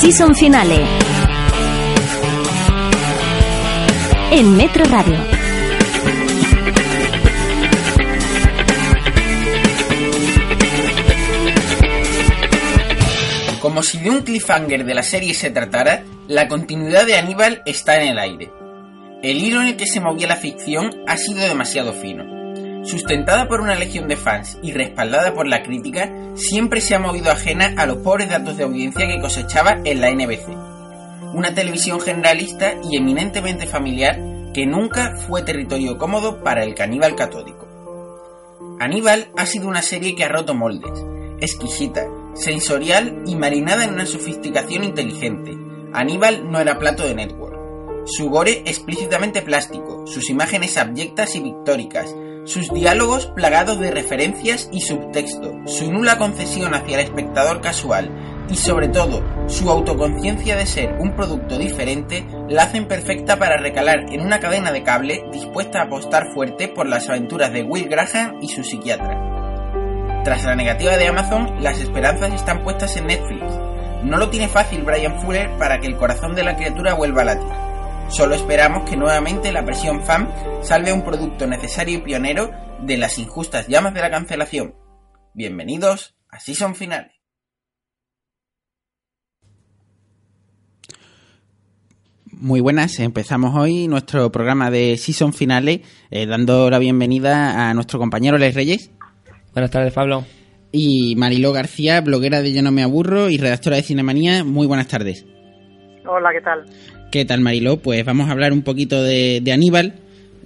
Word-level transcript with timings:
Season 0.00 0.32
Finale. 0.32 0.84
En 4.30 4.56
Metro 4.56 4.84
Radio. 4.84 5.16
Como 13.60 13.82
si 13.82 13.98
de 13.98 14.10
un 14.10 14.22
cliffhanger 14.22 14.84
de 14.84 14.94
la 14.94 15.02
serie 15.02 15.34
se 15.34 15.50
tratara, 15.50 16.04
la 16.28 16.46
continuidad 16.46 17.04
de 17.04 17.18
Aníbal 17.18 17.62
está 17.66 18.00
en 18.00 18.10
el 18.10 18.18
aire. 18.20 18.52
El 19.24 19.42
hilo 19.42 19.60
en 19.62 19.66
el 19.66 19.76
que 19.76 19.88
se 19.88 19.98
movía 19.98 20.28
la 20.28 20.36
ficción 20.36 20.92
ha 21.08 21.16
sido 21.16 21.40
demasiado 21.40 21.92
fino 21.92 22.37
Sustentada 22.88 23.48
por 23.48 23.60
una 23.60 23.74
legión 23.74 24.08
de 24.08 24.16
fans 24.16 24.56
y 24.62 24.72
respaldada 24.72 25.34
por 25.34 25.46
la 25.46 25.62
crítica, 25.62 26.10
siempre 26.36 26.80
se 26.80 26.94
ha 26.94 26.98
movido 26.98 27.30
ajena 27.30 27.74
a 27.76 27.84
los 27.84 27.98
pobres 27.98 28.30
datos 28.30 28.56
de 28.56 28.64
audiencia 28.64 29.06
que 29.06 29.20
cosechaba 29.20 29.76
en 29.84 30.00
la 30.00 30.10
NBC. 30.10 30.48
Una 31.34 31.54
televisión 31.54 32.00
generalista 32.00 32.76
y 32.90 32.96
eminentemente 32.96 33.66
familiar 33.66 34.18
que 34.54 34.64
nunca 34.64 35.16
fue 35.16 35.42
territorio 35.42 35.98
cómodo 35.98 36.42
para 36.42 36.64
el 36.64 36.74
caníbal 36.74 37.14
catódico. 37.14 37.68
Aníbal 38.80 39.32
ha 39.36 39.44
sido 39.44 39.68
una 39.68 39.82
serie 39.82 40.16
que 40.16 40.24
ha 40.24 40.28
roto 40.28 40.54
moldes, 40.54 41.04
exquisita, 41.42 42.06
sensorial 42.32 43.22
y 43.26 43.36
marinada 43.36 43.84
en 43.84 43.92
una 43.92 44.06
sofisticación 44.06 44.82
inteligente. 44.82 45.54
Aníbal 45.92 46.50
no 46.50 46.58
era 46.58 46.78
plato 46.78 47.06
de 47.06 47.14
network. 47.14 47.58
Su 48.06 48.30
gore 48.30 48.62
explícitamente 48.64 49.42
plástico, 49.42 50.06
sus 50.06 50.30
imágenes 50.30 50.78
abyectas 50.78 51.36
y 51.36 51.40
pictóricas, 51.40 52.14
sus 52.48 52.72
diálogos 52.72 53.26
plagados 53.26 53.78
de 53.78 53.90
referencias 53.90 54.70
y 54.72 54.80
subtexto, 54.80 55.54
su 55.66 55.92
nula 55.92 56.16
concesión 56.16 56.74
hacia 56.74 56.98
el 56.98 57.04
espectador 57.04 57.60
casual 57.60 58.10
y 58.48 58.56
sobre 58.56 58.88
todo 58.88 59.22
su 59.48 59.70
autoconciencia 59.70 60.56
de 60.56 60.64
ser 60.64 60.94
un 60.98 61.14
producto 61.14 61.58
diferente 61.58 62.26
la 62.48 62.62
hacen 62.62 62.88
perfecta 62.88 63.38
para 63.38 63.58
recalar 63.58 64.06
en 64.10 64.22
una 64.22 64.40
cadena 64.40 64.72
de 64.72 64.82
cable 64.82 65.24
dispuesta 65.30 65.80
a 65.80 65.84
apostar 65.84 66.32
fuerte 66.32 66.68
por 66.68 66.88
las 66.88 67.10
aventuras 67.10 67.52
de 67.52 67.64
Will 67.64 67.88
Graham 67.88 68.38
y 68.40 68.48
su 68.48 68.64
psiquiatra. 68.64 70.22
Tras 70.24 70.44
la 70.44 70.56
negativa 70.56 70.96
de 70.96 71.06
Amazon, 71.06 71.62
las 71.62 71.78
esperanzas 71.78 72.32
están 72.32 72.64
puestas 72.64 72.96
en 72.96 73.08
Netflix. 73.08 73.44
No 74.04 74.16
lo 74.16 74.30
tiene 74.30 74.48
fácil 74.48 74.84
Brian 74.84 75.20
Fuller 75.20 75.50
para 75.58 75.80
que 75.80 75.86
el 75.86 75.96
corazón 75.96 76.34
de 76.34 76.44
la 76.44 76.56
criatura 76.56 76.94
vuelva 76.94 77.22
a 77.22 77.26
latir. 77.26 77.67
Solo 78.08 78.34
esperamos 78.34 78.88
que 78.88 78.96
nuevamente 78.96 79.52
la 79.52 79.64
presión 79.64 80.02
FAM 80.02 80.28
salve 80.62 80.92
un 80.94 81.04
producto 81.04 81.46
necesario 81.46 81.98
y 81.98 82.00
pionero 82.00 82.50
de 82.80 82.96
las 82.96 83.18
injustas 83.18 83.68
llamas 83.68 83.92
de 83.92 84.00
la 84.00 84.10
cancelación. 84.10 84.74
Bienvenidos 85.34 86.16
a 86.30 86.40
Season 86.40 86.74
Finale. 86.74 87.12
Muy 92.32 92.60
buenas, 92.60 92.98
empezamos 92.98 93.54
hoy 93.54 93.88
nuestro 93.88 94.32
programa 94.32 94.70
de 94.70 94.96
Season 94.96 95.34
Finale 95.34 95.82
eh, 96.10 96.24
dando 96.24 96.70
la 96.70 96.78
bienvenida 96.78 97.68
a 97.68 97.74
nuestro 97.74 97.98
compañero 97.98 98.38
Les 98.38 98.54
Reyes. 98.54 98.90
Buenas 99.52 99.70
tardes, 99.70 99.92
Pablo. 99.92 100.24
Y 100.72 101.14
Mariló 101.16 101.52
García, 101.52 102.00
bloguera 102.00 102.40
de 102.40 102.54
Yo 102.54 102.62
no 102.62 102.72
me 102.72 102.82
aburro 102.82 103.28
y 103.28 103.36
redactora 103.36 103.76
de 103.76 103.82
Cinemanía. 103.82 104.44
Muy 104.44 104.66
buenas 104.66 104.88
tardes. 104.88 105.26
Hola, 106.06 106.30
¿qué 106.32 106.40
tal? 106.40 106.64
¿Qué 107.10 107.24
tal, 107.24 107.40
Mariló? 107.40 107.78
Pues 107.78 108.04
vamos 108.04 108.28
a 108.28 108.32
hablar 108.32 108.52
un 108.52 108.60
poquito 108.60 109.02
de, 109.02 109.42
Aníbal. 109.50 109.94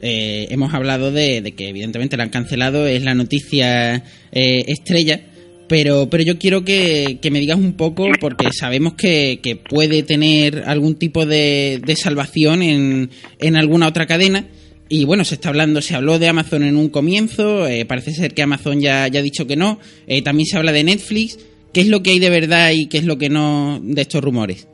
Eh, 0.00 0.47
hemos 0.50 0.73
hablado 0.73 1.11
de, 1.11 1.55
que 1.56 1.69
evidentemente 1.69 2.17
la 2.17 2.23
han 2.23 2.28
cancelado, 2.28 2.87
es 2.87 3.03
la 3.03 3.17
noticia 3.17 4.05
eh, 4.31 4.65
estrella, 4.69 5.23
pero, 5.69 6.09
pero 6.09 6.23
yo 6.23 6.39
quiero 6.39 6.65
que, 6.65 7.19
me 7.33 7.41
digas 7.41 7.59
un 7.59 7.73
poco, 7.73 8.06
porque 8.21 8.53
sabemos 8.53 8.95
que, 8.95 9.59
puede 9.69 10.05
tener 10.05 10.62
algún 10.65 10.95
tipo 10.95 11.27
de, 11.27 11.83
salvación 12.00 12.62
en, 12.62 13.11
en, 13.41 13.56
alguna 13.56 13.89
otra 13.89 14.06
cadena. 14.06 14.47
Y 14.89 15.05
bueno, 15.05 15.25
se 15.25 15.34
está 15.34 15.49
hablando, 15.49 15.83
se 15.83 15.97
habló 15.97 16.21
de 16.21 16.29
Amazon 16.29 16.62
en 16.62 16.77
un 16.77 16.91
comienzo, 16.91 17.67
eh, 17.67 17.84
parece 17.87 18.12
ser 18.12 18.34
que 18.34 18.43
Amazon 18.43 18.81
ya, 18.81 19.09
ya 19.09 19.19
ha 19.19 19.23
dicho 19.23 19.49
que 19.49 19.56
no, 19.56 19.81
también 20.23 20.47
se 20.47 20.59
habla 20.59 20.71
de 20.71 20.84
Netflix. 20.84 21.39
¿Qué 21.73 21.81
es 21.81 21.89
lo 21.89 22.05
que 22.05 22.11
hay 22.11 22.19
de 22.21 22.31
verdad 22.31 22.71
y 22.73 22.87
qué 22.87 22.99
es 22.99 23.05
lo 23.05 23.19
que 23.19 23.31
no 23.31 23.81
de 23.83 24.03
estos 24.03 24.23
rumores? 24.23 24.69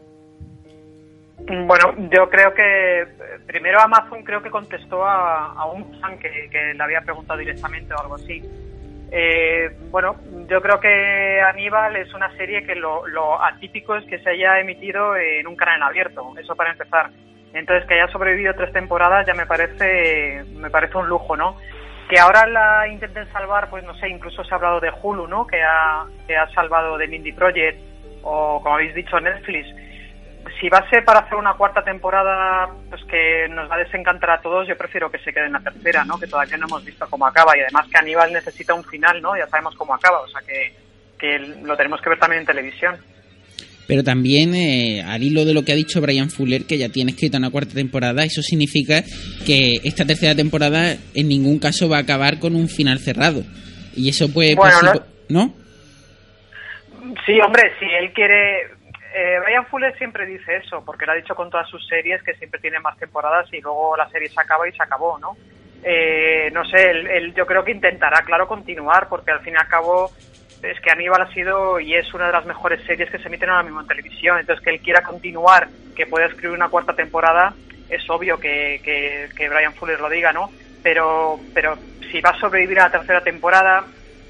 Bueno, 1.48 1.94
yo 2.10 2.28
creo 2.28 2.53
que 2.53 3.06
primero 3.47 3.81
Amazon 3.81 4.22
creo 4.22 4.42
que 4.42 4.50
contestó 4.50 5.06
a, 5.06 5.64
un 5.72 5.98
fan 5.98 6.19
que, 6.19 6.50
le 6.75 6.82
había 6.82 7.00
preguntado 7.00 7.38
directamente 7.38 7.94
o 7.94 8.00
algo 8.00 8.16
así. 8.16 8.42
Eh, 9.10 9.75
bueno, 9.91 10.16
yo 10.47 10.60
creo 10.60 10.78
que 10.78 11.41
Aníbal 11.41 11.97
es 11.97 12.12
una 12.12 12.31
serie 12.37 12.64
que 12.64 12.75
lo, 12.75 13.42
atípico 13.42 13.97
es 13.97 14.04
que 14.04 14.19
se 14.19 14.31
haya 14.31 14.60
emitido 14.60 15.16
en 15.16 15.47
un 15.47 15.56
canal 15.56 15.82
abierto, 15.82 16.34
eso 16.38 16.54
para 16.54 16.72
empezar. 16.72 17.10
Entonces 17.54 17.88
que 17.88 17.94
haya 17.94 18.12
sobrevivido 18.12 18.53
tres 18.53 18.70
temporadas 18.75 19.26
ya 19.26 19.32
me 19.32 19.47
parece 19.47 20.44
me 20.54 20.69
parece 20.69 20.98
un 20.98 21.08
lujo, 21.08 21.34
¿no? 21.34 21.56
Que 22.10 22.19
ahora 22.19 22.47
la 22.47 22.88
intenten 22.88 23.26
salvar, 23.32 23.70
pues 23.70 23.84
no 23.84 23.94
sé, 23.94 24.10
incluso 24.10 24.44
se 24.44 24.53
ha 24.53 24.56
hablado 24.56 24.81
de 24.81 24.92
Hulu, 25.03 25.26
¿no? 25.26 25.47
Que 25.47 25.62
ha, 25.62 26.04
que 26.26 26.37
ha 26.37 26.47
salvado 26.50 26.98
de 26.98 27.08
Mindy 27.08 27.32
Project 27.32 27.81
o 28.22 28.60
como 28.62 28.75
habéis 28.75 28.94
dicho 28.94 29.19
Netflix 29.19 29.77
si 30.60 30.69
va 30.69 30.78
a 30.78 30.91
ser 30.91 31.04
para 31.04 31.20
hacer 31.20 31.36
una 31.36 31.54
cuarta 31.54 31.82
temporada 31.82 32.69
pues 32.91 33.02
que 33.04 33.48
nos 33.48 33.70
va 33.70 33.76
a 33.76 33.84
desencantar 33.84 34.30
a 34.30 34.41
todos, 34.41 34.66
yo 34.66 34.76
prefiero 34.76 35.10
que 35.10 35.19
se 35.19 35.32
quede 35.32 35.46
en 35.46 35.52
la 35.52 35.60
tercera, 35.60 36.04
¿no? 36.04 36.19
Que 36.19 36.26
todavía 36.26 36.56
no 36.56 36.66
hemos 36.66 36.84
visto 36.84 37.06
cómo 37.08 37.26
acaba 37.26 37.56
y 37.56 37.60
además 37.60 37.86
que 37.91 37.98
Aníbal 37.98 38.32
necesita 38.32 38.74
un 38.74 38.84
final, 38.84 39.20
¿no? 39.22 39.36
Ya 39.36 39.46
sabemos 39.46 39.74
cómo 39.76 39.94
acaba, 39.94 40.20
o 40.20 40.28
sea 40.28 40.41
que, 40.46 40.74
que 41.19 41.38
lo 41.62 41.76
tenemos 41.76 42.00
que 42.00 42.10
ver 42.10 42.19
también 42.19 42.41
en 42.41 42.46
televisión. 42.46 42.96
Pero 43.86 44.04
también, 44.04 44.54
eh, 44.54 45.02
al 45.02 45.22
hilo 45.22 45.46
de 45.46 45.54
lo 45.54 45.64
que 45.64 45.72
ha 45.72 45.76
dicho 45.76 46.02
Brian 46.02 46.28
Fuller, 46.28 46.66
que 46.66 46.76
ya 46.76 46.90
tiene 46.90 47.12
escrita 47.12 47.38
una 47.38 47.50
cuarta 47.50 47.72
temporada, 47.75 48.22
eso 48.22 48.42
significa 48.42 49.02
que 49.46 49.80
esta 49.82 50.04
tercera 50.04 50.34
temporada 50.34 50.94
en 51.14 51.28
ningún 51.28 51.58
caso 51.58 51.88
va 51.88 51.96
a 51.96 52.00
acabar 52.00 52.38
con 52.38 52.54
un 52.54 52.69
final 52.69 52.98
cerrado. 52.98 53.42
Y 53.96 54.10
eso 54.10 54.30
puede... 54.30 54.56
Bueno, 54.56 54.92
¿no? 55.30 55.54
Sí, 57.25 57.40
hombre, 57.40 57.72
si 57.80 57.86
él 57.86 58.12
quiere 58.12 58.77
eh, 59.14 59.38
Brian 59.44 59.66
Fuller 59.66 59.96
siempre 59.96 60.26
dice 60.26 60.56
eso, 60.56 60.84
porque 60.84 61.06
lo 61.06 61.12
ha 61.12 61.16
dicho 61.16 61.34
con 61.34 61.50
todas 61.50 61.69
sus 61.69 61.86
series 61.86 62.22
que 62.22 62.34
siempre 62.34 62.60
tiene 62.60 62.80
más 62.80 62.96
temporadas 62.98 63.52
y 63.52 63.60
luego 63.60 63.96
la 63.96 64.08
serie 64.10 64.28
se 64.28 64.41
acaba 64.41 64.69
y 64.69 64.72
se 64.72 64.82
acabó, 64.82 65.19
¿no? 65.19 65.36
Eh, 65.82 66.50
no 66.52 66.64
sé, 66.64 66.91
él, 66.91 67.34
yo 67.34 67.46
creo 67.46 67.64
que 67.64 67.70
intentará, 67.70 68.22
claro, 68.22 68.48
continuar, 68.48 69.08
porque 69.08 69.30
al 69.30 69.41
fin 69.41 69.54
y 69.54 69.56
al 69.56 69.69
cabo 69.69 70.10
es 70.62 70.80
que 70.80 70.91
Aníbal 70.91 71.22
ha 71.22 71.32
sido 71.32 71.78
y 71.78 71.94
es 71.94 72.12
una 72.12 72.26
de 72.26 72.32
las 72.32 72.44
mejores 72.44 72.84
series 72.84 73.10
que 73.10 73.19
se 73.19 73.28
emiten 73.28 73.48
ahora 73.48 73.62
mismo 73.62 73.80
en 73.80 73.86
televisión. 73.86 74.38
Entonces, 74.38 74.64
que 74.64 74.70
él 74.70 74.80
quiera 74.80 75.02
continuar, 75.02 75.69
que 75.94 76.06
pueda 76.06 76.26
escribir 76.26 76.56
una 76.56 76.69
cuarta 76.69 76.94
temporada, 76.94 77.54
es 77.88 78.08
obvio 78.10 78.38
que, 78.38 78.81
que, 78.82 79.28
que 79.37 79.49
Brian 79.49 79.75
Fuller 79.75 80.00
lo 80.00 80.10
diga, 80.10 80.32
¿no? 80.32 80.50
Pero, 80.82 81.38
pero 81.55 81.76
si 82.10 82.20
va 82.20 82.31
a 82.31 82.38
sobrevivir 82.38 82.81
a 82.81 82.84
la 82.84 82.90
tercera 82.90 83.20
temporada, 83.22 83.84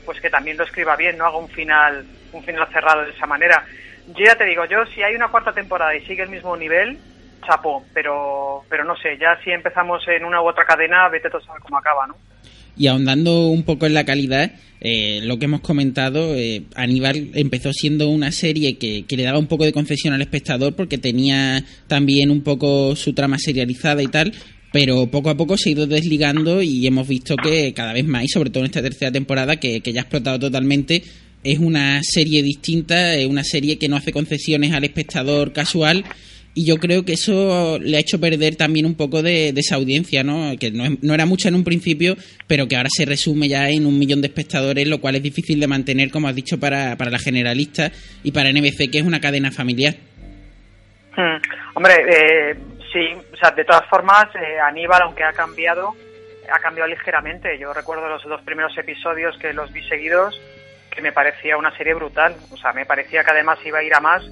pues 0.05 0.21
que 0.21 0.31
también 0.31 0.57
lo 0.57 0.65
escriba 0.65 0.97
bien, 0.97 1.19
no 1.19 1.27
haga 1.27 1.39
un 1.39 1.49
final, 1.49 2.05
un 2.33 2.43
final 2.43 2.69
cerrado 2.73 3.05
de 3.05 3.11
esa 3.11 3.27
manera. 3.27 3.65
Yo 4.09 4.25
ya 4.25 4.37
te 4.37 4.47
digo, 4.47 4.65
yo 4.65 4.87
si 4.95 5.03
hay 5.03 5.15
una 5.15 5.29
cuarta 5.29 5.53
temporada 5.53 5.95
y 5.95 6.05
sigue 6.07 6.23
el 6.23 6.31
mismo 6.31 6.57
nivel, 6.57 6.97
chapo, 7.47 7.85
pero, 7.93 8.63
pero 8.69 8.85
no 8.85 8.97
sé, 8.97 9.19
ya 9.19 9.39
si 9.45 9.51
empezamos 9.51 10.03
en 10.09 10.25
una 10.25 10.41
u 10.41 10.49
otra 10.49 10.65
cadena, 10.65 11.09
vete 11.09 11.29
a 11.29 11.41
saber 11.41 11.63
cómo 11.63 11.79
acaba, 11.79 12.07
¿no? 12.07 12.15
Y 12.77 12.87
ahondando 12.87 13.49
un 13.49 13.65
poco 13.65 13.87
en 13.87 13.95
la 13.95 14.05
calidad, 14.05 14.53
eh, 14.81 15.21
lo 15.25 15.39
que 15.39 15.47
hemos 15.47 15.61
comentado, 15.61 16.35
eh, 16.37 16.63
Aníbal 16.77 17.33
empezó 17.35 17.73
siendo 17.73 18.09
una 18.09 18.31
serie 18.31 18.79
que, 18.79 19.05
que, 19.05 19.17
le 19.17 19.25
daba 19.25 19.39
un 19.39 19.49
poco 19.49 19.65
de 19.65 19.73
concesión 19.73 20.15
al 20.15 20.23
espectador 20.23 20.77
porque 20.77 20.97
tenía 20.97 21.65
también 21.89 22.31
un 22.31 22.43
poco 22.43 22.95
su 22.95 23.15
trama 23.15 23.37
serializada 23.39 24.01
y 24.03 24.07
tal, 24.07 24.33
pero 24.73 25.09
poco 25.09 25.31
a 25.31 25.37
poco 25.37 25.57
se 25.57 25.71
ha 25.71 25.73
ido 25.73 25.87
desligando 25.87 26.63
y 26.63 26.87
hemos 26.87 27.09
visto 27.09 27.37
que 27.37 27.75
cada 27.75 27.93
vez 27.93 28.07
más, 28.07 28.25
y 28.25 28.29
sobre 28.29 28.51
todo 28.51 28.61
en 28.61 28.67
esta 28.67 28.83
tercera 28.83 29.11
temporada, 29.11 29.57
que, 29.57 29.81
que 29.81 29.93
ya 29.93 30.01
ha 30.01 30.05
explotado 30.05 30.39
totalmente, 30.39 31.03
es 31.53 31.59
una 31.59 32.01
serie 32.03 32.43
distinta, 32.43 33.15
es 33.15 33.27
una 33.27 33.45
serie 33.45 33.79
que 33.79 33.89
no 33.89 33.97
hace 33.97 34.13
concesiones 34.13 34.73
al 34.73 34.85
espectador 34.85 35.53
casual 35.53 36.05
y 36.59 36.67
yo 36.67 36.79
creo 36.79 37.05
que 37.05 37.13
eso 37.13 37.79
le 37.81 37.97
ha 37.97 38.01
hecho 38.01 38.19
perder 38.19 38.57
también 38.57 38.85
un 38.85 38.97
poco 38.97 39.23
de, 39.23 39.51
esa 39.51 39.77
audiencia, 39.77 40.25
¿no? 40.25 40.59
Que 40.59 40.73
no, 40.73 41.15
era 41.15 41.25
mucha 41.25 41.49
en 41.49 41.55
un 41.55 41.63
principio, 41.63 42.17
pero 42.49 42.67
que 42.67 42.77
ahora 42.77 42.89
se 42.91 43.05
resume 43.05 43.49
ya 43.49 43.69
en 43.69 43.87
un 43.87 43.97
millón 43.97 44.21
de 44.21 44.27
espectadores, 44.27 44.89
lo 44.89 45.01
cual 45.01 45.15
es 45.15 45.23
difícil 45.23 45.61
de 45.61 45.69
mantener, 45.69 46.11
como 46.11 46.27
has 46.27 46.35
dicho, 46.35 46.59
para, 46.59 46.97
para 46.97 47.13
la 47.13 47.21
generalista 47.21 47.93
y 48.25 48.33
para 48.33 48.51
NBC, 48.51 48.91
que 48.91 48.99
es 48.99 49.05
una 49.05 49.21
cadena 49.21 49.53
familiar. 49.53 49.95
Hmm. 51.17 51.39
Hombre, 51.75 51.95
eh, 52.09 52.57
sí, 52.93 53.07
o 53.33 53.37
sea, 53.37 53.53
de 53.53 53.65
todas 53.65 53.89
formas, 53.89 54.27
eh, 54.35 54.59
Aníbal, 54.59 55.03
aunque 55.03 55.23
ha 55.23 55.33
cambiado, 55.33 55.95
ha 56.53 56.59
cambiado 56.59 56.91
ligeramente. 56.91 57.57
Yo 57.57 57.73
recuerdo 57.73 58.09
los 58.09 58.25
dos 58.25 58.43
primeros 58.43 58.77
episodios 58.77 59.39
que 59.39 59.53
los 59.53 59.73
vi 59.73 59.87
seguidos, 59.89 60.41
que 60.99 61.03
me 61.03 61.13
parecía 61.13 61.57
una 61.57 61.71
serie 61.77 61.95
brutal. 61.95 62.35
O 62.51 62.57
sea, 62.57 62.73
me 62.73 62.85
parecía 62.85 63.23
que 63.23 63.31
además 63.31 63.61
iba 63.65 63.79
a 63.79 63.85
ir 63.85 63.95
a 63.95 64.01
más 64.01 64.25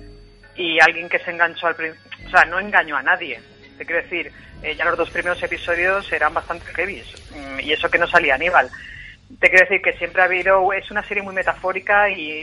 y 0.57 0.81
alguien 0.81 1.09
que 1.09 1.21
se 1.21 1.31
enganchó 1.31 1.69
al 1.69 1.77
principio, 1.77 2.11
o 2.27 2.31
sea, 2.31 2.45
no 2.45 2.59
engañó 2.59 2.97
a 2.97 3.05
nadie. 3.05 3.41
Te 3.79 3.87
quiero 3.87 4.03
decir, 4.03 4.33
eh, 4.65 4.75
ya 4.75 4.85
los 4.85 4.99
dos 4.99 5.11
primeros 5.11 5.41
episodios 5.41 6.11
eran 6.11 6.35
bastante 6.35 6.67
heavy 6.75 7.05
mm, 7.31 7.61
y 7.61 7.73
eso 7.73 7.89
que 7.89 7.99
no 7.99 8.09
salía 8.09 8.35
Aníbal. 8.35 8.69
Te 9.39 9.49
quiero 9.49 9.65
decir 9.65 9.81
que 9.81 9.97
siempre 9.97 10.23
ha 10.23 10.25
habido, 10.25 10.73
es 10.73 10.91
una 10.91 11.05
serie 11.05 11.23
muy 11.23 11.35
metafórica 11.35 12.11
y, 12.11 12.41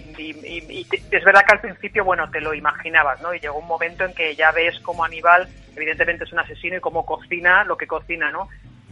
es 1.11 1.23
verdad 1.25 1.43
que 1.45 1.55
al 1.55 1.61
principio, 1.61 2.05
bueno, 2.05 2.29
te 2.31 2.39
lo 2.39 2.53
imaginabas, 2.53 3.19
¿no? 3.19 3.33
Y 3.33 3.41
llegó 3.41 3.59
un 3.59 3.67
momento 3.67 4.05
en 4.05 4.13
que 4.13 4.35
ya 4.35 4.53
ves 4.53 4.79
cómo 4.79 5.03
Aníbal, 5.03 5.49
evidentemente 5.75 6.23
es 6.23 6.31
un 6.31 6.39
asesino 6.39 6.77
y 6.77 6.81
cómo 6.81 7.05
cocina 7.05 7.65
lo 7.65 7.75
que 7.75 7.87
cocina, 7.87 8.31
¿no? 8.31 8.47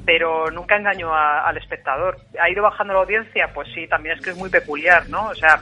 Pero 0.05 0.49
nunca 0.49 0.77
engañó 0.77 1.13
al 1.13 1.57
espectador. 1.57 2.17
¿Ha 2.41 2.49
ido 2.49 2.63
bajando 2.63 2.93
la 2.93 3.01
audiencia? 3.01 3.51
Pues 3.53 3.67
sí, 3.73 3.87
también 3.87 4.17
es 4.17 4.23
que 4.23 4.31
es 4.31 4.37
muy 4.37 4.49
peculiar, 4.49 5.07
¿no? 5.09 5.27
O 5.27 5.35
sea, 5.35 5.61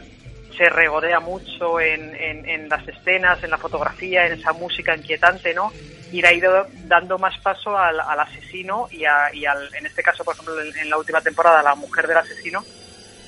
se 0.60 0.70
regodea 0.70 1.22
mucho 1.22 1.80
en, 1.80 2.14
en, 2.16 2.68
las 2.68 2.86
escenas, 2.86 3.42
en 3.44 3.50
la 3.50 3.58
fotografía, 3.58 4.28
en 4.28 4.34
esa 4.34 4.52
música 4.52 4.94
inquietante, 4.94 5.54
¿no? 5.54 5.72
Y 6.12 6.26
ha 6.26 6.34
ido 6.34 6.68
dando 6.86 7.18
más 7.18 7.38
paso 7.38 7.78
al, 7.78 7.98
asesino 8.00 8.90
y, 8.92 9.04
y 9.38 9.46
al, 9.46 9.74
en 9.74 9.86
este 9.86 10.04
caso, 10.04 10.26
por 10.26 10.34
ejemplo, 10.34 10.60
en, 10.62 10.90
la 10.90 10.98
última 10.98 11.22
temporada, 11.22 11.64
la 11.64 11.76
mujer 11.76 12.08
del 12.08 12.18
asesino, 12.18 12.62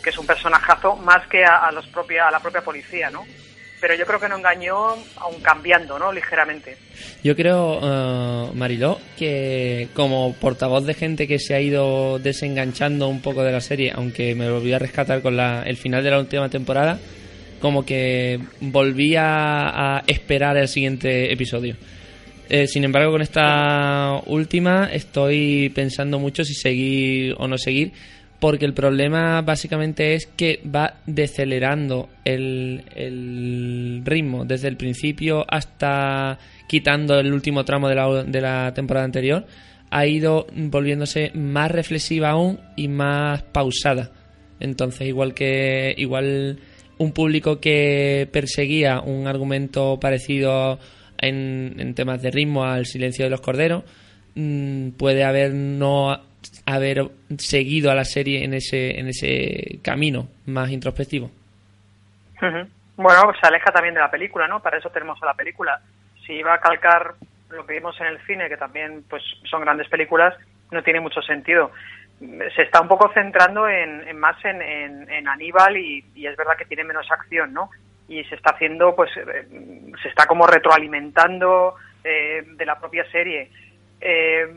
que 0.03 0.09
es 0.09 0.17
un 0.17 0.27
personajazo 0.27 0.97
más 0.97 1.25
que 1.27 1.45
a, 1.45 1.71
los 1.71 1.87
propia, 1.87 2.27
a 2.27 2.31
la 2.31 2.41
propia 2.41 2.61
policía, 2.61 3.09
¿no? 3.09 3.23
Pero 3.81 3.95
yo 3.95 4.05
creo 4.05 4.19
que 4.19 4.29
no 4.29 4.37
engañó, 4.37 4.91
aún 5.17 5.41
cambiando, 5.41 5.97
¿no? 5.97 6.13
Ligeramente. 6.13 6.77
Yo 7.23 7.35
creo, 7.35 7.79
uh, 7.79 8.53
Mariló, 8.53 8.99
que 9.17 9.87
como 9.95 10.33
portavoz 10.39 10.85
de 10.85 10.93
gente 10.93 11.27
que 11.27 11.39
se 11.39 11.55
ha 11.55 11.59
ido 11.59 12.19
desenganchando 12.19 13.07
un 13.07 13.21
poco 13.21 13.43
de 13.43 13.51
la 13.51 13.59
serie, 13.59 13.91
aunque 13.93 14.35
me 14.35 14.49
volví 14.49 14.71
a 14.71 14.79
rescatar 14.79 15.21
con 15.23 15.35
la, 15.35 15.63
el 15.63 15.77
final 15.77 16.03
de 16.03 16.11
la 16.11 16.19
última 16.19 16.47
temporada, 16.47 16.99
como 17.59 17.85
que 17.85 18.39
volvía 18.59 19.23
a 19.25 20.03
esperar 20.05 20.57
el 20.57 20.67
siguiente 20.67 21.33
episodio. 21.33 21.75
Eh, 22.49 22.67
sin 22.67 22.83
embargo, 22.83 23.11
con 23.11 23.21
esta 23.21 24.21
última 24.25 24.89
estoy 24.91 25.71
pensando 25.73 26.19
mucho 26.19 26.43
si 26.43 26.53
seguir 26.53 27.33
o 27.37 27.47
no 27.47 27.57
seguir, 27.57 27.93
porque 28.41 28.65
el 28.65 28.73
problema 28.73 29.43
básicamente 29.43 30.15
es 30.15 30.25
que 30.25 30.61
va 30.65 30.95
decelerando 31.05 32.09
el, 32.25 34.01
ritmo 34.03 34.45
desde 34.45 34.67
el 34.67 34.77
principio 34.77 35.45
hasta 35.47 36.39
quitando 36.67 37.19
el 37.19 37.31
último 37.31 37.63
tramo 37.63 37.87
de 37.87 37.93
la, 37.93 38.23
de 38.23 38.41
la 38.41 38.73
temporada 38.73 39.05
anterior, 39.05 39.45
ha 39.91 40.07
ido 40.07 40.47
volviéndose 40.55 41.31
más 41.35 41.69
reflexiva 41.69 42.31
aún 42.31 42.59
y 42.75 42.87
más 42.87 43.43
pausada. 43.43 44.09
Entonces, 44.59 45.07
igual 45.07 45.35
que 45.35 45.93
igual 45.95 46.57
un 46.97 47.11
público 47.11 47.59
que 47.59 48.27
perseguía 48.31 49.01
un 49.01 49.27
argumento 49.27 49.99
parecido 49.99 50.79
en, 51.19 51.93
temas 51.93 52.23
de 52.23 52.31
ritmo 52.31 52.63
al 52.63 52.87
silencio 52.87 53.25
de 53.25 53.29
los 53.29 53.41
corderos 53.41 53.83
mm, 54.33 54.89
puede 54.91 55.23
haber 55.23 55.53
no 55.53 56.30
haber 56.65 57.09
seguido 57.37 57.91
a 57.91 57.95
la 57.95 58.05
serie 58.05 58.43
en 58.43 58.53
ese 58.53 58.99
en 58.99 59.07
ese 59.07 59.79
camino 59.83 60.27
más 60.45 60.69
introspectivo. 60.71 61.29
Bueno 62.97 63.33
se 63.39 63.47
aleja 63.47 63.71
también 63.71 63.93
de 63.93 64.01
la 64.01 64.11
película 64.11 64.47
no 64.47 64.61
para 64.61 64.77
eso 64.77 64.89
tenemos 64.89 65.21
a 65.21 65.27
la 65.27 65.33
película. 65.33 65.79
Si 66.25 66.33
iba 66.33 66.53
a 66.53 66.59
calcar 66.59 67.15
lo 67.49 67.65
que 67.65 67.73
vimos 67.73 67.99
en 67.99 68.07
el 68.07 68.19
cine 68.25 68.49
que 68.49 68.57
también 68.57 69.03
pues 69.09 69.23
son 69.49 69.61
grandes 69.61 69.87
películas 69.89 70.35
no 70.71 70.81
tiene 70.83 70.99
mucho 70.99 71.21
sentido. 71.21 71.71
Se 72.55 72.63
está 72.63 72.81
un 72.81 72.87
poco 72.87 73.11
centrando 73.13 73.67
en, 73.67 74.17
más 74.17 74.37
en, 74.45 75.27
Aníbal 75.27 75.77
y, 75.77 76.03
es 76.15 76.37
verdad 76.37 76.57
que 76.57 76.65
tiene 76.65 76.83
menos 76.83 77.09
acción, 77.11 77.53
¿no? 77.53 77.69
Y 78.07 78.23
se 78.25 78.35
está 78.35 78.51
haciendo, 78.51 78.95
pues, 78.95 79.09
eh, 79.17 79.47
se 80.01 80.09
está 80.09 80.25
como 80.27 80.45
retroalimentando 80.45 81.75
eh, 82.03 82.43
de 82.45 82.65
la 82.65 82.79
propia 82.79 83.09
serie. 83.11 83.49
Eh, 83.99 84.47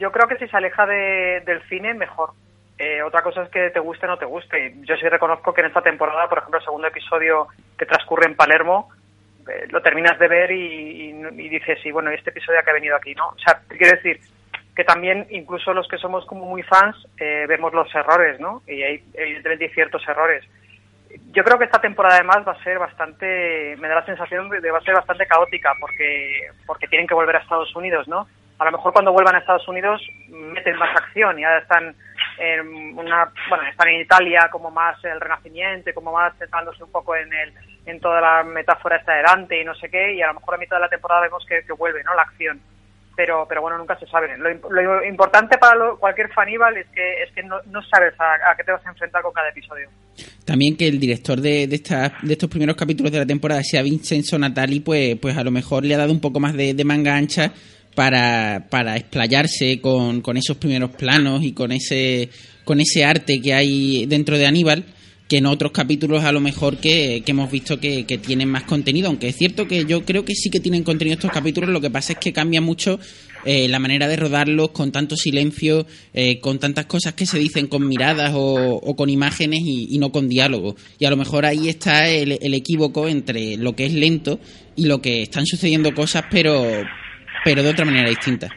yo 0.00 0.10
creo 0.10 0.26
que 0.26 0.38
si 0.38 0.48
se 0.48 0.56
aleja 0.56 0.86
del 0.86 1.62
cine, 1.68 1.94
mejor. 1.94 2.30
otra 3.06 3.22
cosa 3.22 3.42
es 3.42 3.50
que 3.50 3.70
te 3.70 3.78
guste 3.78 4.06
o 4.06 4.08
no 4.08 4.18
te 4.18 4.24
guste. 4.24 4.74
Yo 4.80 4.96
sí 4.96 5.08
reconozco 5.08 5.52
que 5.52 5.60
en 5.60 5.68
esta 5.68 5.82
temporada, 5.82 6.28
por 6.28 6.38
ejemplo, 6.38 6.58
el 6.58 6.64
segundo 6.64 6.88
episodio 6.88 7.46
que 7.78 7.86
transcurre 7.86 8.26
en 8.26 8.34
Palermo, 8.34 8.88
lo 9.68 9.82
terminas 9.82 10.18
de 10.18 10.28
ver 10.28 10.50
y, 10.50 11.10
y, 11.10 11.48
dices, 11.48 11.78
sí, 11.82 11.90
bueno, 11.90 12.10
este 12.10 12.30
episodio 12.30 12.60
que 12.64 12.70
ha 12.70 12.74
venido 12.74 12.96
aquí, 12.96 13.14
¿no? 13.14 13.28
O 13.28 13.38
sea, 13.38 13.60
quiero 13.68 13.96
decir, 13.96 14.20
que 14.74 14.84
también 14.84 15.26
incluso 15.30 15.74
los 15.74 15.86
que 15.88 15.98
somos 15.98 16.24
como 16.26 16.46
muy 16.46 16.62
fans 16.62 16.96
eh, 17.18 17.44
vemos 17.48 17.72
los 17.72 17.94
errores, 17.94 18.40
¿no? 18.40 18.62
Y 18.66 18.82
hay 18.82 19.04
evidentemente 19.14 19.64
hay 19.64 19.70
ciertos 19.70 20.06
errores. 20.08 20.44
Yo 21.32 21.42
creo 21.42 21.58
que 21.58 21.64
esta 21.64 21.80
temporada 21.80 22.16
además 22.16 22.46
va 22.46 22.52
a 22.52 22.62
ser 22.62 22.78
bastante, 22.78 23.76
me 23.78 23.88
da 23.88 23.96
la 23.96 24.06
sensación 24.06 24.48
de 24.48 24.60
que 24.60 24.70
va 24.70 24.78
a 24.78 24.82
ser 24.82 24.94
bastante 24.94 25.26
caótica 25.26 25.74
porque 25.80 26.48
porque 26.66 26.86
tienen 26.86 27.06
que 27.06 27.14
volver 27.14 27.36
a 27.36 27.40
Estados 27.40 27.74
Unidos, 27.74 28.06
¿no? 28.08 28.26
A 28.60 28.64
lo 28.66 28.72
mejor 28.72 28.92
cuando 28.92 29.12
vuelvan 29.12 29.34
a 29.34 29.38
Estados 29.38 29.66
Unidos 29.68 30.00
meten 30.28 30.76
más 30.76 30.94
acción 30.94 31.38
y 31.38 31.44
ahora 31.44 31.60
están 31.60 31.96
en 32.38 32.98
una, 32.98 33.32
bueno, 33.48 33.64
están 33.68 33.88
en 33.88 34.02
Italia 34.02 34.48
como 34.52 34.70
más 34.70 35.02
el 35.04 35.20
renacimiento, 35.20 35.90
como 35.94 36.12
más 36.12 36.36
centrándose 36.38 36.84
un 36.84 36.92
poco 36.92 37.16
en 37.16 37.32
el 37.32 37.52
en 37.86 37.98
toda 38.00 38.20
la 38.20 38.42
metáfora 38.42 38.96
esta 38.96 39.14
de 39.14 39.62
y 39.62 39.64
no 39.64 39.74
sé 39.74 39.88
qué 39.88 40.12
y 40.14 40.22
a 40.22 40.28
lo 40.28 40.34
mejor 40.34 40.54
a 40.54 40.58
mitad 40.58 40.76
de 40.76 40.82
la 40.82 40.88
temporada 40.88 41.22
vemos 41.22 41.44
que, 41.46 41.64
que 41.64 41.72
vuelve, 41.72 42.04
¿no? 42.04 42.14
La 42.14 42.22
acción 42.22 42.60
pero, 43.20 43.44
pero 43.46 43.60
bueno, 43.60 43.76
nunca 43.76 43.98
se 43.98 44.06
sabe. 44.06 44.28
Lo, 44.38 45.04
importante 45.06 45.58
para 45.58 45.76
cualquier 45.98 46.32
faníbal 46.32 46.74
es 46.78 46.86
que, 46.88 47.22
es 47.22 47.30
que 47.34 47.42
no, 47.42 47.82
sabes 47.90 48.14
a, 48.18 48.56
qué 48.56 48.64
te 48.64 48.72
vas 48.72 48.86
a 48.86 48.88
enfrentar 48.88 49.20
con 49.20 49.32
cada 49.34 49.50
episodio. 49.50 49.90
También 50.46 50.74
que 50.74 50.88
el 50.88 50.98
director 50.98 51.38
de, 51.38 51.66
de, 51.66 51.78
de 52.22 52.32
estos 52.32 52.48
primeros 52.48 52.76
capítulos 52.76 53.12
de 53.12 53.18
la 53.18 53.26
temporada 53.26 53.62
sea 53.62 53.82
Vincenzo 53.82 54.38
Natali, 54.38 54.80
pues, 54.80 55.16
pues 55.20 55.36
a 55.36 55.44
lo 55.44 55.50
mejor 55.50 55.84
le 55.84 55.94
ha 55.94 55.98
dado 55.98 56.12
un 56.12 56.20
poco 56.20 56.40
más 56.40 56.54
de, 56.54 56.74
manga 56.82 57.14
ancha 57.14 57.52
para, 57.94 58.66
para 58.70 58.96
explayarse 58.96 59.80
con, 59.80 60.20
con 60.20 60.36
esos 60.36 60.56
primeros 60.56 60.90
planos 60.90 61.42
y 61.42 61.52
con 61.52 61.72
ese, 61.72 62.30
con 62.64 62.80
ese 62.80 63.04
arte 63.04 63.40
que 63.40 63.54
hay 63.54 64.06
dentro 64.06 64.38
de 64.38 64.46
Aníbal 64.46 64.84
que 65.30 65.36
en 65.36 65.46
otros 65.46 65.70
capítulos 65.70 66.24
a 66.24 66.32
lo 66.32 66.40
mejor 66.40 66.78
que, 66.78 67.22
hemos 67.24 67.48
visto 67.52 67.78
que, 67.78 68.02
tienen 68.20 68.48
más 68.48 68.64
contenido, 68.64 69.06
aunque 69.06 69.28
es 69.28 69.36
cierto 69.36 69.68
que 69.68 69.84
yo 69.84 70.04
creo 70.04 70.24
que 70.24 70.34
sí 70.34 70.50
que 70.50 70.58
tienen 70.58 70.82
contenido 70.82 71.14
estos 71.14 71.30
capítulos, 71.30 71.70
lo 71.70 71.80
que 71.80 71.88
pasa 71.88 72.14
es 72.14 72.18
que 72.18 72.32
cambia 72.32 72.60
mucho 72.60 72.98
eh, 73.44 73.68
la 73.68 73.78
manera 73.78 74.08
de 74.08 74.16
rodarlos 74.16 74.70
con 74.70 74.90
tanto 74.90 75.14
silencio, 75.14 75.86
eh, 76.14 76.40
con 76.40 76.58
tantas 76.58 76.86
cosas 76.86 77.14
que 77.14 77.26
se 77.26 77.38
dicen 77.38 77.68
con 77.68 77.86
miradas 77.86 78.32
o, 78.34 78.96
con 78.96 79.08
imágenes 79.08 79.60
y, 79.64 79.96
no 79.98 80.10
con 80.10 80.28
diálogo. 80.28 80.74
Y 80.98 81.04
a 81.04 81.10
lo 81.10 81.16
mejor 81.16 81.46
ahí 81.46 81.68
está 81.68 82.08
el, 82.08 82.36
el 82.42 82.52
equívoco 82.52 83.06
entre 83.06 83.56
lo 83.56 83.76
que 83.76 83.86
es 83.86 83.92
lento 83.92 84.40
y 84.74 84.86
lo 84.86 85.00
que 85.00 85.22
están 85.22 85.46
sucediendo 85.46 85.94
cosas 85.94 86.24
pero, 86.28 86.82
pero 87.44 87.62
de 87.62 87.70
otra 87.70 87.84
manera 87.84 88.08
distinta. 88.08 88.48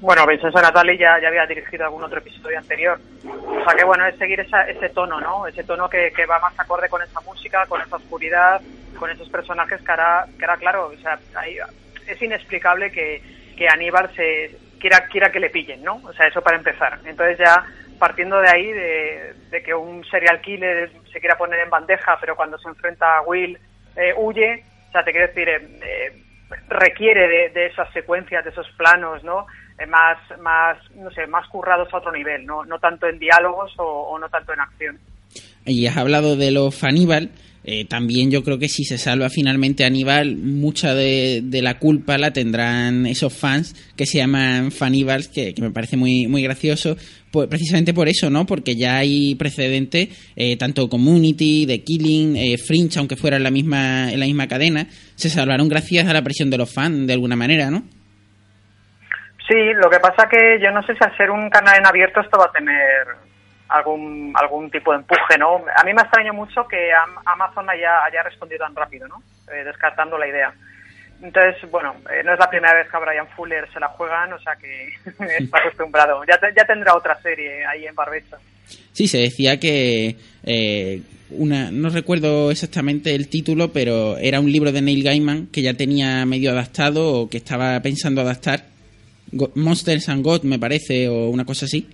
Bueno, 0.00 0.26
Vincenzo 0.26 0.60
ya, 0.60 1.20
ya 1.20 1.28
había 1.28 1.46
dirigido 1.46 1.84
algún 1.84 2.04
otro 2.04 2.18
episodio 2.18 2.58
anterior. 2.58 2.98
O 3.24 3.64
sea 3.64 3.74
que 3.76 3.84
bueno, 3.84 4.06
es 4.06 4.16
seguir 4.16 4.40
ese 4.40 4.88
tono, 4.90 5.20
¿no? 5.20 5.46
Ese 5.46 5.64
tono 5.64 5.88
que, 5.88 6.12
que, 6.14 6.26
va 6.26 6.38
más 6.38 6.58
acorde 6.58 6.88
con 6.88 7.02
esa 7.02 7.20
música, 7.22 7.66
con 7.66 7.80
esa 7.80 7.96
oscuridad, 7.96 8.60
con 8.98 9.10
esos 9.10 9.28
personajes 9.28 9.82
que 9.82 9.92
hará, 9.92 10.26
que 10.38 10.44
era 10.44 10.56
claro, 10.56 10.92
o 10.94 11.02
sea, 11.02 11.18
es 12.06 12.22
inexplicable 12.22 12.92
que, 12.92 13.20
que 13.56 13.68
Aníbal 13.68 14.14
se 14.14 14.56
quiera, 14.78 15.06
quiera 15.06 15.32
que 15.32 15.40
le 15.40 15.50
pillen, 15.50 15.82
¿no? 15.82 15.96
O 16.04 16.12
sea, 16.12 16.26
eso 16.26 16.40
para 16.40 16.56
empezar. 16.56 17.00
Entonces 17.04 17.38
ya 17.38 17.64
partiendo 17.98 18.40
de 18.40 18.48
ahí, 18.48 18.72
de, 18.72 19.34
de 19.50 19.62
que 19.62 19.74
un 19.74 20.04
serial 20.04 20.40
killer 20.40 20.88
se 21.12 21.18
quiera 21.18 21.36
poner 21.36 21.58
en 21.58 21.70
bandeja, 21.70 22.16
pero 22.20 22.36
cuando 22.36 22.56
se 22.58 22.68
enfrenta 22.68 23.18
a 23.18 23.22
Will 23.22 23.58
eh, 23.96 24.14
huye, 24.16 24.62
o 24.88 24.92
sea, 24.92 25.02
te 25.02 25.10
quiero 25.10 25.26
decir, 25.26 25.48
eh, 25.48 25.68
eh 25.82 26.24
requiere 26.68 27.50
de, 27.50 27.66
esas 27.66 27.92
secuencias, 27.92 28.44
de 28.44 28.50
esos 28.50 28.66
planos, 28.76 29.22
¿no? 29.24 29.46
Eh, 29.78 29.86
más, 29.86 30.18
más, 30.40 30.78
no 30.94 31.10
sé, 31.10 31.26
más 31.26 31.46
currados 31.48 31.92
a 31.92 31.98
otro 31.98 32.12
nivel, 32.12 32.44
no, 32.46 32.64
no 32.64 32.78
tanto 32.78 33.06
en 33.06 33.18
diálogos 33.18 33.72
o, 33.78 34.18
no 34.18 34.28
tanto 34.28 34.52
en 34.52 34.60
acción. 34.60 34.98
Y 35.64 35.86
has 35.86 35.96
hablado 35.96 36.36
de 36.36 36.50
los 36.50 36.78
Faníbal. 36.78 37.30
Eh, 37.70 37.84
también 37.84 38.30
yo 38.30 38.42
creo 38.42 38.58
que 38.58 38.66
si 38.66 38.84
se 38.84 38.96
salva 38.96 39.28
finalmente 39.28 39.84
Aníbal, 39.84 40.36
mucha 40.36 40.94
de, 40.94 41.42
la 41.60 41.78
culpa 41.78 42.16
la 42.16 42.32
tendrán 42.32 43.04
esos 43.04 43.36
fans 43.38 43.74
que 43.94 44.06
se 44.06 44.16
llaman 44.16 44.72
Fanibals, 44.72 45.28
que, 45.28 45.52
que 45.52 45.60
me 45.60 45.70
parece 45.70 45.98
muy, 45.98 46.28
muy 46.28 46.42
gracioso, 46.42 46.96
pues 47.30 47.46
precisamente 47.46 47.92
por 47.92 48.08
eso, 48.08 48.30
¿no? 48.30 48.46
Porque 48.46 48.74
ya 48.74 48.96
hay 48.96 49.34
precedentes, 49.34 50.08
eh, 50.34 50.56
tanto 50.56 50.88
Community, 50.88 51.66
The 51.66 51.84
Killing, 51.84 52.36
eh, 52.38 52.56
Fringe, 52.56 52.98
aunque 52.98 53.16
fuera 53.16 53.36
en 53.36 53.42
la 53.42 53.50
misma 53.50 54.10
en 54.10 54.18
la 54.18 54.24
misma 54.24 54.48
cadena, 54.48 54.86
se 55.14 55.28
salvaron 55.28 55.68
gracias 55.68 56.08
a 56.08 56.14
la 56.14 56.22
presión 56.22 56.48
de 56.48 56.56
los 56.56 56.72
fans, 56.72 57.06
de 57.06 57.12
alguna 57.12 57.36
manera, 57.36 57.70
¿no? 57.70 57.82
Sí, 59.46 59.56
lo 59.74 59.90
que 59.90 60.00
pasa 60.00 60.26
que 60.26 60.58
yo 60.62 60.70
no 60.70 60.82
sé 60.84 60.94
si 60.94 61.04
al 61.04 61.14
ser 61.18 61.30
un 61.30 61.50
canal 61.50 61.76
en 61.76 61.86
abierto 61.86 62.22
esto 62.22 62.38
va 62.38 62.46
a 62.46 62.52
tener 62.52 63.27
algún 63.68 64.32
algún 64.36 64.70
tipo 64.70 64.92
de 64.92 64.98
empuje, 64.98 65.38
¿no? 65.38 65.64
A 65.76 65.84
mí 65.84 65.92
me 65.92 66.02
extraña 66.02 66.32
mucho 66.32 66.66
que 66.66 66.90
Amazon 67.24 67.68
haya, 67.70 68.04
haya 68.04 68.22
respondido 68.22 68.64
tan 68.64 68.74
rápido, 68.74 69.08
¿no? 69.08 69.22
Eh, 69.52 69.64
descartando 69.64 70.18
la 70.18 70.28
idea. 70.28 70.52
Entonces, 71.20 71.68
bueno, 71.70 71.96
eh, 72.10 72.22
no 72.24 72.32
es 72.32 72.38
la 72.38 72.48
primera 72.48 72.74
vez 72.74 72.88
que 72.88 72.96
a 72.96 73.00
Brian 73.00 73.28
Fuller 73.28 73.68
se 73.72 73.80
la 73.80 73.88
juegan, 73.88 74.32
o 74.32 74.38
sea 74.38 74.54
que 74.56 74.88
está 75.38 75.58
acostumbrado. 75.58 76.22
Ya, 76.24 76.38
ya 76.56 76.64
tendrá 76.64 76.94
otra 76.94 77.20
serie 77.20 77.66
ahí 77.66 77.86
en 77.86 77.94
Barbecha. 77.94 78.38
Sí, 78.92 79.08
se 79.08 79.18
decía 79.18 79.58
que 79.58 80.16
eh, 80.44 81.02
una, 81.30 81.70
no 81.70 81.88
recuerdo 81.88 82.50
exactamente 82.50 83.14
el 83.14 83.28
título, 83.28 83.72
pero 83.72 84.16
era 84.18 84.40
un 84.40 84.50
libro 84.50 84.72
de 84.72 84.82
Neil 84.82 85.02
Gaiman 85.02 85.48
que 85.48 85.62
ya 85.62 85.74
tenía 85.74 86.24
medio 86.24 86.52
adaptado 86.52 87.14
o 87.14 87.28
que 87.28 87.38
estaba 87.38 87.80
pensando 87.80 88.20
adaptar. 88.20 88.64
Monsters 89.54 90.08
and 90.08 90.24
God, 90.24 90.42
me 90.44 90.58
parece, 90.58 91.08
o 91.08 91.28
una 91.28 91.44
cosa 91.44 91.66
así. 91.66 91.86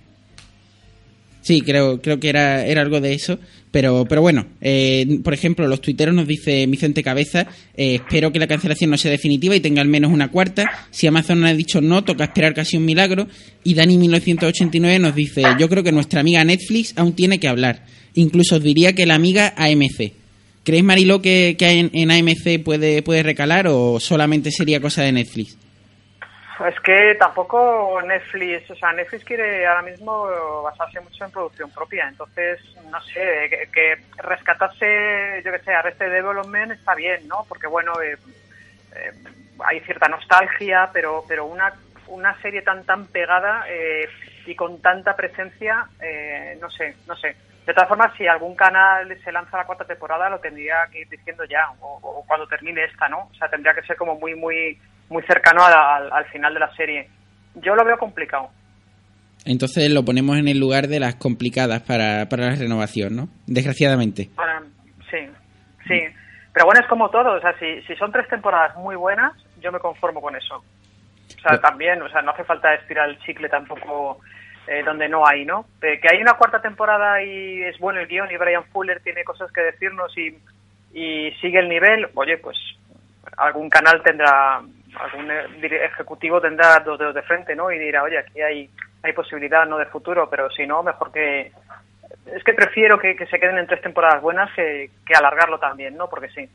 Sí, 1.45 1.61
creo, 1.61 2.01
creo 2.01 2.19
que 2.19 2.29
era, 2.29 2.65
era 2.65 2.81
algo 2.81 2.99
de 2.99 3.13
eso. 3.13 3.37
Pero, 3.69 4.07
pero 4.09 4.19
bueno, 4.19 4.47
eh, 4.61 5.19
por 5.23 5.35
ejemplo, 5.35 5.67
los 5.67 5.79
tuiteros 5.79 6.15
nos 6.15 6.27
dice 6.27 6.65
Vicente 6.65 7.03
Cabeza, 7.03 7.45
eh, 7.77 7.95
espero 7.95 8.31
que 8.31 8.39
la 8.39 8.47
cancelación 8.47 8.89
no 8.89 8.97
sea 8.97 9.11
definitiva 9.11 9.55
y 9.55 9.59
tenga 9.59 9.83
al 9.83 9.87
menos 9.87 10.11
una 10.11 10.31
cuarta. 10.31 10.65
Si 10.89 11.05
Amazon 11.05 11.45
ha 11.45 11.53
dicho 11.53 11.81
no, 11.81 12.03
toca 12.03 12.23
esperar 12.23 12.55
casi 12.55 12.77
un 12.77 12.85
milagro. 12.85 13.27
Y 13.63 13.75
Dani1989 13.75 14.99
nos 14.99 15.13
dice, 15.13 15.43
yo 15.59 15.69
creo 15.69 15.83
que 15.83 15.91
nuestra 15.91 16.21
amiga 16.21 16.43
Netflix 16.43 16.93
aún 16.95 17.13
tiene 17.13 17.39
que 17.39 17.47
hablar. 17.47 17.85
Incluso 18.15 18.55
os 18.55 18.63
diría 18.63 18.93
que 18.93 19.05
la 19.05 19.13
amiga 19.13 19.53
AMC. 19.55 20.13
¿Creéis, 20.63 20.83
Mariló, 20.83 21.21
que, 21.21 21.55
que 21.59 21.69
en, 21.69 21.91
en 21.93 22.09
AMC 22.09 22.63
puede, 22.63 23.03
puede 23.03 23.21
recalar 23.21 23.67
o 23.67 23.99
solamente 23.99 24.49
sería 24.49 24.79
cosa 24.79 25.03
de 25.03 25.11
Netflix? 25.11 25.57
Es 26.59 26.79
que 26.79 27.15
tampoco 27.15 28.01
Netflix, 28.01 28.71
o 28.71 28.75
sea, 28.75 28.93
Netflix 28.93 29.25
quiere 29.25 29.67
ahora 29.67 29.81
mismo 29.81 30.61
basarse 30.63 31.01
mucho 31.01 31.25
en 31.25 31.31
producción 31.31 31.69
propia, 31.71 32.07
entonces, 32.07 32.61
no 32.89 33.01
sé, 33.01 33.67
que, 33.73 33.97
rescatarse, 34.17 35.41
yo 35.43 35.51
que 35.51 35.59
sé, 35.59 35.73
Arrested 35.73 36.11
Development 36.11 36.71
está 36.71 36.95
bien, 36.95 37.27
¿no? 37.27 37.45
Porque, 37.49 37.67
bueno, 37.67 37.91
eh, 38.01 38.17
eh, 38.95 39.11
hay 39.65 39.81
cierta 39.81 40.07
nostalgia, 40.07 40.89
pero, 40.93 41.25
pero 41.27 41.45
una, 41.45 41.73
una 42.07 42.41
serie 42.41 42.61
tan, 42.61 42.85
tan 42.85 43.07
pegada 43.07 43.65
eh, 43.67 44.07
y 44.45 44.55
con 44.55 44.81
tanta 44.81 45.13
presencia, 45.13 45.89
no 46.61 46.69
sé, 46.69 46.95
no 47.05 47.17
sé. 47.17 47.35
De 47.65 47.73
todas 47.73 47.89
formas, 47.89 48.13
si 48.15 48.27
algún 48.27 48.55
canal 48.55 49.17
se 49.21 49.31
lanza 49.31 49.57
la 49.57 49.65
cuarta 49.65 49.83
temporada, 49.83 50.29
lo 50.29 50.39
tendría 50.39 50.87
que 50.89 50.99
ir 50.99 51.09
diciendo 51.09 51.43
ya, 51.43 51.69
o, 51.81 51.99
o 52.01 52.25
cuando 52.25 52.47
termine 52.47 52.85
esta, 52.85 53.09
¿no? 53.09 53.27
O 53.29 53.33
sea, 53.33 53.49
tendría 53.49 53.73
que 53.73 53.81
ser 53.81 53.97
como 53.97 54.15
muy, 54.15 54.35
muy 54.35 54.79
muy 55.09 55.23
cercano 55.23 55.63
al, 55.63 56.25
final 56.25 56.53
de 56.53 56.59
la 56.59 56.75
serie. 56.75 57.09
Yo 57.55 57.75
lo 57.75 57.85
veo 57.85 57.97
complicado. 57.97 58.49
Entonces 59.45 59.91
lo 59.91 60.03
ponemos 60.03 60.37
en 60.37 60.47
el 60.47 60.59
lugar 60.59 60.87
de 60.87 60.99
las 60.99 61.15
complicadas 61.15 61.81
para, 61.83 62.27
para 62.27 62.47
la 62.47 62.55
renovación, 62.55 63.15
¿no? 63.15 63.27
Desgraciadamente. 63.45 64.29
sí, 65.09 65.17
sí. 65.87 66.01
Pero 66.53 66.65
bueno, 66.65 66.81
es 66.81 66.87
como 66.87 67.09
todo. 67.09 67.33
O 67.33 67.41
sea, 67.41 67.53
si, 67.59 67.81
si 67.83 67.95
son 67.95 68.11
tres 68.11 68.27
temporadas 68.29 68.75
muy 68.77 68.95
buenas, 68.95 69.33
yo 69.61 69.71
me 69.71 69.79
conformo 69.79 70.21
con 70.21 70.35
eso. 70.35 70.55
O 70.55 71.41
sea, 71.41 71.59
también, 71.59 72.01
o 72.01 72.09
sea, 72.09 72.21
no 72.21 72.31
hace 72.31 72.43
falta 72.43 72.73
estirar 72.73 73.09
el 73.09 73.19
chicle 73.19 73.49
tampoco 73.49 74.19
eh, 74.67 74.81
donde 74.83 75.07
no 75.07 75.27
hay, 75.27 75.45
¿no? 75.45 75.67
que 75.79 75.99
hay 76.11 76.19
una 76.19 76.33
cuarta 76.33 76.59
temporada 76.59 77.21
y 77.21 77.61
es 77.61 77.77
bueno 77.77 77.99
el 77.99 78.07
guion 78.07 78.31
y 78.31 78.37
Brian 78.37 78.63
Fuller 78.65 78.99
tiene 79.01 79.23
cosas 79.23 79.51
que 79.51 79.61
decirnos 79.61 80.11
y, 80.17 80.35
y 80.91 81.31
sigue 81.39 81.59
el 81.59 81.69
nivel, 81.69 82.07
oye, 82.15 82.39
pues 82.39 82.57
algún 83.37 83.69
canal 83.69 84.01
tendrá 84.01 84.61
algún 84.99 85.29
ejecutivo 85.61 86.41
tendrá 86.41 86.79
dos 86.79 86.99
dedos 86.99 87.15
de 87.15 87.21
frente, 87.23 87.55
¿no? 87.55 87.71
Y 87.71 87.79
dirá, 87.79 88.03
oye, 88.03 88.17
aquí 88.17 88.41
hay, 88.41 88.69
hay 89.03 89.13
posibilidad, 89.13 89.65
¿no? 89.65 89.77
De 89.77 89.85
futuro, 89.85 90.27
pero 90.29 90.49
si 90.49 90.65
no, 90.65 90.83
mejor 90.83 91.11
que... 91.11 91.51
Es 92.33 92.43
que 92.43 92.53
prefiero 92.53 92.97
que, 92.99 93.15
se 93.29 93.39
queden 93.39 93.57
en 93.57 93.67
tres 93.67 93.81
temporadas 93.81 94.21
buenas 94.21 94.49
que, 94.55 94.89
alargarlo 95.15 95.59
también, 95.59 95.95
¿no? 95.95 96.09
Porque 96.09 96.29
sí. 96.29 96.47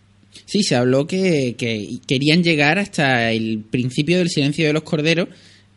Sí, 0.47 0.63
se 0.63 0.77
habló 0.77 1.07
que, 1.07 1.55
que 1.57 1.99
querían 2.09 2.43
llegar 2.43 2.79
hasta 2.79 3.31
el 3.31 3.65
principio 3.71 4.19
del 4.19 4.29
silencio 4.29 4.67
de 4.67 4.73
los 4.73 4.83
corderos 4.83 5.29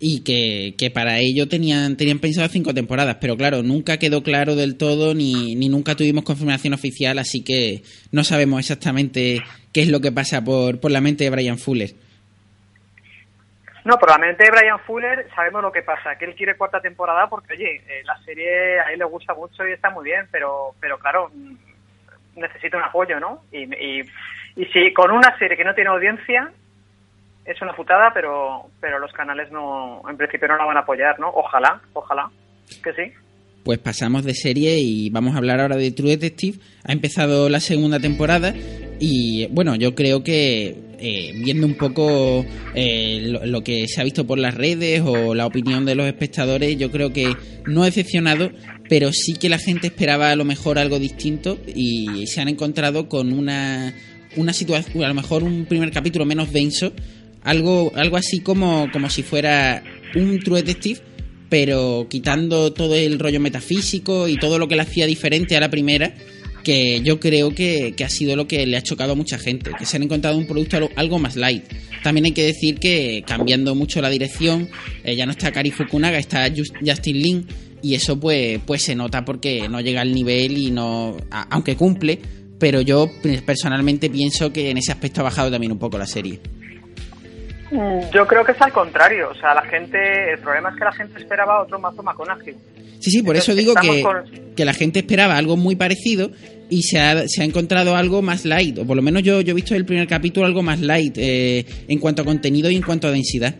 y 0.06 0.20
que, 0.20 0.76
que, 0.78 0.92
para 0.92 1.20
ello 1.20 1.48
tenían, 1.48 1.96
tenían 1.96 2.20
pensado 2.20 2.50
cinco 2.50 2.74
temporadas, 2.74 3.18
pero 3.22 3.38
claro, 3.38 3.64
nunca 3.64 3.98
quedó 3.98 4.22
claro 4.22 4.58
del 4.58 4.76
todo 4.76 5.14
ni, 5.14 5.56
ni 5.56 5.70
nunca 5.70 5.96
tuvimos 5.96 6.26
confirmación 6.26 6.74
oficial, 6.74 7.20
así 7.20 7.42
que 7.42 7.84
no 8.12 8.26
sabemos 8.26 8.60
exactamente 8.60 9.42
qué 9.72 9.82
es 9.82 9.88
lo 9.88 10.02
que 10.02 10.12
pasa 10.12 10.44
por, 10.44 10.82
por 10.82 10.92
la 10.92 11.00
mente 11.00 11.24
de 11.24 11.30
Brian 11.30 11.58
Fuller. 11.58 11.94
No, 13.86 13.98
probablemente 13.98 14.50
Brian 14.50 14.80
Fuller 14.80 15.28
sabemos 15.36 15.62
lo 15.62 15.72
que 15.72 15.82
pasa, 15.82 16.16
que 16.18 16.26
él 16.26 16.36
quiere 16.36 16.56
cuarta 16.56 16.80
temporada 16.80 17.28
porque, 17.28 17.54
oye, 17.54 17.82
eh, 17.88 18.02
la 18.06 18.18
serie 18.24 18.80
a 18.80 18.92
él 18.94 19.00
le 19.00 19.06
gusta 19.06 19.34
mucho 19.34 19.68
y 19.68 19.74
está 19.74 19.90
muy 19.90 20.06
bien, 20.06 20.28
pero, 20.32 20.74
pero 20.80 20.98
claro, 20.98 21.30
mm, 21.34 21.56
necesita 22.36 22.78
un 22.78 22.84
apoyo, 22.84 23.20
¿no? 23.20 23.44
Y, 23.52 23.64
y, 23.64 24.02
y 24.56 24.66
si 24.68 24.94
con 24.94 25.12
una 25.12 25.38
serie 25.38 25.58
que 25.58 25.66
no 25.66 25.74
tiene 25.74 25.90
audiencia, 25.90 26.50
es 27.46 27.62
una 27.62 27.76
putada, 27.76 28.12
pero, 28.14 28.70
pero 28.80 29.00
los 29.00 29.12
canales 29.12 29.52
no, 29.52 30.02
en 30.10 30.18
principio 30.18 30.48
no 30.48 30.58
la 30.58 30.66
van 30.66 30.78
a 30.78 30.82
apoyar, 30.82 31.20
¿no? 31.20 31.30
Ojalá, 31.30 31.82
ojalá, 31.94 32.30
que 32.84 32.94
sí. 32.94 33.12
Pues 33.66 33.80
pasamos 33.80 34.26
de 34.26 34.34
serie 34.34 34.78
y 34.80 35.10
vamos 35.10 35.36
a 35.36 35.38
hablar 35.38 35.62
ahora 35.62 35.78
de 35.78 35.92
True 35.92 36.12
Detective. 36.12 36.60
Ha 36.86 36.92
empezado 36.92 37.50
la 37.50 37.60
segunda 37.60 38.00
temporada 38.00 38.54
y 39.00 39.48
bueno, 39.52 39.76
yo 39.76 39.96
creo 39.96 40.24
que 40.24 40.76
eh, 41.06 41.34
viendo 41.36 41.68
un 41.68 41.74
poco 41.74 42.46
eh, 42.74 43.38
lo, 43.44 43.62
que 43.62 43.90
se 43.90 44.00
ha 44.00 44.06
visto 44.06 44.26
por 44.26 44.40
las 44.40 44.56
redes 44.56 45.02
o 45.06 45.36
la 45.36 45.46
opinión 45.46 45.84
de 45.84 45.96
los 45.96 46.08
espectadores, 46.08 46.78
yo 46.78 46.92
creo 46.92 47.12
que 47.12 47.36
no 47.66 47.84
ha 47.84 47.88
decepcionado, 47.88 48.52
pero 48.88 49.12
sí 49.12 49.34
que 49.34 49.50
la 49.50 49.58
gente 49.58 49.88
esperaba 49.88 50.32
a 50.32 50.38
lo 50.38 50.46
mejor 50.46 50.80
algo 50.80 51.00
distinto 51.00 51.60
y 51.76 52.26
se 52.28 52.40
han 52.40 52.48
encontrado 52.48 53.10
con 53.10 53.34
una, 53.34 53.94
una 54.38 54.54
situación, 54.54 55.04
a 55.04 55.10
lo 55.10 55.14
mejor 55.14 55.44
un 55.44 55.66
primer 55.66 55.92
capítulo 55.92 56.26
menos 56.26 56.54
denso, 56.54 56.94
algo, 57.42 57.92
algo 57.96 58.16
así 58.16 58.40
como, 58.40 58.90
como 58.94 59.10
si 59.10 59.24
fuera 59.24 59.84
un 60.16 60.40
True 60.40 60.62
Detective 60.62 61.02
pero 61.50 62.08
quitando 62.10 62.74
todo 62.74 62.96
el 62.96 63.20
rollo 63.20 63.40
metafísico 63.40 64.28
y 64.28 64.38
todo 64.38 64.58
lo 64.58 64.68
que 64.68 64.76
le 64.76 64.82
hacía 64.82 65.06
diferente 65.06 65.56
a 65.56 65.60
la 65.60 65.70
primera, 65.70 66.16
que 66.64 67.02
yo 67.02 67.20
creo 67.20 67.54
que, 67.54 67.94
ha 68.04 68.10
sido 68.10 68.36
lo 68.36 68.48
que 68.48 68.66
le 68.66 68.78
ha 68.78 68.82
chocado 68.82 69.14
a 69.14 69.16
mucha 69.16 69.38
gente, 69.38 69.72
que 69.78 69.86
se 69.86 69.98
han 69.98 70.04
encontrado 70.04 70.38
un 70.38 70.48
producto 70.48 70.90
algo 70.96 71.20
más 71.20 71.36
light. 71.36 71.64
También 72.04 72.26
hay 72.26 72.32
que 72.32 72.46
decir 72.46 72.80
que 72.80 73.24
cambiando 73.26 73.76
mucho 73.76 74.02
la 74.02 74.10
dirección, 74.10 74.70
eh, 75.04 75.16
ya 75.16 75.26
no 75.26 75.32
está 75.32 75.52
Kari 75.52 75.72
Fukunaga, 75.72 76.18
está 76.18 76.52
Justin 76.86 77.22
Lin, 77.22 77.48
y 77.82 77.96
eso 77.96 78.20
pues, 78.20 78.60
pues 78.66 78.82
se 78.82 78.96
nota 78.96 79.26
porque 79.26 79.68
no 79.68 79.82
llega 79.82 80.02
al 80.02 80.14
nivel 80.14 80.58
y 80.58 80.72
no, 80.72 81.18
aunque 81.50 81.76
cumple, 81.76 82.20
pero 82.58 82.82
yo 82.82 83.12
personalmente 83.46 84.10
pienso 84.10 84.54
que 84.54 84.70
en 84.70 84.78
ese 84.78 84.92
aspecto 84.92 85.20
ha 85.20 85.26
bajado 85.26 85.52
también 85.52 85.72
un 85.74 85.80
poco 85.80 85.98
la 85.98 86.08
serie. 86.08 86.40
Yo 88.12 88.28
creo 88.28 88.44
que 88.46 88.52
es 88.52 88.62
al 88.62 88.72
contrario. 88.72 89.30
O 89.30 89.36
sea, 89.36 89.54
la 89.54 89.64
gente, 89.64 89.98
el 90.34 90.40
problema 90.40 90.70
es 90.70 90.76
que 90.76 90.86
la 90.86 90.92
gente 90.92 91.20
esperaba 91.20 91.62
otro 91.62 91.80
mazo 91.80 92.04
McConaughey. 92.04 92.56
Sí, 93.00 93.12
sí, 93.12 93.24
por 93.24 93.36
eso 93.36 93.54
digo 93.54 93.74
que, 93.76 94.04
que 94.56 94.64
la 94.64 94.74
gente 94.74 95.00
esperaba 95.00 95.38
algo 95.38 95.58
muy 95.58 95.76
parecido 95.76 96.32
y 96.70 96.84
se 96.84 97.00
ha, 97.00 97.28
se 97.28 97.42
ha 97.42 97.46
encontrado 97.46 97.96
algo 97.96 98.22
más 98.22 98.46
light. 98.46 98.78
O 98.78 98.86
por 98.86 98.96
lo 98.96 99.02
menos 99.02 99.24
yo, 99.24 99.42
yo 99.42 99.52
he 99.52 99.56
visto 99.56 99.76
el 99.76 99.86
primer 99.86 100.08
capítulo 100.08 100.46
algo 100.46 100.62
más 100.62 100.80
light 100.80 101.18
eh, 101.18 101.66
en 101.88 102.00
cuanto 102.00 102.22
a 102.22 102.26
contenido 102.26 102.70
y 102.70 102.76
en 102.76 102.82
cuanto 102.82 103.08
a 103.08 103.12
densidad. 103.12 103.54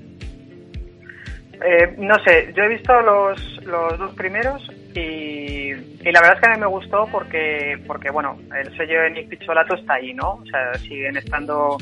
Eh, 1.66 1.96
no 1.98 2.16
sé, 2.24 2.54
yo 2.56 2.64
he 2.64 2.70
visto 2.70 2.94
los, 3.02 3.64
los 3.66 3.98
dos 3.98 4.14
primeros 4.16 4.62
y, 4.96 5.72
y, 5.72 6.12
la 6.12 6.20
verdad 6.20 6.36
es 6.36 6.42
que 6.42 6.50
a 6.50 6.54
mí 6.54 6.60
me 6.60 6.68
gustó 6.68 7.08
porque, 7.12 7.78
porque 7.88 8.12
bueno, 8.12 8.38
el 8.58 8.76
sello 8.78 9.02
de 9.02 9.12
Nick 9.12 9.30
Picholato 9.30 9.76
está 9.76 9.96
ahí, 9.96 10.14
¿no? 10.14 10.34
O 10.34 10.46
sea, 10.46 10.74
siguen 10.76 11.18
estando 11.18 11.78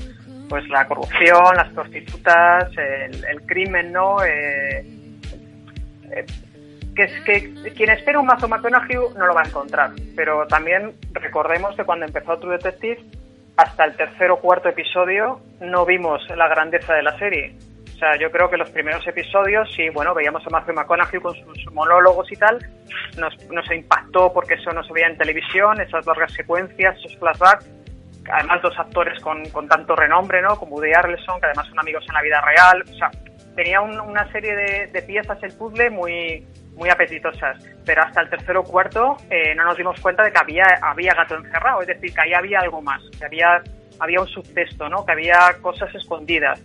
pues 0.51 0.67
la 0.67 0.86
corrupción, 0.86 1.55
las 1.55 1.70
prostitutas, 1.70 2.70
el, 2.75 3.41
crimen, 3.46 3.93
¿no? 3.93 4.22
Eh, 4.22 4.86
eh, 6.12 6.25
que 6.93 7.03
es 7.03 7.24
que 7.24 7.72
quien 7.74 7.89
espera 7.89 8.20
un 8.20 8.25
mazo 8.25 8.50
McConaughey 8.50 8.98
no 9.17 9.27
lo 9.27 9.34
va 9.34 9.43
a 9.43 9.48
encontrar, 9.48 9.91
pero 10.13 10.46
también 10.48 10.91
recordemos 11.13 11.74
que 11.77 11.86
cuando 11.86 12.05
empezó 12.05 12.38
True 12.38 12.58
Detective, 12.58 13.00
hasta 13.55 13.86
el 13.86 13.96
tercer 13.96 14.29
o 14.29 14.41
cuarto 14.41 14.67
episodio 14.67 15.39
no 15.62 15.86
vimos 15.86 16.22
la 16.36 16.50
grandeza 16.50 16.96
de 16.96 17.03
la 17.03 17.17
serie. 17.17 17.55
O 17.96 17.98
sea, 17.98 18.17
yo 18.17 18.29
creo 18.29 18.50
que 18.50 18.58
los 18.58 18.70
primeros 18.72 19.08
episodios, 19.08 19.72
sí, 19.74 19.88
bueno, 19.88 20.13
veíamos 20.13 20.46
a 20.46 20.50
Matthew 20.50 20.75
McConaughey 20.75 21.22
con 21.22 21.34
sus 21.34 21.72
monólogos 21.72 22.29
y 22.29 22.36
tal, 22.36 22.60
nos, 23.17 23.34
nos 23.50 23.72
impactó 23.72 24.34
porque 24.34 24.55
eso 24.55 24.72
no 24.72 24.84
se 24.84 24.91
veía 24.91 25.08
en 25.08 25.17
televisión, 25.17 25.79
esas 25.79 26.05
largas 26.05 26.34
secuencias, 26.34 26.98
esos 26.98 27.17
flashbacks, 27.20 27.70
además 28.31 28.61
dos 28.61 28.77
actores 28.77 29.21
con, 29.21 29.43
con 29.50 29.67
tanto 29.67 29.95
renombre, 29.95 30.41
¿no? 30.41 30.55
Como 30.55 30.75
Woody 30.75 30.93
Harrelson, 30.93 31.39
que 31.39 31.47
además 31.47 31.67
son 31.67 31.79
amigos 31.79 32.03
en 32.07 32.13
la 32.13 32.21
vida 32.21 32.41
real. 32.41 32.83
O 32.83 32.97
sea, 32.97 33.11
tenía 33.55 33.81
una 33.81 34.31
serie 34.31 34.55
de, 34.55 34.88
de, 34.88 35.01
piezas 35.01 35.41
el 35.43 35.53
puzzle 35.53 35.89
muy 35.89 36.45
muy 36.75 36.89
apetitosas, 36.89 37.63
pero 37.85 38.01
hasta 38.01 38.21
el 38.21 38.29
tercero 38.29 38.61
o 38.61 38.63
cuarto 38.63 39.17
eh, 39.29 39.53
no 39.55 39.65
nos 39.65 39.77
dimos 39.77 40.00
cuenta 40.00 40.23
de 40.23 40.31
que 40.31 40.39
había 40.39 40.63
había 40.81 41.13
gato 41.13 41.35
encerrado, 41.35 41.81
es 41.81 41.88
decir, 41.88 42.13
que 42.13 42.21
ahí 42.21 42.33
había 42.33 42.59
algo 42.59 42.81
más, 42.81 43.01
que 43.19 43.25
había 43.25 43.61
había 44.00 44.21
un 44.21 44.27
subtexto, 44.27 44.88
¿no? 44.89 45.05
Que 45.05 45.11
había 45.11 45.57
cosas 45.61 45.93
escondidas 45.93 46.61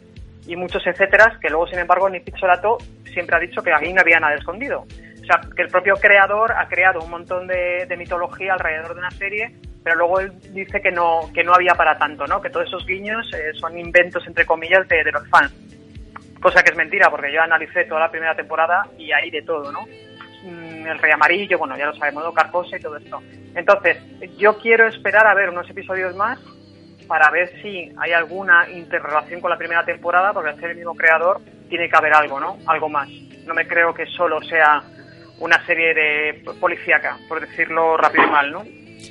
y 0.46 0.54
muchos 0.54 0.87
etcétera 0.87 1.38
que 1.40 1.50
luego, 1.50 1.66
sin 1.66 1.80
embargo, 1.80 2.08
Nick 2.08 2.25
Pizzolato 2.25 2.78
siempre 3.12 3.37
ha 3.37 3.40
dicho 3.40 3.62
que 3.62 3.73
ahí 3.73 3.92
no 3.92 4.00
había 4.00 4.20
nada 4.20 4.35
escondido. 4.37 4.80
O 4.80 5.25
sea, 5.26 5.40
que 5.54 5.62
el 5.62 5.68
propio 5.68 5.94
creador 5.96 6.52
ha 6.52 6.68
creado 6.68 7.00
un 7.00 7.11
montón 7.11 7.49
de, 7.49 7.85
de 7.87 7.96
mitología 7.96 8.52
alrededor 8.52 8.94
de 8.94 9.00
una 9.00 9.11
serie 9.11 9.56
pero 9.87 9.99
luego 9.99 10.19
él 10.19 10.33
dice 10.52 10.81
que 10.81 10.90
no, 10.90 11.31
que 11.33 11.45
no 11.45 11.55
había 11.55 11.76
para 11.76 11.97
tanto, 11.97 12.26
¿no? 12.26 12.43
Que 12.43 12.50
todos 12.50 12.66
esos 12.66 12.85
guiños 12.85 13.25
eh, 13.33 13.52
son 13.55 13.78
inventos, 13.78 14.26
entre 14.26 14.45
comillas, 14.45 14.88
de, 14.88 15.05
de, 15.05 15.12
los 15.12 15.28
fans. 15.28 15.55
Cosa 16.43 16.64
que 16.64 16.71
es 16.71 16.76
mentira, 16.76 17.09
porque 17.09 17.33
yo 17.33 17.40
analicé 17.40 17.85
toda 17.85 18.00
la 18.00 18.11
primera 18.11 18.35
temporada 18.35 18.88
y 18.99 19.12
hay 19.12 19.31
de 19.31 19.43
todo, 19.43 19.71
¿no? 19.71 19.83
Mm, 20.43 20.88
el 20.88 20.99
Rey 20.99 21.12
Amarillo, 21.12 21.57
bueno, 21.57 21.78
ya 21.78 21.87
lo 21.87 21.95
sabemos, 21.95 22.25
¿no? 22.25 22.35
Carcosa 22.35 22.76
y 22.76 22.81
todo 22.81 22.97
esto. 22.97 23.23
Entonces, 23.55 23.99
yo 24.37 24.59
quiero 24.59 24.88
esperar 24.88 25.25
a 25.25 25.35
ver 25.35 25.50
unos 25.50 25.71
episodios 25.71 26.16
más 26.16 26.40
para 27.07 27.31
ver 27.31 27.52
si 27.62 27.93
hay 27.97 28.12
alguna 28.12 28.69
interrelación 28.69 29.40
con 29.40 29.52
la 29.52 29.57
primera 29.57 29.85
temporada, 29.85 30.33
porque 30.33 30.50
al 30.50 30.59
ser 30.59 30.71
el 30.71 30.78
mismo 30.78 30.97
creador 30.97 31.43
tiene 31.69 31.88
que 31.88 31.97
haber 31.97 32.12
algo, 32.12 32.40
¿no? 32.40 32.59
Algo 32.66 32.88
más. 32.88 33.09
No 33.47 33.55
me 33.55 33.69
creo 33.69 33.95
que 33.95 34.07
solo 34.07 34.43
sea 34.43 34.83
una 35.38 35.64
serie 35.64 35.95
de 35.95 36.43
policíaca, 36.59 37.19
por 37.28 37.40
decirlo 37.40 37.97
rápido 37.97 38.25
y 38.25 38.31
mal, 38.33 38.50
¿no? 38.50 38.64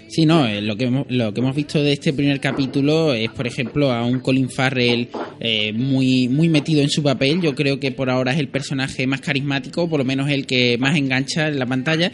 Sí, 0.08 0.25
no, 0.25 0.48
eh, 0.48 0.62
lo 0.62 0.77
que, 0.77 0.86
hemos, 0.86 1.06
lo 1.10 1.34
que 1.34 1.42
hemos 1.42 1.56
visto 1.56 1.82
de 1.82 1.92
este 1.92 2.13
primer 2.13 2.39
capítulo 2.39 3.13
es, 3.13 3.30
por 3.32 3.48
ejemplo, 3.48 3.92
a 3.92 4.06
un 4.06 4.20
Colin 4.20 4.50
Farrell 4.50 5.10
eh, 5.39 5.74
muy, 5.74 6.30
muy 6.30 6.48
metido 6.48 6.82
en 6.82 6.89
su 6.89 7.04
papel. 7.04 7.42
Yo 7.42 7.54
creo 7.54 7.80
que 7.80 7.92
por 7.92 8.10
ahora 8.10 8.32
es 8.32 8.39
el 8.39 8.48
personaje 8.48 9.08
más 9.08 9.22
carismático, 9.22 9.89
por 9.89 10.00
lo 10.00 10.06
menos 10.06 10.30
el 10.30 10.46
que 10.46 10.77
más 10.77 10.96
engancha 10.96 11.48
en 11.48 11.60
la 11.60 11.65
pantalla. 11.65 12.12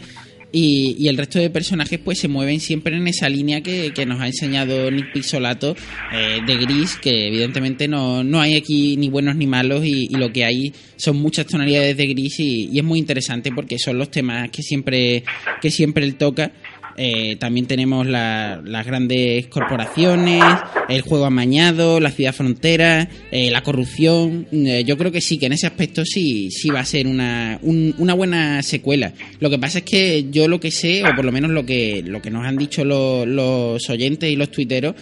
Y, 0.54 0.96
y, 0.98 1.08
el 1.08 1.16
resto 1.16 1.38
de 1.38 1.48
personajes 1.48 1.98
pues 1.98 2.18
se 2.18 2.28
mueven 2.28 2.60
siempre 2.60 2.94
en 2.94 3.08
esa 3.08 3.26
línea 3.30 3.62
que, 3.62 3.92
que 3.94 4.04
nos 4.04 4.20
ha 4.20 4.26
enseñado 4.26 4.90
Nick 4.90 5.10
Pixolato 5.10 5.74
eh, 6.12 6.40
de 6.46 6.56
Gris, 6.56 6.96
que 6.96 7.28
evidentemente 7.28 7.88
no, 7.88 8.22
no 8.22 8.38
hay 8.38 8.56
aquí 8.56 8.98
ni 8.98 9.08
buenos 9.08 9.34
ni 9.34 9.46
malos 9.46 9.82
y, 9.86 10.08
lo 10.10 10.30
que 10.30 10.44
hay 10.44 10.74
son 10.96 11.16
muchas 11.16 11.46
tonalidades 11.46 11.96
de 11.96 12.06
Gris 12.06 12.38
y, 12.38 12.68
y, 12.70 12.78
es 12.78 12.84
muy 12.84 12.98
interesante 12.98 13.50
porque 13.50 13.78
son 13.78 13.96
los 13.96 14.10
temas 14.10 14.50
que 14.50 14.62
siempre, 14.62 15.24
que 15.62 15.70
siempre 15.70 16.04
él 16.04 16.16
toca 16.16 16.52
eh, 16.96 17.36
también 17.36 17.66
tenemos 17.66 18.06
la, 18.06 18.60
las 18.64 18.86
grandes 18.86 19.46
corporaciones, 19.46 20.42
el 20.88 21.02
juego 21.02 21.24
amañado, 21.24 22.00
la 22.00 22.10
ciudad 22.10 22.34
frontera, 22.34 23.08
eh, 23.30 23.50
la 23.50 23.62
corrupción. 23.62 24.46
Eh, 24.52 24.84
yo 24.84 24.96
creo 24.98 25.12
que 25.12 25.20
sí, 25.20 25.38
que 25.38 25.46
en 25.46 25.52
ese 25.52 25.66
aspecto 25.66 26.04
sí, 26.04 26.50
sí 26.50 26.70
va 26.70 26.80
a 26.80 26.84
ser 26.84 27.06
una, 27.06 27.58
un, 27.62 27.94
una 27.98 28.14
buena 28.14 28.62
secuela. 28.62 29.12
Lo 29.40 29.50
que 29.50 29.58
pasa 29.58 29.78
es 29.78 29.84
que 29.84 30.26
yo 30.30 30.48
lo 30.48 30.60
que 30.60 30.70
sé, 30.70 31.02
o 31.04 31.14
por 31.14 31.24
lo 31.24 31.32
menos 31.32 31.50
lo 31.50 31.64
que, 31.64 32.02
lo 32.04 32.20
que 32.20 32.30
nos 32.30 32.44
han 32.44 32.56
dicho 32.56 32.84
los, 32.84 33.26
los 33.26 33.88
oyentes 33.88 34.30
y 34.30 34.36
los 34.36 34.50
tuiteros, 34.50 34.94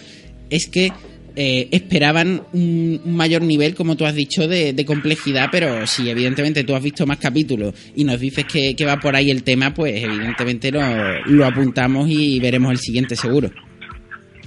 es 0.49 0.67
que 0.67 0.91
eh, 1.35 1.69
esperaban 1.71 2.41
un, 2.53 3.01
mayor 3.05 3.41
nivel, 3.41 3.75
como 3.75 3.95
tú 3.95 4.05
has 4.05 4.15
dicho, 4.15 4.47
de, 4.47 4.75
complejidad, 4.85 5.47
pero 5.51 5.85
si 5.87 6.09
evidentemente 6.09 6.63
tú 6.63 6.75
has 6.75 6.83
visto 6.83 7.05
más 7.05 7.17
capítulos 7.17 7.73
y 7.95 8.03
nos 8.03 8.19
dices 8.19 8.45
que, 8.45 8.85
va 8.85 8.97
por 8.97 9.15
ahí 9.15 9.29
el 9.31 9.43
tema, 9.43 9.73
pues 9.73 10.03
evidentemente 10.03 10.71
lo, 10.71 11.45
apuntamos 11.45 12.07
y 12.09 12.39
veremos 12.39 12.71
el 12.71 12.77
siguiente 12.77 13.15
seguro. 13.15 13.49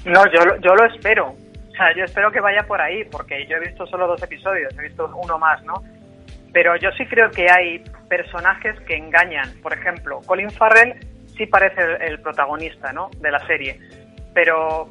No, 0.05 0.23
yo, 0.27 0.41
yo 0.63 0.75
lo 0.75 0.87
espero. 0.95 1.29
O 1.75 1.77
sea, 1.77 1.87
yo 1.97 2.05
espero 2.05 2.31
que 2.31 2.41
vaya 2.41 2.63
por 2.69 2.81
ahí, 2.81 3.05
porque 3.11 3.47
yo 3.49 3.57
he 3.57 3.61
visto 3.69 3.87
solo 3.87 4.07
dos 4.07 4.23
episodios, 4.23 4.73
he 4.79 4.83
visto 4.83 5.11
uno 5.23 5.39
más, 5.39 5.63
¿no? 5.65 5.75
Pero 6.53 6.77
yo 6.77 6.91
sí 6.97 7.05
creo 7.07 7.29
que 7.31 7.47
hay 7.51 7.83
personajes 8.09 8.79
que 8.87 8.95
engañan. 8.97 9.61
Por 9.61 9.73
ejemplo, 9.73 10.21
Colin 10.25 10.51
Farrell 10.51 10.95
sí 11.37 11.47
parece 11.47 11.81
el 12.07 12.21
protagonista, 12.21 12.93
¿no? 12.93 13.11
De 13.21 13.31
la 13.31 13.45
serie. 13.47 13.81
Pero 14.33 14.89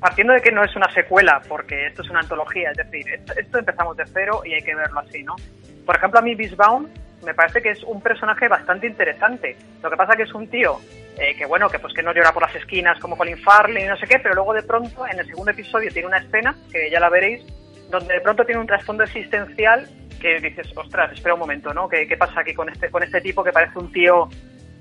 partiendo 0.00 0.32
de 0.32 0.40
que 0.40 0.50
no 0.50 0.64
es 0.64 0.74
una 0.74 0.90
secuela, 0.92 1.42
porque 1.46 1.86
esto 1.86 2.02
es 2.02 2.10
una 2.10 2.20
antología, 2.20 2.70
es 2.70 2.76
decir, 2.78 3.04
esto, 3.36 3.58
empezamos 3.58 3.96
de 3.96 4.04
cero 4.06 4.42
y 4.44 4.54
hay 4.54 4.62
que 4.62 4.74
verlo 4.74 5.00
así, 5.00 5.22
¿no? 5.22 5.36
Por 5.84 5.96
ejemplo, 5.96 6.18
a 6.18 6.22
mí 6.22 6.34
Beastbound 6.34 6.88
me 7.24 7.34
parece 7.34 7.60
que 7.60 7.70
es 7.70 7.82
un 7.84 8.00
personaje 8.00 8.48
bastante 8.48 8.86
interesante. 8.86 9.56
Lo 9.82 9.90
que 9.90 9.96
pasa 9.96 10.16
que 10.16 10.22
es 10.22 10.32
un 10.32 10.48
tío 10.48 10.78
eh, 11.18 11.34
que, 11.36 11.44
bueno, 11.44 11.68
que 11.68 11.78
pues 11.78 11.92
que 11.92 12.02
no 12.02 12.14
llora 12.14 12.32
por 12.32 12.42
las 12.42 12.54
esquinas 12.54 12.98
como 12.98 13.16
Colin 13.16 13.36
Farley 13.36 13.84
y 13.84 13.86
no 13.86 13.96
sé 13.96 14.06
qué, 14.06 14.18
pero 14.18 14.34
luego 14.34 14.54
de 14.54 14.62
pronto, 14.62 15.06
en 15.06 15.18
el 15.18 15.26
segundo 15.26 15.50
episodio, 15.50 15.90
tiene 15.92 16.08
una 16.08 16.18
escena, 16.18 16.56
que 16.72 16.90
ya 16.90 16.98
la 16.98 17.10
veréis, 17.10 17.44
donde 17.90 18.14
de 18.14 18.20
pronto 18.20 18.44
tiene 18.46 18.60
un 18.60 18.66
trasfondo 18.66 19.04
existencial 19.04 19.86
que 20.18 20.40
dices, 20.40 20.70
ostras, 20.76 21.12
espera 21.12 21.34
un 21.34 21.40
momento, 21.40 21.74
¿no? 21.74 21.88
¿Qué, 21.88 22.06
qué 22.06 22.16
pasa 22.16 22.40
aquí 22.40 22.54
con 22.54 22.68
este, 22.70 22.90
con 22.90 23.02
este 23.02 23.20
tipo 23.20 23.44
que 23.44 23.52
parece 23.52 23.78
un 23.78 23.92
tío, 23.92 24.28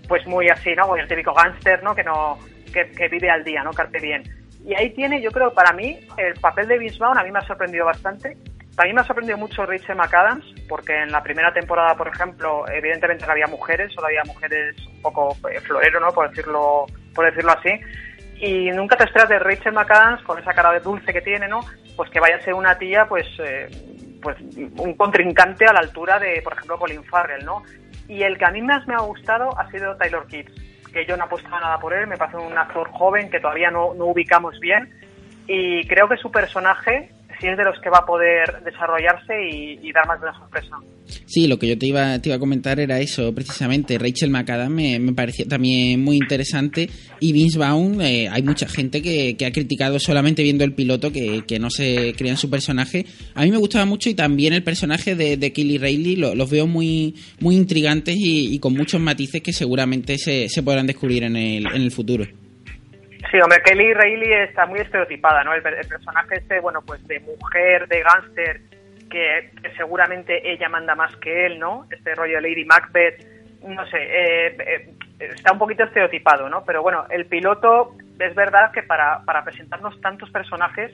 pues 0.08 0.26
muy 0.28 0.50
así, 0.50 0.76
¿no? 0.76 0.96
El 0.96 1.08
típico 1.08 1.34
gángster, 1.34 1.84
¿no? 1.84 1.94
Que 1.94 2.04
no, 2.04 2.38
que, 2.74 2.92
que 2.92 3.08
vive 3.10 3.30
al 3.30 3.44
día, 3.44 3.64
¿no? 3.64 3.72
Carpe 3.72 4.00
bien. 4.00 4.39
Y 4.70 4.76
ahí 4.76 4.92
tiene, 4.92 5.20
yo 5.20 5.32
creo, 5.32 5.52
para 5.52 5.74
mí, 5.74 5.98
el 6.16 6.36
papel 6.36 6.68
de 6.68 6.96
Vaughn 7.00 7.18
a 7.18 7.24
mí 7.24 7.32
me 7.32 7.40
ha 7.40 7.48
sorprendido 7.48 7.86
bastante. 7.86 8.38
También 8.76 8.96
me 8.96 9.02
ha 9.02 9.04
sorprendido 9.04 9.36
mucho 9.36 9.66
Rachel 9.66 9.96
McAdams, 9.96 10.46
porque 10.68 10.96
en 10.96 11.12
la 11.12 11.24
primera 11.24 11.52
temporada, 11.52 11.96
por 11.96 12.08
ejemplo, 12.08 12.70
evidentemente 12.70 13.26
no 13.26 13.32
había 13.32 13.48
mujeres, 13.48 13.92
solo 13.92 14.06
había 14.06 14.24
mujeres 14.26 14.76
un 14.86 15.02
poco 15.02 15.36
eh, 15.50 15.60
florero, 15.62 16.00
¿no? 16.00 16.12
Por 16.12 16.30
decirlo, 16.30 16.86
por 17.16 17.26
decirlo 17.26 17.52
así. 17.54 17.82
Y 18.42 18.70
nunca 18.70 18.96
te 18.96 19.06
esperas 19.06 19.30
de 19.30 19.40
Rachel 19.40 19.74
McAdams, 19.74 20.22
con 20.22 20.38
esa 20.38 20.54
cara 20.54 20.72
de 20.72 20.82
dulce 20.82 21.12
que 21.12 21.22
tiene, 21.22 21.48
¿no? 21.48 21.62
Pues 21.96 22.12
que 22.12 22.20
vaya 22.20 22.36
a 22.36 22.42
ser 22.42 22.54
una 22.54 22.78
tía, 22.78 23.08
pues, 23.08 23.26
eh, 23.40 23.70
pues 24.22 24.38
un 24.78 24.94
contrincante 24.94 25.66
a 25.66 25.74
la 25.74 25.80
altura 25.80 26.20
de, 26.20 26.44
por 26.44 26.54
ejemplo, 26.54 26.78
Colin 26.78 27.04
Farrell, 27.06 27.44
¿no? 27.44 27.64
Y 28.08 28.22
el 28.22 28.38
que 28.38 28.46
a 28.46 28.52
mí 28.52 28.62
más 28.62 28.86
me 28.86 28.94
ha 28.94 29.00
gustado 29.00 29.50
ha 29.60 29.68
sido 29.72 29.98
Taylor 29.98 30.28
Kitsch 30.28 30.69
que 30.92 31.06
yo 31.06 31.18
no 31.18 31.26
apostaba 31.26 31.60
nada 31.60 31.80
por 31.80 31.94
él, 31.94 32.08
me 32.08 32.18
parece 32.18 32.38
un 32.38 32.58
actor 32.58 32.90
joven 32.90 33.30
que 33.30 33.40
todavía 33.40 33.72
no, 33.72 33.94
no 33.94 34.06
ubicamos 34.06 34.60
bien 34.60 34.90
y 35.48 35.88
creo 35.88 36.08
que 36.08 36.18
su 36.18 36.32
personaje 36.32 37.12
sí 37.40 37.48
es 37.48 37.58
de 37.58 37.64
los 37.64 37.80
que 37.82 37.90
va 37.90 38.00
a 38.00 38.06
poder 38.06 38.64
desarrollarse 38.64 39.34
y, 39.50 39.80
y 39.82 39.92
dar 39.92 40.08
más 40.08 40.20
de 40.20 40.28
una 40.28 40.38
sorpresa. 40.38 40.78
Sí, 41.26 41.48
lo 41.48 41.58
que 41.58 41.68
yo 41.68 41.78
te 41.78 41.88
iba, 41.88 42.20
te 42.20 42.30
iba 42.30 42.36
a 42.36 42.40
comentar 42.40 42.80
era 42.80 43.00
eso, 43.00 43.34
precisamente. 43.34 43.98
Rachel 43.98 44.30
McAdams 44.30 44.72
me, 44.72 45.00
me 45.00 45.14
pareció 45.14 45.48
también 45.48 46.04
muy 46.04 46.18
interesante. 46.18 46.90
Y 47.20 47.34
Vince 47.34 47.58
Vaughn, 47.58 48.02
eh, 48.02 48.28
hay 48.30 48.44
mucha 48.44 48.68
gente 48.68 49.02
que, 49.02 49.36
que, 49.38 49.46
ha 49.46 49.52
criticado 49.52 50.00
solamente 50.00 50.44
viendo 50.44 50.64
el 50.64 50.74
piloto 50.74 51.12
que, 51.12 51.44
que, 51.48 51.60
no 51.60 51.70
se 51.70 52.14
crea 52.18 52.32
en 52.32 52.38
su 52.38 52.50
personaje. 52.50 53.06
A 53.36 53.44
mí 53.44 53.52
me 53.52 53.58
gustaba 53.58 53.86
mucho 53.86 54.10
y 54.10 54.14
también 54.14 54.54
el 54.54 54.64
personaje 54.64 55.16
de, 55.16 55.38
de 55.38 55.54
Kelly 55.54 55.78
Reilly 55.78 56.16
lo, 56.16 56.36
los 56.36 56.50
veo 56.50 56.68
muy, 56.68 57.16
muy 57.40 57.56
intrigantes 57.56 58.16
y, 58.16 58.54
y, 58.54 58.60
con 58.60 58.74
muchos 58.74 59.02
matices 59.02 59.42
que 59.42 59.54
seguramente 59.54 60.18
se, 60.18 60.50
se 60.50 60.64
podrán 60.64 60.88
descubrir 60.88 61.24
en 61.24 61.36
el, 61.36 61.66
en 61.68 61.82
el 61.82 61.92
futuro. 61.92 62.26
Sí, 63.32 63.40
hombre, 63.40 63.62
Kelly 63.64 63.94
Reilly 63.94 64.34
está 64.34 64.66
muy 64.66 64.80
estereotipada, 64.80 65.44
¿no? 65.44 65.54
El, 65.54 65.62
personaje 65.62 66.38
este, 66.38 66.60
bueno, 66.60 66.82
pues 66.82 67.06
de 67.08 67.20
mujer, 67.20 67.88
de 67.88 68.02
gángster, 68.02 68.62
que, 69.10 69.52
seguramente 69.78 70.52
ella 70.52 70.68
manda 70.68 70.96
más 70.96 71.16
que 71.18 71.46
él, 71.46 71.60
¿no? 71.60 71.86
Este 71.92 72.16
rollo 72.16 72.42
Lady 72.42 72.66
Macbeth, 72.66 73.24
no 73.64 73.86
sé, 73.88 73.98
eh, 74.02 74.58
eh, 74.60 74.94
está 75.20 75.54
un 75.54 75.60
poquito 75.60 75.84
estereotipado, 75.84 76.50
¿no? 76.50 76.64
Pero 76.66 76.82
bueno, 76.82 77.06
el 77.12 77.26
piloto 77.26 77.96
es 78.18 78.34
verdad 78.34 78.72
que 78.72 78.82
para, 78.82 79.24
para 79.26 79.44
presentarnos 79.44 80.00
tantos 80.02 80.32
personajes 80.32 80.92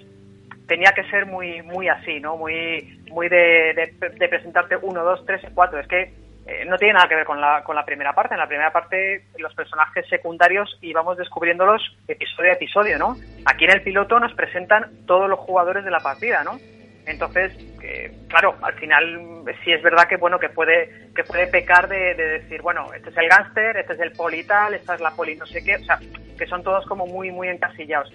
tenía 0.68 0.92
que 0.92 1.04
ser 1.10 1.26
muy 1.26 1.62
muy 1.62 1.88
así, 1.88 2.20
¿no? 2.20 2.36
Muy 2.36 3.00
muy 3.12 3.30
de, 3.30 3.94
de, 4.00 4.10
de 4.10 4.28
presentarte 4.28 4.76
uno, 4.82 5.04
dos, 5.04 5.26
tres 5.26 5.42
cuatro. 5.54 5.80
Es 5.80 5.88
que 5.88 6.25
eh, 6.48 6.64
no 6.66 6.78
tiene 6.78 6.94
nada 6.94 7.08
que 7.08 7.16
ver 7.16 7.26
con 7.26 7.42
la, 7.42 7.64
con 7.64 7.76
la 7.76 7.86
primera 7.86 8.14
parte. 8.14 8.36
En 8.36 8.40
la 8.40 8.48
primera 8.48 8.72
parte 8.72 9.26
los 9.38 9.54
personajes 9.56 10.08
secundarios 10.08 10.78
íbamos 10.82 11.18
descubriéndolos 11.18 11.82
episodio 12.08 12.52
a 12.52 12.54
episodio, 12.54 13.00
¿no? 13.00 13.16
Aquí 13.46 13.66
en 13.66 13.72
el 13.72 13.82
piloto 13.82 14.20
nos 14.20 14.34
presentan 14.34 15.06
todos 15.08 15.28
los 15.28 15.40
jugadores 15.40 15.84
de 15.84 15.92
la 15.92 16.00
partida, 16.00 16.44
¿no? 16.44 16.60
Entonces, 17.08 17.52
eh, 17.84 18.12
claro, 18.30 18.56
al 18.62 18.74
final 18.76 19.44
sí 19.64 19.72
es 19.72 19.82
verdad 19.82 20.08
que 20.08 20.18
bueno 20.18 20.40
que 20.40 20.50
puede 20.50 21.12
que 21.16 21.24
puede 21.24 21.48
pecar 21.48 21.88
de, 21.88 22.14
de, 22.14 22.40
decir, 22.40 22.62
bueno, 22.62 22.94
este 22.94 23.10
es 23.10 23.18
el 23.18 23.30
gángster, 23.30 23.78
este 23.78 23.94
es 23.94 24.00
el 24.00 24.12
poli 24.12 24.44
tal, 24.44 24.74
esta 24.76 24.96
es 24.96 25.02
la 25.02 25.12
poli 25.12 25.36
no 25.36 25.46
sé 25.48 25.64
qué, 25.64 25.76
o 25.78 25.84
sea, 25.84 26.00
que 26.38 26.46
son 26.46 26.64
todos 26.64 26.86
como 26.86 27.08
muy 27.08 27.32
muy 27.32 27.48
encasillados. 27.48 28.12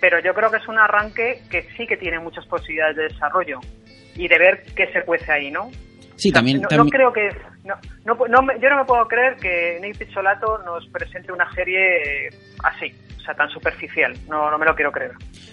Pero 0.00 0.20
yo 0.20 0.34
creo 0.34 0.50
que 0.50 0.58
es 0.58 0.68
un 0.68 0.78
arranque 0.78 1.40
que 1.50 1.62
sí 1.76 1.86
que 1.86 1.96
tiene 1.96 2.20
muchas 2.20 2.46
posibilidades 2.46 2.96
de 2.96 3.02
desarrollo 3.04 3.58
y 4.14 4.28
de 4.28 4.38
ver 4.38 4.62
qué 4.76 4.92
se 4.92 5.02
cuece 5.02 5.32
ahí, 5.32 5.50
¿no? 5.50 5.70
Sí, 6.16 6.30
también, 6.30 6.60
no, 6.60 6.68
también... 6.68 6.86
no, 6.86 6.90
creo 6.90 7.12
que. 7.12 7.28
No, 7.64 7.74
no, 8.04 8.14
no, 8.14 8.60
yo 8.60 8.68
no 8.68 8.76
me 8.76 8.84
puedo 8.84 9.06
creer 9.08 9.36
que 9.36 9.78
Nick 9.80 9.98
Pizzolato 9.98 10.58
nos 10.64 10.86
presente 10.88 11.32
una 11.32 11.50
serie 11.54 12.28
así, 12.62 12.92
o 13.16 13.20
sea, 13.20 13.34
tan 13.34 13.48
superficial. 13.48 14.14
No, 14.28 14.50
no 14.50 14.58
me 14.58 14.66
lo 14.66 14.74
quiero 14.74 14.92
creer. 14.92 15.12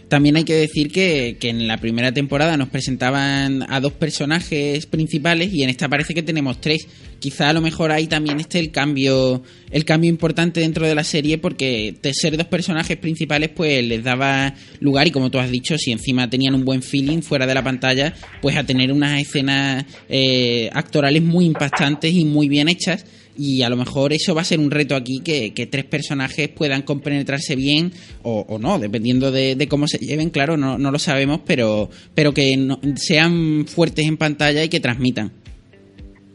También 0.09 0.35
hay 0.35 0.43
que 0.43 0.55
decir 0.55 0.91
que, 0.91 1.37
que, 1.39 1.49
en 1.49 1.67
la 1.67 1.77
primera 1.77 2.11
temporada 2.11 2.57
nos 2.57 2.67
presentaban 2.67 3.63
a 3.71 3.79
dos 3.79 3.93
personajes 3.93 4.85
principales 4.85 5.53
y 5.53 5.63
en 5.63 5.69
esta 5.69 5.87
parece 5.87 6.13
que 6.13 6.21
tenemos 6.21 6.59
tres. 6.59 6.85
Quizá 7.21 7.49
a 7.49 7.53
lo 7.53 7.61
mejor 7.61 7.91
ahí 7.91 8.07
también 8.07 8.39
esté 8.39 8.59
el 8.59 8.71
cambio, 8.71 9.43
el 9.69 9.85
cambio 9.85 10.09
importante 10.09 10.59
dentro 10.59 10.85
de 10.85 10.95
la 10.95 11.05
serie, 11.05 11.37
porque 11.37 11.95
de 12.01 12.13
ser 12.13 12.35
dos 12.35 12.47
personajes 12.47 12.97
principales, 12.97 13.49
pues 13.55 13.81
les 13.85 14.03
daba 14.03 14.53
lugar, 14.81 15.07
y 15.07 15.11
como 15.11 15.29
tú 15.29 15.39
has 15.39 15.49
dicho, 15.49 15.77
si 15.77 15.91
encima 15.91 16.29
tenían 16.29 16.55
un 16.55 16.65
buen 16.65 16.81
feeling 16.81 17.21
fuera 17.21 17.45
de 17.45 17.53
la 17.53 17.63
pantalla, 17.63 18.13
pues 18.41 18.57
a 18.57 18.65
tener 18.65 18.91
unas 18.91 19.21
escenas 19.21 19.85
eh, 20.09 20.69
actorales 20.73 21.21
muy 21.21 21.45
impactantes 21.45 22.11
y 22.11 22.25
muy 22.25 22.49
bien 22.49 22.67
hechas 22.67 23.05
y 23.37 23.61
a 23.61 23.69
lo 23.69 23.77
mejor 23.77 24.11
eso 24.11 24.35
va 24.35 24.41
a 24.41 24.45
ser 24.45 24.59
un 24.59 24.71
reto 24.71 24.95
aquí 24.95 25.21
que, 25.23 25.51
tres 25.71 25.85
personajes 25.85 26.49
puedan 26.49 26.81
compenetrarse 26.81 27.55
bien 27.55 27.93
o, 28.23 28.57
no, 28.59 28.77
dependiendo 28.77 29.31
de, 29.31 29.67
cómo 29.69 29.87
se 29.87 29.99
lleven, 29.99 30.31
claro, 30.31 30.57
no, 30.57 30.77
no 30.77 30.91
lo 30.91 30.99
sabemos, 30.99 31.39
pero, 31.45 31.89
pero 32.13 32.33
que 32.33 32.57
sean 32.97 33.65
fuertes 33.67 34.05
en 34.05 34.17
pantalla 34.17 34.63
y 34.63 34.69
que 34.69 34.79
transmitan. 34.81 35.31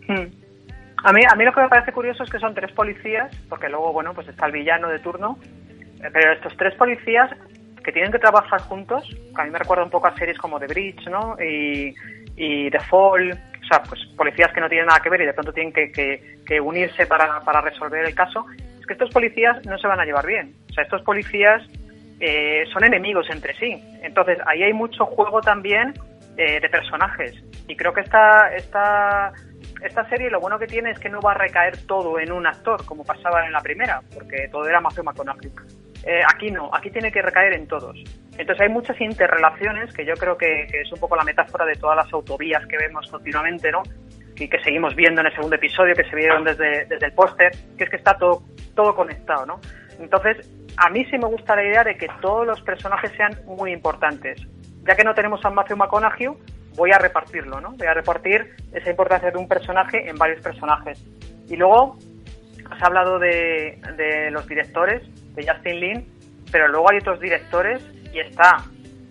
Hmm. 0.08 0.45
A 1.04 1.12
mí, 1.12 1.20
a 1.28 1.34
mí 1.34 1.44
lo 1.44 1.52
que 1.52 1.60
me 1.60 1.68
parece 1.68 1.92
curioso 1.92 2.22
es 2.24 2.30
que 2.30 2.38
son 2.38 2.54
tres 2.54 2.72
policías, 2.72 3.34
porque 3.48 3.68
luego, 3.68 3.92
bueno, 3.92 4.14
pues 4.14 4.28
está 4.28 4.46
el 4.46 4.52
villano 4.52 4.88
de 4.88 4.98
turno, 4.98 5.38
eh, 6.02 6.08
pero 6.12 6.32
estos 6.32 6.56
tres 6.56 6.74
policías 6.74 7.30
que 7.84 7.92
tienen 7.92 8.10
que 8.10 8.18
trabajar 8.18 8.60
juntos, 8.62 9.04
que 9.34 9.40
a 9.40 9.44
mí 9.44 9.50
me 9.50 9.58
recuerda 9.58 9.84
un 9.84 9.90
poco 9.90 10.08
a 10.08 10.16
series 10.16 10.38
como 10.38 10.58
The 10.58 10.66
Bridge, 10.66 11.06
¿no? 11.08 11.36
Y, 11.40 11.94
y 12.36 12.70
The 12.70 12.80
Fall, 12.80 13.30
o 13.32 13.66
sea, 13.68 13.82
pues 13.82 14.00
policías 14.16 14.52
que 14.52 14.60
no 14.60 14.68
tienen 14.68 14.86
nada 14.86 15.00
que 15.00 15.10
ver 15.10 15.22
y 15.22 15.26
de 15.26 15.32
pronto 15.32 15.52
tienen 15.52 15.72
que, 15.72 16.60
unirse 16.60 17.06
para, 17.06 17.60
resolver 17.60 18.04
el 18.04 18.14
caso, 18.14 18.46
es 18.78 18.86
que 18.86 18.92
estos 18.92 19.10
policías 19.10 19.64
no 19.66 19.78
se 19.78 19.86
van 19.86 19.98
a 19.98 20.04
llevar 20.04 20.26
bien. 20.26 20.54
O 20.70 20.72
sea, 20.72 20.84
estos 20.84 21.02
policías 21.02 21.62
eh, 22.20 22.64
son 22.72 22.84
enemigos 22.84 23.26
entre 23.30 23.54
sí. 23.54 23.82
Entonces, 24.02 24.38
ahí 24.46 24.62
hay 24.62 24.72
mucho 24.72 25.06
juego 25.06 25.40
también 25.40 25.94
eh, 26.36 26.60
de 26.60 26.68
personajes. 26.68 27.34
Y 27.66 27.76
creo 27.76 27.92
que 27.92 28.02
esta, 28.02 28.54
esta, 28.54 29.32
esta 29.82 30.08
serie 30.08 30.30
lo 30.30 30.40
bueno 30.40 30.58
que 30.58 30.66
tiene 30.66 30.90
es 30.90 30.98
que 30.98 31.08
no 31.08 31.20
va 31.20 31.32
a 31.32 31.38
recaer 31.38 31.76
todo 31.86 32.18
en 32.18 32.32
un 32.32 32.46
actor, 32.46 32.84
como 32.86 33.04
pasaba 33.04 33.44
en 33.44 33.52
la 33.52 33.60
primera, 33.60 34.00
porque 34.12 34.48
todo 34.50 34.66
era 34.68 34.80
Matthew 34.80 35.04
McConaughey. 35.04 35.52
Eh, 36.04 36.22
aquí 36.26 36.50
no, 36.50 36.70
aquí 36.72 36.90
tiene 36.90 37.10
que 37.10 37.22
recaer 37.22 37.54
en 37.54 37.66
todos. 37.66 37.96
Entonces 38.38 38.60
hay 38.60 38.68
muchas 38.68 39.00
interrelaciones 39.00 39.92
que 39.92 40.04
yo 40.04 40.14
creo 40.14 40.36
que, 40.36 40.64
es 40.64 40.92
un 40.92 41.00
poco 41.00 41.16
la 41.16 41.24
metáfora 41.24 41.64
de 41.64 41.74
todas 41.74 41.96
las 41.96 42.12
autovías 42.12 42.64
que 42.66 42.76
vemos 42.76 43.10
continuamente, 43.10 43.70
¿no? 43.72 43.82
Y 44.36 44.48
que 44.48 44.62
seguimos 44.62 44.94
viendo 44.94 45.20
en 45.20 45.28
el 45.28 45.34
segundo 45.34 45.56
episodio, 45.56 45.94
que 45.94 46.04
se 46.04 46.14
vieron 46.14 46.44
desde, 46.44 46.84
desde 46.84 47.06
el 47.06 47.12
póster, 47.12 47.52
que 47.76 47.84
es 47.84 47.90
que 47.90 47.96
está 47.96 48.16
todo, 48.16 48.42
todo 48.74 48.94
conectado, 48.94 49.46
¿no? 49.46 49.60
Entonces, 49.98 50.48
a 50.76 50.90
mí 50.90 51.04
sí 51.06 51.16
me 51.18 51.26
gusta 51.26 51.56
la 51.56 51.64
idea 51.64 51.82
de 51.82 51.96
que 51.96 52.08
todos 52.20 52.46
los 52.46 52.60
personajes 52.60 53.10
sean 53.16 53.32
muy 53.46 53.72
importantes. 53.72 54.40
Ya 54.86 54.94
que 54.94 55.04
no 55.04 55.14
tenemos 55.14 55.44
a 55.44 55.50
Matthew 55.50 55.78
McConaughey, 55.78 56.28
voy 56.76 56.92
a 56.92 56.98
repartirlo, 56.98 57.60
¿no? 57.60 57.72
Voy 57.72 57.86
a 57.86 57.94
repartir 57.94 58.54
esa 58.72 58.90
importancia 58.90 59.30
de 59.30 59.38
un 59.38 59.48
personaje 59.48 60.08
en 60.08 60.16
varios 60.16 60.40
personajes. 60.42 61.02
Y 61.48 61.56
luego, 61.56 61.98
has 62.70 62.82
hablado 62.82 63.18
de, 63.18 63.78
de 63.96 64.30
los 64.30 64.46
directores, 64.46 65.02
de 65.34 65.46
Justin 65.46 65.80
Lin, 65.80 66.06
pero 66.52 66.68
luego 66.68 66.90
hay 66.90 66.98
otros 66.98 67.20
directores 67.20 67.82
y 68.12 68.20
está, 68.20 68.64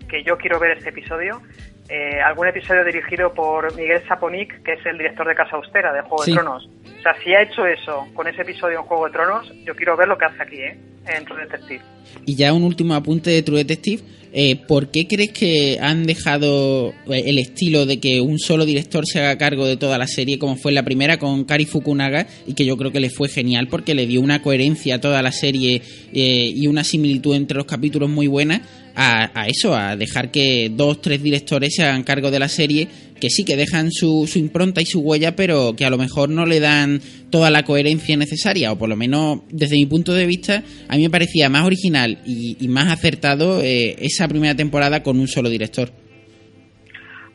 que 0.08 0.22
yo 0.22 0.36
quiero 0.36 0.58
ver 0.58 0.78
este 0.78 0.90
episodio, 0.90 1.42
eh, 1.88 2.20
algún 2.20 2.48
episodio 2.48 2.84
dirigido 2.84 3.32
por 3.32 3.74
Miguel 3.76 4.02
Saponik, 4.08 4.62
que 4.62 4.72
es 4.74 4.86
el 4.86 4.98
director 4.98 5.26
de 5.28 5.34
Casa 5.34 5.56
Austera, 5.56 5.92
de 5.92 6.00
Juego 6.02 6.24
de 6.24 6.32
Tronos. 6.32 6.68
O 6.98 7.02
sea, 7.02 7.14
si 7.22 7.32
ha 7.32 7.42
hecho 7.42 7.66
eso 7.66 8.06
con 8.14 8.26
ese 8.26 8.42
episodio 8.42 8.80
en 8.80 8.84
Juego 8.84 9.06
de 9.06 9.12
Tronos, 9.12 9.52
yo 9.64 9.74
quiero 9.74 9.96
ver 9.96 10.08
lo 10.08 10.16
que 10.18 10.24
hace 10.24 10.42
aquí, 10.42 10.56
¿eh? 10.56 10.76
En 11.06 11.24
True 11.24 11.42
Detective. 11.44 11.80
Y 12.24 12.34
ya 12.34 12.52
un 12.52 12.64
último 12.64 12.94
apunte 12.94 13.30
de 13.30 13.42
True 13.42 13.58
Detective. 13.58 14.02
Eh, 14.32 14.56
¿Por 14.68 14.90
qué 14.90 15.06
crees 15.06 15.32
que 15.32 15.78
han 15.80 16.04
dejado 16.04 16.90
eh, 16.90 17.22
el 17.26 17.38
estilo 17.38 17.86
de 17.86 18.00
que 18.00 18.20
un 18.20 18.38
solo 18.38 18.66
director 18.66 19.06
se 19.06 19.20
haga 19.20 19.38
cargo 19.38 19.66
de 19.66 19.76
toda 19.76 19.98
la 19.98 20.06
serie, 20.06 20.38
como 20.38 20.56
fue 20.56 20.72
la 20.72 20.82
primera 20.82 21.18
con 21.18 21.44
Kari 21.44 21.64
Fukunaga, 21.64 22.26
y 22.46 22.54
que 22.54 22.66
yo 22.66 22.76
creo 22.76 22.92
que 22.92 23.00
le 23.00 23.08
fue 23.08 23.28
genial 23.28 23.68
porque 23.68 23.94
le 23.94 24.06
dio 24.06 24.20
una 24.20 24.42
coherencia 24.42 24.96
a 24.96 25.00
toda 25.00 25.22
la 25.22 25.32
serie 25.32 25.80
y 26.12 26.66
una 26.66 26.84
similitud 26.84 27.34
entre 27.34 27.56
los 27.56 27.66
capítulos 27.66 28.10
muy 28.10 28.26
buena? 28.26 28.60
a, 28.96 29.46
eso, 29.46 29.74
a 29.74 29.94
dejar 29.94 30.30
que 30.30 30.70
dos, 30.72 31.02
tres 31.02 31.22
directores 31.22 31.74
se 31.74 31.82
hagan 31.82 32.02
cargo 32.02 32.30
de 32.30 32.38
la 32.38 32.48
serie, 32.48 32.88
que 33.20 33.30
sí, 33.30 33.44
que 33.44 33.56
dejan 33.56 33.90
su, 33.90 34.26
su 34.26 34.38
impronta 34.38 34.80
y 34.80 34.86
su 34.86 35.00
huella, 35.00 35.36
pero 35.36 35.74
que 35.76 35.84
a 35.84 35.90
lo 35.90 35.98
mejor 35.98 36.28
no 36.28 36.46
le 36.46 36.60
dan 36.60 37.00
toda 37.30 37.50
la 37.50 37.62
coherencia 37.62 38.16
necesaria, 38.16 38.72
o 38.72 38.78
por 38.78 38.88
lo 38.88 38.96
menos 38.96 39.40
desde 39.48 39.76
mi 39.76 39.86
punto 39.86 40.12
de 40.12 40.26
vista, 40.26 40.62
a 40.88 40.96
mí 40.96 41.02
me 41.02 41.10
parecía 41.10 41.48
más 41.48 41.64
original 41.64 42.18
y, 42.24 42.56
más 42.68 42.92
acertado 42.92 43.60
eh, 43.62 43.94
esa 44.00 44.28
primera 44.28 44.54
temporada 44.54 45.02
con 45.02 45.18
un 45.18 45.28
solo 45.28 45.48
director. 45.48 45.88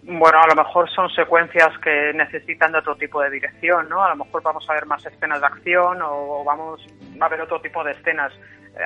Bueno, 0.03 0.39
a 0.43 0.47
lo 0.47 0.55
mejor 0.55 0.89
son 0.93 1.09
secuencias 1.09 1.69
que 1.81 2.11
necesitan 2.13 2.71
de 2.71 2.79
otro 2.79 2.95
tipo 2.95 3.21
de 3.21 3.29
dirección, 3.29 3.87
¿no? 3.87 4.03
A 4.03 4.09
lo 4.09 4.25
mejor 4.25 4.43
vamos 4.43 4.65
a 4.69 4.73
ver 4.73 4.85
más 4.85 5.05
escenas 5.05 5.39
de 5.39 5.45
acción 5.45 5.99
o 6.03 6.43
vamos 6.43 6.81
a 7.19 7.29
ver 7.29 7.41
otro 7.41 7.61
tipo 7.61 7.83
de 7.83 7.91
escenas 7.91 8.33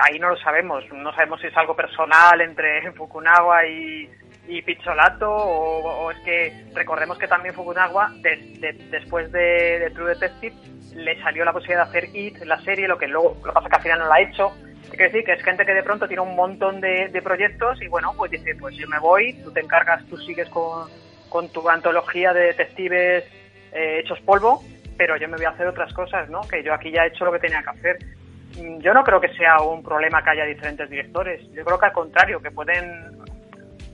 ahí 0.01 0.19
no 0.19 0.29
lo 0.29 0.37
sabemos. 0.37 0.83
No 0.91 1.11
sabemos 1.13 1.41
si 1.41 1.47
es 1.47 1.57
algo 1.57 1.75
personal 1.75 2.39
entre 2.41 2.91
Fukunaga 2.95 3.65
y, 3.67 4.09
y 4.47 4.61
Pizzolato 4.61 5.29
o, 5.29 6.11
es 6.11 6.19
que 6.19 6.65
recordemos 6.73 7.17
que 7.17 7.27
también 7.27 7.53
Fukunaga 7.53 8.11
después 8.91 9.31
de, 9.31 9.91
True 9.93 10.09
Detective 10.09 10.55
le 10.95 11.21
salió 11.21 11.43
la 11.43 11.51
posibilidad 11.51 11.83
de 11.83 11.89
hacer 11.89 12.15
It, 12.15 12.37
la 12.45 12.59
serie, 12.61 12.87
lo 12.87 12.97
que 12.97 13.07
luego 13.07 13.37
lo 13.43 13.53
pasa 13.53 13.69
que 13.69 13.75
al 13.75 13.81
final 13.81 13.99
no 13.99 14.07
la 14.07 14.15
ha 14.15 14.21
hecho. 14.21 14.51
Quiere 14.89 15.05
decir 15.05 15.23
que 15.25 15.33
es 15.33 15.43
gente 15.43 15.65
que 15.65 15.73
de 15.73 15.83
pronto 15.83 16.07
tiene 16.07 16.21
un 16.21 16.35
montón 16.35 16.79
de, 16.79 17.21
proyectos 17.23 17.81
y 17.81 17.87
bueno, 17.87 18.13
pues 18.15 18.31
dice, 18.31 18.55
pues 18.55 18.75
yo 18.77 18.87
me 18.87 18.99
voy, 18.99 19.33
tú 19.43 19.51
te 19.51 19.59
encargas, 19.59 20.05
tú 20.05 20.15
sigues 20.17 20.47
con, 20.49 20.87
con 21.27 21.49
tu 21.49 21.67
antología 21.67 22.33
de 22.33 22.41
detectives 22.41 23.25
eh, 23.73 23.99
hechos 23.99 24.19
polvo, 24.21 24.63
pero 24.95 25.17
yo 25.17 25.27
me 25.27 25.37
voy 25.37 25.45
a 25.45 25.49
hacer 25.49 25.67
otras 25.67 25.91
cosas, 25.91 26.29
¿no? 26.29 26.41
Que 26.41 26.63
yo 26.63 26.73
aquí 26.73 26.91
ya 26.91 27.03
he 27.03 27.07
hecho 27.07 27.25
lo 27.25 27.31
que 27.31 27.39
tenía 27.39 27.61
que 27.61 27.69
hacer. 27.71 27.97
Mm, 28.57 28.79
yo 28.79 28.93
no 28.93 29.03
creo 29.03 29.19
que 29.19 29.33
sea 29.33 29.59
un 29.59 29.83
problema 29.83 30.23
que 30.23 30.29
haya 30.29 30.45
diferentes 30.45 30.89
directores. 30.89 31.41
Yo 31.51 31.65
creo 31.65 31.79
que 31.79 31.85
al 31.87 31.93
contrario, 31.93 32.41
que 32.41 32.51
pueden 32.51 33.14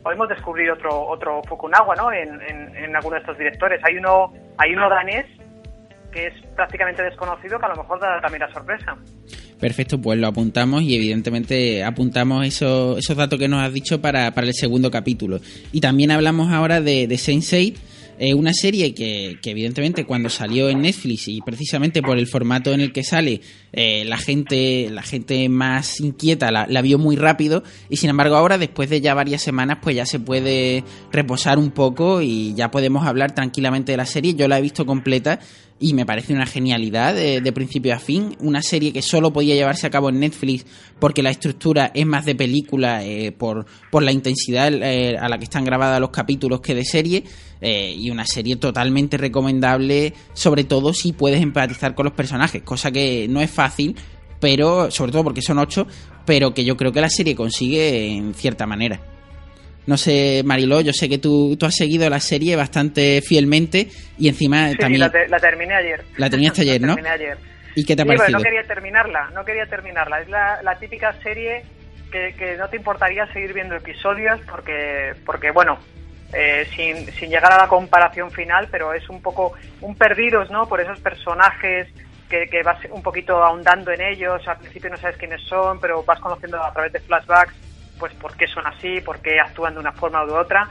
podemos 0.04 0.30
descubrir 0.30 0.72
otro 0.72 1.08
otro 1.08 1.42
Fukunaga, 1.48 1.96
¿no? 1.96 2.12
En, 2.12 2.42
en, 2.42 2.96
alguno 2.96 3.16
de 3.16 3.22
estos 3.22 3.38
directores. 3.38 3.82
Hay 3.84 3.98
uno 3.98 4.34
hay 4.58 4.74
uno 4.74 4.90
danés 4.90 5.26
que 6.12 6.28
es 6.28 6.34
prácticamente 6.56 7.04
desconocido 7.04 7.58
que 7.58 7.66
a 7.66 7.70
lo 7.70 7.78
mejor 7.78 8.00
da 8.00 8.20
también 8.22 8.42
la 8.42 8.54
sorpresa. 8.54 8.98
Perfecto, 9.60 10.02
pues 10.02 10.20
lo 10.20 10.28
apuntamos 10.28 10.82
y 10.82 10.96
evidentemente 10.96 11.84
apuntamos 11.84 12.46
esos, 12.46 13.00
datos 13.16 13.40
que 13.40 13.48
nos 13.48 13.64
has 13.64 13.72
dicho 13.72 14.02
para, 14.02 14.28
el 14.28 14.54
segundo 14.54 14.90
capítulo. 14.90 15.40
Y 15.72 15.80
también 15.80 16.12
hablamos 16.12 16.52
ahora 16.52 16.82
de, 16.82 17.08
de 17.08 17.16
Sense8 17.16 17.91
eh, 18.24 18.36
una 18.36 18.54
serie 18.54 18.94
que, 18.94 19.40
evidentemente 19.44 20.06
cuando 20.06 20.30
salió 20.30 20.70
en 20.70 20.84
Netflix 20.84 21.28
y 21.28 21.42
precisamente 21.42 22.04
por 22.04 22.20
el 22.20 22.28
formato 22.28 22.72
en 22.72 22.80
el 22.80 22.94
que 22.94 23.04
sale, 23.04 23.42
eh, 23.74 24.04
la 24.06 24.20
gente 24.20 24.90
la 24.92 25.02
gente 25.02 25.50
más 25.50 26.00
inquieta 26.00 26.52
la, 26.52 26.82
vio 26.84 27.00
muy 27.00 27.16
rápido 27.16 27.64
y 27.90 27.98
sin 27.98 28.12
embargo 28.12 28.36
ahora 28.36 28.60
después 28.60 28.92
de 28.92 29.02
ya 29.02 29.16
varias 29.16 29.42
semanas 29.42 29.80
pues 29.82 29.96
ya 29.96 30.06
se 30.06 30.20
puede 30.20 30.84
reposar 31.12 31.58
un 31.58 31.72
poco 31.72 32.22
y 32.22 32.54
ya 32.54 32.70
podemos 32.70 33.08
hablar 33.08 33.34
tranquilamente 33.34 33.94
de 33.94 33.98
la 33.98 34.06
serie. 34.06 34.36
Yo 34.36 34.48
la 34.48 34.60
he 34.60 34.62
visto 34.62 34.86
completa 34.86 35.40
y 35.80 35.96
me 35.96 36.06
parece 36.06 36.32
una 36.36 36.46
genialidad 36.46 37.16
de, 37.16 37.52
principio 37.54 37.96
a 37.96 37.98
fin. 37.98 38.38
Una 38.40 38.62
serie 38.62 38.94
que 38.94 39.02
solo 39.02 39.34
podía 39.34 39.56
llevarse 39.56 39.88
a 39.88 39.90
cabo 39.90 40.10
en 40.10 40.20
Netflix 40.20 40.64
porque 41.00 41.24
la 41.24 41.32
estructura 41.32 41.90
es 41.96 42.06
más 42.06 42.26
de 42.26 42.36
película 42.36 43.04
eh, 43.04 43.32
por, 43.32 43.66
por 43.90 44.04
la 44.04 44.12
intensidad 44.12 44.68
a 44.68 45.28
la 45.28 45.38
que 45.40 45.46
están 45.46 45.66
grabados 45.66 46.00
los 46.00 46.12
capítulos 46.12 46.62
que 46.62 46.76
de 46.76 46.86
serie. 46.86 47.24
Eh, 47.64 47.94
y 47.96 48.10
una 48.10 48.26
serie 48.26 48.56
totalmente 48.56 49.18
recomendable, 49.18 50.14
sobre 50.34 50.64
todo 50.64 50.94
si 50.94 51.14
puedes 51.14 51.42
empatizar 51.42 51.94
con 51.94 52.06
los 52.06 52.14
personajes, 52.14 52.64
cosa 52.64 52.92
que 52.92 53.28
no 53.30 53.40
es 53.40 53.52
fácil, 53.52 53.96
pero 54.40 54.90
sobre 54.90 55.12
todo 55.12 55.26
porque 55.26 55.44
son 55.44 55.60
ocho, 55.60 55.86
pero 56.26 56.56
que 56.56 56.66
yo 56.66 56.76
creo 56.76 56.92
que 56.92 57.02
la 57.02 57.10
serie 57.10 57.36
consigue 57.36 58.08
en 58.08 58.34
cierta 58.34 58.66
manera. 58.66 59.00
No 59.86 59.98
sé, 59.98 60.42
Mariló, 60.46 60.82
yo 60.82 60.92
sé 60.92 61.08
que 61.08 61.18
tú, 61.18 61.56
tú 61.58 61.66
has 61.66 61.76
seguido 61.76 62.10
la 62.10 62.20
serie 62.20 62.56
bastante 62.56 63.22
fielmente 63.22 63.88
y 64.18 64.28
encima 64.28 64.70
sí, 64.70 64.78
también... 64.78 65.02
La, 65.02 65.12
la 65.28 65.40
terminé 65.40 65.74
ayer. 65.74 66.04
La 66.18 66.30
terminaste 66.30 66.62
ayer, 66.64 66.82
¿no? 66.82 66.96
terminé 66.96 67.10
ayer. 67.10 67.38
¿Y 67.76 67.86
qué 67.86 67.96
te 67.96 68.02
ha 68.02 68.06
parecido? 68.06 68.38
no 68.38 68.44
quería 68.44 68.64
terminarla, 68.64 69.30
no 69.34 69.46
quería 69.46 69.66
terminarla. 69.66 70.22
Es 70.22 70.30
la, 70.30 70.62
la 70.64 70.78
típica 70.78 71.14
serie 71.22 71.64
que, 72.12 72.34
que, 72.38 72.58
no 72.58 72.68
te 72.70 72.78
importaría 72.78 73.32
seguir 73.34 73.54
viendo 73.54 73.76
episodios 73.76 74.40
porque, 74.50 75.14
porque 75.26 75.52
bueno, 75.52 75.80
eh, 76.34 76.68
sin, 76.76 77.12
sin 77.14 77.30
llegar 77.30 77.52
a 77.52 77.58
la 77.58 77.68
comparación 77.68 78.32
final, 78.32 78.68
pero 78.72 78.94
es 78.94 79.08
un 79.10 79.22
poco 79.22 79.54
un 79.82 79.96
perdidos, 79.96 80.50
¿no? 80.50 80.68
Por 80.68 80.82
esos 80.82 81.00
personajes 81.00 81.88
que, 82.30 82.48
que 82.48 82.64
vas 82.64 82.80
un 82.90 83.04
poquito 83.04 83.44
ahondando 83.44 83.92
en 83.92 84.02
ellos, 84.02 84.48
al 84.48 84.58
principio 84.58 84.90
no 84.90 84.98
sabes 84.98 85.18
quiénes 85.18 85.42
son, 85.44 85.80
pero 85.80 86.04
vas 86.04 86.20
conociendo 86.20 86.64
a 86.64 86.72
través 86.72 86.94
de 86.94 87.00
flashbacks, 87.00 87.54
pues 88.00 88.14
por 88.14 88.36
qué 88.38 88.48
son 88.48 88.66
así, 88.66 89.02
por 89.02 89.20
qué 89.20 89.40
actúan 89.40 89.74
de 89.74 89.80
una 89.82 89.92
forma 89.92 90.24
u 90.26 90.34
otra. 90.34 90.70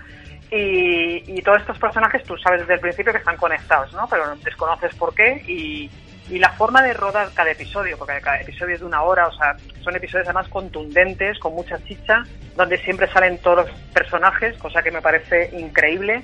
Y, 0.50 1.22
y 1.32 1.42
todos 1.42 1.60
estos 1.60 1.78
personajes 1.78 2.24
tú 2.24 2.36
sabes 2.38 2.62
desde 2.62 2.74
el 2.74 2.80
principio 2.80 3.12
que 3.12 3.18
están 3.18 3.36
conectados, 3.36 3.92
¿no? 3.92 4.08
Pero 4.08 4.34
desconoces 4.36 4.94
por 4.96 5.14
qué 5.14 5.42
y, 5.46 5.90
y 6.30 6.38
la 6.38 6.50
forma 6.52 6.82
de 6.82 6.94
rodar 6.94 7.30
cada 7.34 7.50
episodio, 7.50 7.98
porque 7.98 8.20
cada 8.20 8.40
episodio 8.40 8.74
es 8.74 8.80
de 8.80 8.86
una 8.86 9.02
hora, 9.02 9.26
o 9.26 9.32
sea, 9.32 9.56
son 9.82 9.96
episodios 9.96 10.28
además 10.28 10.48
contundentes, 10.48 11.38
con 11.40 11.54
mucha 11.54 11.82
chicha, 11.84 12.22
donde 12.56 12.78
siempre 12.78 13.10
salen 13.10 13.38
todos 13.38 13.66
los 13.66 13.78
personajes, 13.92 14.56
cosa 14.58 14.82
que 14.82 14.92
me 14.92 15.02
parece 15.02 15.50
increíble. 15.58 16.22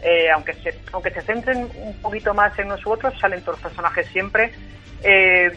eh, 0.00 0.30
aunque, 0.30 0.54
se, 0.54 0.78
aunque 0.92 1.10
se 1.10 1.22
centren 1.22 1.68
un 1.74 2.00
poquito 2.00 2.32
más 2.32 2.56
en 2.56 2.66
unos 2.66 2.86
u 2.86 2.92
otros, 2.92 3.18
salen 3.18 3.40
todos 3.40 3.58
los 3.58 3.62
personajes 3.64 4.06
siempre. 4.08 4.52
Eh, 5.02 5.56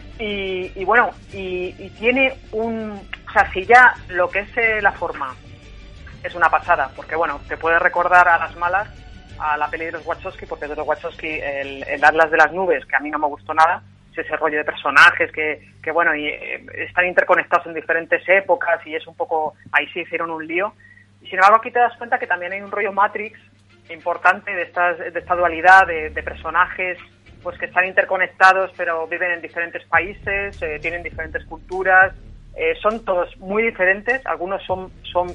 y, 0.75 0.83
bueno, 0.83 1.11
y, 1.31 1.89
tiene 1.99 2.33
un... 2.51 2.99
O 3.27 3.31
sea, 3.31 3.51
si 3.51 3.65
ya 3.65 3.93
lo 4.09 4.29
que 4.29 4.39
es 4.39 4.57
eh, 4.57 4.81
la 4.81 4.91
forma 4.91 5.35
es 6.23 6.33
una 6.33 6.49
pasada, 6.49 6.89
porque 6.95 7.15
bueno, 7.15 7.39
te 7.47 7.55
puede 7.55 7.77
recordar 7.77 8.27
a 8.27 8.39
las 8.39 8.55
malas 8.55 8.87
a 9.39 9.57
la 9.57 9.69
peli 9.69 9.85
de 9.85 9.93
los 9.93 10.05
Wachowski, 10.05 10.45
porque 10.45 10.67
de 10.67 10.75
los 10.75 10.87
Wachowski 10.87 11.27
el, 11.27 11.83
el 11.87 12.03
Atlas 12.03 12.31
de 12.31 12.37
las 12.37 12.51
Nubes, 12.51 12.85
que 12.85 12.95
a 12.95 12.99
mí 12.99 13.09
no 13.09 13.19
me 13.19 13.27
gustó 13.27 13.53
nada, 13.53 13.83
es 14.11 14.17
ese 14.17 14.35
rollo 14.35 14.57
de 14.57 14.65
personajes 14.65 15.31
que, 15.31 15.71
que 15.81 15.91
bueno, 15.91 16.15
y, 16.15 16.27
están 16.73 17.07
interconectados 17.07 17.67
en 17.67 17.73
diferentes 17.73 18.27
épocas 18.27 18.85
y 18.85 18.95
es 18.95 19.05
un 19.07 19.15
poco, 19.15 19.55
ahí 19.71 19.87
sí 19.93 20.01
hicieron 20.01 20.31
un 20.31 20.45
lío. 20.45 20.73
Y 21.21 21.27
sin 21.27 21.35
embargo 21.35 21.57
aquí 21.57 21.71
te 21.71 21.79
das 21.79 21.95
cuenta 21.97 22.19
que 22.19 22.27
también 22.27 22.53
hay 22.53 22.61
un 22.61 22.71
rollo 22.71 22.91
Matrix 22.91 23.39
importante 23.89 24.51
de, 24.51 24.63
estas, 24.63 24.97
de 24.97 25.19
esta 25.19 25.35
dualidad 25.35 25.87
de, 25.87 26.23
personajes 26.23 26.97
pues 27.43 27.57
que 27.57 27.65
están 27.65 27.85
interconectados 27.85 28.71
pero 28.77 29.07
viven 29.07 29.31
en 29.31 29.41
diferentes 29.41 29.83
países, 29.85 30.61
eh, 30.61 30.77
tienen 30.79 31.01
diferentes 31.01 31.43
culturas, 31.45 32.13
eh, 32.55 32.75
son 32.81 33.03
todos 33.03 33.35
muy 33.37 33.63
diferentes, 33.63 34.25
algunos 34.25 34.63
son, 34.63 34.91
son 35.03 35.27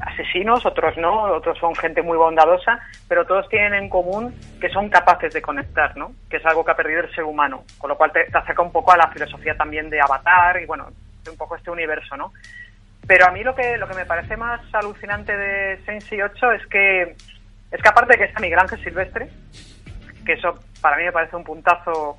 asesinos, 0.00 0.64
otros 0.66 0.96
no, 0.96 1.22
otros 1.34 1.58
son 1.58 1.74
gente 1.74 2.02
muy 2.02 2.16
bondadosa, 2.16 2.78
pero 3.08 3.26
todos 3.26 3.48
tienen 3.48 3.74
en 3.74 3.88
común 3.88 4.34
que 4.60 4.68
son 4.70 4.88
capaces 4.88 5.32
de 5.32 5.42
conectar, 5.42 5.96
¿no? 5.96 6.12
Que 6.28 6.38
es 6.38 6.46
algo 6.46 6.64
que 6.64 6.70
ha 6.72 6.76
perdido 6.76 7.00
el 7.00 7.14
ser 7.14 7.24
humano, 7.24 7.64
con 7.78 7.88
lo 7.88 7.96
cual 7.96 8.12
te, 8.12 8.26
acerca 8.32 8.62
un 8.62 8.72
poco 8.72 8.92
a 8.92 8.96
la 8.96 9.08
filosofía 9.08 9.56
también 9.56 9.90
de 9.90 10.00
Avatar 10.00 10.60
y 10.60 10.66
bueno, 10.66 10.88
un 11.28 11.36
poco 11.36 11.56
este 11.56 11.70
universo, 11.70 12.16
¿no? 12.16 12.32
Pero 13.06 13.26
a 13.26 13.30
mí 13.30 13.42
lo 13.42 13.54
que 13.54 13.76
lo 13.76 13.88
que 13.88 13.94
me 13.94 14.06
parece 14.06 14.36
más 14.36 14.60
alucinante 14.74 15.36
de 15.36 15.78
Saint 15.84 16.04
8 16.04 16.52
es 16.52 16.66
que 16.66 17.02
es 17.70 17.82
que 17.82 17.88
aparte 17.88 18.12
de 18.12 18.18
que 18.18 18.24
está 18.24 18.40
Miguel 18.40 18.58
Ángel 18.58 18.82
Silvestre, 18.82 19.28
que 20.24 20.32
eso 20.32 20.58
para 20.80 20.96
mí 20.96 21.04
me 21.04 21.12
parece 21.12 21.36
un 21.36 21.44
puntazo, 21.44 22.18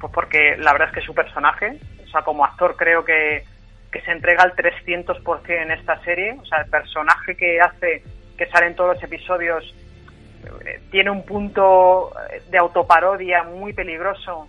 pues 0.00 0.12
porque 0.12 0.56
la 0.58 0.72
verdad 0.72 0.88
es 0.88 0.94
que 0.94 1.06
su 1.06 1.14
personaje, 1.14 1.78
o 2.04 2.08
sea, 2.08 2.22
como 2.22 2.44
actor 2.44 2.76
creo 2.76 3.04
que, 3.04 3.44
que 3.90 4.00
se 4.02 4.12
entrega 4.12 4.44
al 4.44 4.54
300% 4.54 5.48
en 5.48 5.70
esta 5.72 6.00
serie, 6.04 6.36
o 6.40 6.44
sea, 6.44 6.62
el 6.62 6.70
personaje 6.70 7.36
que 7.36 7.60
hace, 7.60 8.02
que 8.36 8.46
sale 8.46 8.66
en 8.66 8.76
todos 8.76 8.94
los 8.94 9.02
episodios, 9.02 9.74
eh, 10.64 10.80
tiene 10.90 11.10
un 11.10 11.24
punto 11.24 12.12
de 12.50 12.58
autoparodia 12.58 13.42
muy 13.42 13.72
peligroso 13.72 14.48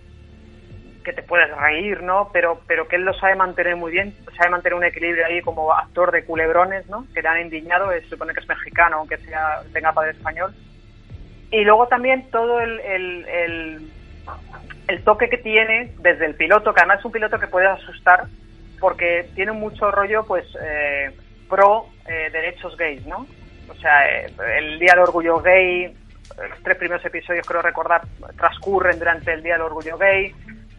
que 1.02 1.12
te 1.12 1.22
puedes 1.22 1.54
reír, 1.56 2.02
¿no? 2.02 2.30
Pero, 2.32 2.60
pero 2.66 2.88
que 2.88 2.96
él 2.96 3.02
lo 3.02 3.12
sabe 3.14 3.34
mantener 3.34 3.76
muy 3.76 3.92
bien, 3.92 4.14
sabe 4.36 4.50
mantener 4.50 4.74
un 4.74 4.84
equilibrio 4.84 5.26
ahí 5.26 5.40
como 5.42 5.72
actor 5.72 6.12
de 6.12 6.24
culebrones, 6.24 6.88
¿no? 6.88 7.06
Que 7.12 7.22
le 7.22 7.28
han 7.28 7.40
indignado, 7.42 7.90
se 7.90 8.08
supone 8.08 8.32
que 8.32 8.40
es 8.40 8.48
mexicano, 8.48 8.98
aunque 8.98 9.18
sea, 9.18 9.62
tenga 9.72 9.92
padre 9.92 10.12
español. 10.12 10.54
Y 11.50 11.64
luego 11.64 11.86
también 11.88 12.30
todo 12.30 12.60
el, 12.60 12.80
el, 12.80 13.90
el, 14.88 15.04
toque 15.04 15.28
que 15.28 15.38
tiene 15.38 15.92
desde 15.98 16.26
el 16.26 16.34
piloto, 16.34 16.72
que 16.72 16.80
además 16.80 17.00
es 17.00 17.04
un 17.04 17.12
piloto 17.12 17.38
que 17.38 17.46
puede 17.46 17.66
asustar, 17.66 18.24
porque 18.82 19.30
tiene 19.34 19.52
mucho 19.52 19.90
rollo, 19.90 20.26
pues, 20.26 20.44
eh, 20.60 21.10
pro 21.48 21.86
eh, 22.06 22.28
derechos 22.30 22.76
gays, 22.76 23.06
¿no? 23.06 23.26
O 23.68 23.74
sea, 23.76 24.06
eh, 24.06 24.26
el 24.58 24.78
Día 24.78 24.92
del 24.92 25.04
Orgullo 25.04 25.40
Gay, 25.40 25.96
los 26.36 26.62
tres 26.62 26.76
primeros 26.76 27.02
episodios, 27.04 27.46
creo 27.46 27.62
recordar, 27.62 28.02
transcurren 28.36 28.98
durante 28.98 29.32
el 29.32 29.42
Día 29.42 29.54
del 29.54 29.62
Orgullo 29.62 29.96
Gay 29.96 30.34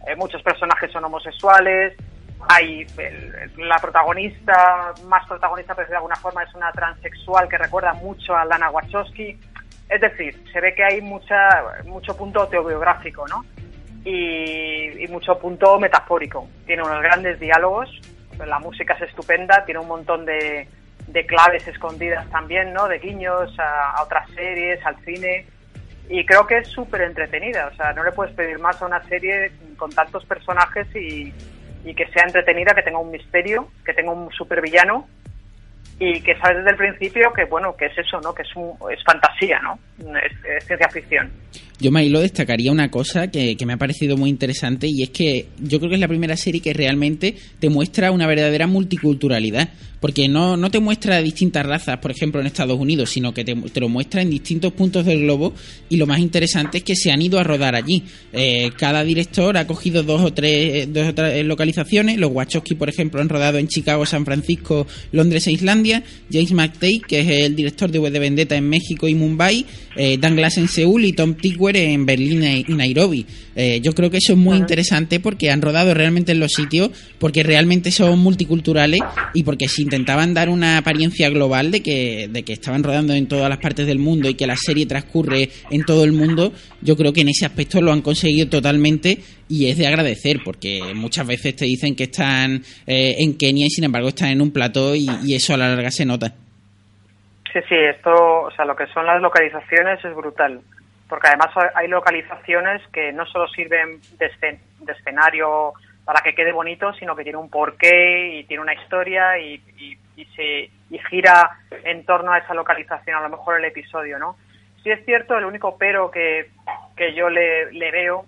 eh, 0.06 0.16
muchos 0.18 0.42
personajes 0.42 0.92
son 0.92 1.06
homosexuales, 1.06 1.94
hay 2.50 2.86
la 3.58 3.78
protagonista, 3.78 4.94
más 5.06 5.26
protagonista, 5.28 5.74
pero 5.76 5.88
de 5.88 5.96
alguna 5.96 6.18
forma 6.18 6.44
es 6.44 6.54
una 6.54 6.72
transexual 6.74 7.48
que 7.48 7.58
recuerda 7.58 7.94
mucho 7.94 8.36
a 8.36 8.44
Lana 8.44 8.70
Wachowski. 8.70 9.40
Es 9.90 10.02
decir, 10.02 10.44
se 10.52 10.60
ve 10.60 10.76
que 10.76 10.84
hay 10.84 11.02
mucha, 11.02 11.38
mucho 11.86 12.18
punto 12.18 12.42
autobiográfico, 12.42 13.26
¿no? 13.28 13.46
Y, 14.06 15.08
mucho 15.10 15.38
punto 15.38 15.80
metafórico. 15.80 16.48
Tiene 16.66 16.82
unos 16.82 17.02
grandes 17.02 17.40
diálogos, 17.40 17.88
la 18.44 18.58
música 18.58 18.96
es 18.96 19.04
estupenda, 19.04 19.64
tiene 19.64 19.80
un 19.80 19.88
montón 19.88 20.26
de, 20.26 20.68
claves 21.28 21.68
escondidas 21.68 22.28
también, 22.32 22.74
¿no? 22.74 22.88
De 22.88 22.98
guiños 22.98 23.54
a 23.60 24.02
otras 24.02 24.28
series, 24.32 24.84
al 24.86 24.98
cine 25.06 25.46
y 26.10 26.26
creo 26.26 26.48
que 26.48 26.58
es 26.58 26.68
súper 26.68 27.02
entretenida. 27.02 27.70
O 27.72 27.76
sea, 27.76 27.94
no 27.94 28.04
le 28.04 28.12
puedes 28.12 28.34
pedir 28.34 28.60
más 28.60 28.82
a 28.82 28.88
una 28.88 29.04
serie 29.04 29.52
con 29.78 29.92
tantos 29.92 30.26
personajes 30.26 30.88
y, 30.96 31.34
y 31.86 31.94
que 31.94 32.08
sea 32.08 32.24
entretenida, 32.24 32.74
que 32.74 32.82
tenga 32.82 33.00
un 33.00 33.12
misterio, 33.12 33.68
que 33.86 33.94
tenga 33.94 34.12
un 34.12 34.32
supervillano 34.32 35.08
y 36.00 36.22
que 36.22 36.36
sabes 36.38 36.58
desde 36.58 36.72
el 36.72 36.78
principio 36.78 37.32
que 37.34 37.46
bueno 37.46 37.76
que 37.76 37.86
es 37.86 37.98
eso 37.98 38.20
no 38.22 38.34
que 38.34 38.42
es 38.42 38.56
un, 38.56 38.76
es 38.92 39.04
fantasía 39.04 39.60
no 39.60 39.78
es, 40.00 40.66
ciencia 40.66 40.90
ficción 40.90 41.32
yo 41.80 41.92
lo 41.92 42.22
destacaría 42.22 42.72
una 42.72 42.90
cosa 42.90 43.30
que, 43.30 43.58
que, 43.58 43.66
me 43.66 43.74
ha 43.74 43.78
parecido 43.78 44.16
muy 44.16 44.30
interesante 44.30 44.88
y 44.88 45.04
es 45.04 45.10
que 45.10 45.48
yo 45.60 45.80
creo 45.80 45.90
que 45.90 45.96
es 45.96 46.02
la 46.02 46.08
primera 46.08 46.38
serie 46.38 46.62
que 46.62 46.72
realmente 46.72 47.36
te 47.60 47.70
muestra 47.70 48.12
una 48.12 48.26
verdadera 48.26 48.68
multiculturalidad 48.68 49.70
porque 50.04 50.28
no, 50.28 50.58
no 50.58 50.70
te 50.70 50.82
muestra 50.82 51.22
distintas 51.22 51.66
razas, 51.66 51.98
por 52.00 52.12
ejemplo, 52.12 52.42
en 52.42 52.48
Estados 52.48 52.78
Unidos, 52.78 53.10
sino 53.10 53.34
que 53.34 53.46
te, 53.46 53.56
lo 53.80 53.88
muestra 53.88 54.22
en 54.22 54.30
distintos 54.30 54.74
puntos 54.74 55.06
del 55.06 55.22
globo 55.22 55.54
y 55.88 55.96
lo 55.96 56.06
más 56.06 56.20
interesante 56.20 56.80
es 56.80 56.84
que 56.84 56.94
se 56.94 57.10
han 57.10 57.22
ido 57.22 57.40
a 57.40 57.44
rodar 57.46 57.74
allí. 57.74 58.04
Eh, 58.34 58.72
cada 58.78 59.02
director 59.06 59.56
ha 59.56 59.66
cogido 59.66 60.04
dos 60.04 60.22
o 60.22 60.34
tres, 60.34 60.92
dos 60.92 61.08
o 61.08 61.14
tres 61.14 61.46
localizaciones, 61.46 62.18
los 62.18 62.34
Wachowski, 62.34 62.76
por 62.76 62.90
ejemplo, 62.90 63.22
han 63.22 63.30
rodado 63.30 63.60
en 63.60 63.70
Chicago, 63.70 64.06
San 64.06 64.26
Francisco, 64.26 64.86
Londres 65.14 65.48
e 65.48 65.54
Islandia, 65.54 66.04
James 66.30 66.52
McTay, 66.52 67.00
que 67.00 67.22
es 67.22 67.46
el 67.46 67.56
director 67.56 67.90
de 67.90 68.04
de 68.04 68.20
Vendetta 68.20 68.58
en 68.58 68.68
México 68.68 69.08
y 69.08 69.16
Mumbai, 69.16 69.66
eh, 69.96 70.18
Dan 70.18 70.38
en 70.38 70.68
Seúl 70.68 71.06
y 71.06 71.14
Tom 71.14 71.36
Tigwer 71.36 71.78
en 71.78 72.06
Berlín 72.06 72.44
y 72.68 72.74
Nairobi. 72.74 73.26
Eh, 73.56 73.80
yo 73.82 73.94
creo 73.94 74.10
que 74.10 74.18
eso 74.18 74.34
es 74.34 74.40
muy 74.40 74.58
interesante 74.58 75.20
porque 75.20 75.52
han 75.52 75.62
rodado 75.62 75.94
realmente 75.94 76.32
en 76.32 76.40
los 76.40 76.54
sitios, 76.54 76.90
porque 77.20 77.44
realmente 77.44 77.92
son 77.92 78.20
multiculturales 78.20 79.00
y 79.34 79.44
porque 79.44 79.70
sin 79.70 79.94
intentaban 79.94 80.34
dar 80.34 80.50
una 80.50 80.80
apariencia 80.80 81.30
global 81.30 81.70
de 81.70 81.82
que, 81.82 82.28
de 82.28 82.42
que 82.42 82.54
estaban 82.54 82.82
rodando 82.82 83.14
en 83.14 83.28
todas 83.28 83.48
las 83.48 83.60
partes 83.60 83.86
del 83.86 84.00
mundo 84.00 84.28
y 84.28 84.34
que 84.34 84.48
la 84.48 84.58
serie 84.58 84.88
transcurre 84.88 85.50
en 85.70 85.84
todo 85.84 86.04
el 86.04 86.14
mundo, 86.14 86.52
yo 86.82 86.98
creo 86.98 87.14
que 87.14 87.22
en 87.22 87.30
ese 87.30 87.46
aspecto 87.46 87.80
lo 87.80 87.92
han 87.92 88.02
conseguido 88.02 88.48
totalmente 88.48 89.20
y 89.48 89.68
es 89.68 89.78
de 89.78 89.86
agradecer 89.86 90.40
porque 90.44 90.82
muchas 90.96 91.28
veces 91.28 91.56
te 91.56 91.66
dicen 91.66 91.96
que 91.96 92.06
están 92.06 92.64
eh, 92.88 93.18
en 93.20 93.36
Kenia 93.36 93.68
y 93.68 93.70
sin 93.70 93.84
embargo 93.84 94.10
están 94.10 94.30
en 94.30 94.42
un 94.42 94.50
plató 94.50 94.96
y, 94.96 95.08
eso 95.34 95.54
a 95.54 95.58
la 95.58 95.70
larga 95.70 95.92
se 95.92 96.06
nota. 96.06 96.36
Sí, 97.54 97.60
sí, 97.70 97.76
esto, 97.76 98.42
o 98.42 98.52
sea, 98.52 98.66
lo 98.66 98.76
que 98.76 98.88
son 98.88 99.06
las 99.06 99.22
localizaciones 99.22 100.04
es 100.04 100.16
brutal, 100.16 100.62
porque 101.08 101.28
además 101.28 101.50
hay 101.76 101.88
localizaciones 101.88 102.82
que 102.88 103.14
no 103.14 103.28
solo 103.28 103.48
sirven 103.48 104.02
de, 104.18 104.32
escenario 104.92 105.74
para 106.04 106.22
que 106.22 106.34
quede 106.34 106.52
bonito, 106.52 106.92
sino 106.94 107.16
que 107.16 107.22
tiene 107.24 107.38
un 107.38 107.52
porqué 107.52 108.40
y 108.40 108.44
tiene 108.46 108.64
una 108.64 108.74
historia 108.74 109.38
y, 109.38 109.62
se 110.36 110.72
gira 111.10 111.60
en 111.84 112.06
torno 112.06 112.32
a 112.32 112.40
esa 112.40 112.56
localización, 112.56 113.18
a 113.18 113.22
lo 113.22 113.30
mejor 113.30 113.60
el 113.60 113.66
episodio, 113.66 114.18
¿no? 114.18 114.36
Sí 114.82 114.90
es 114.90 115.06
cierto, 115.06 115.38
el 115.38 115.46
único 115.46 115.78
pero 115.78 116.10
que, 116.10 116.50
que 116.96 117.14
yo 117.14 117.30
le, 117.30 117.92
veo, 117.92 118.26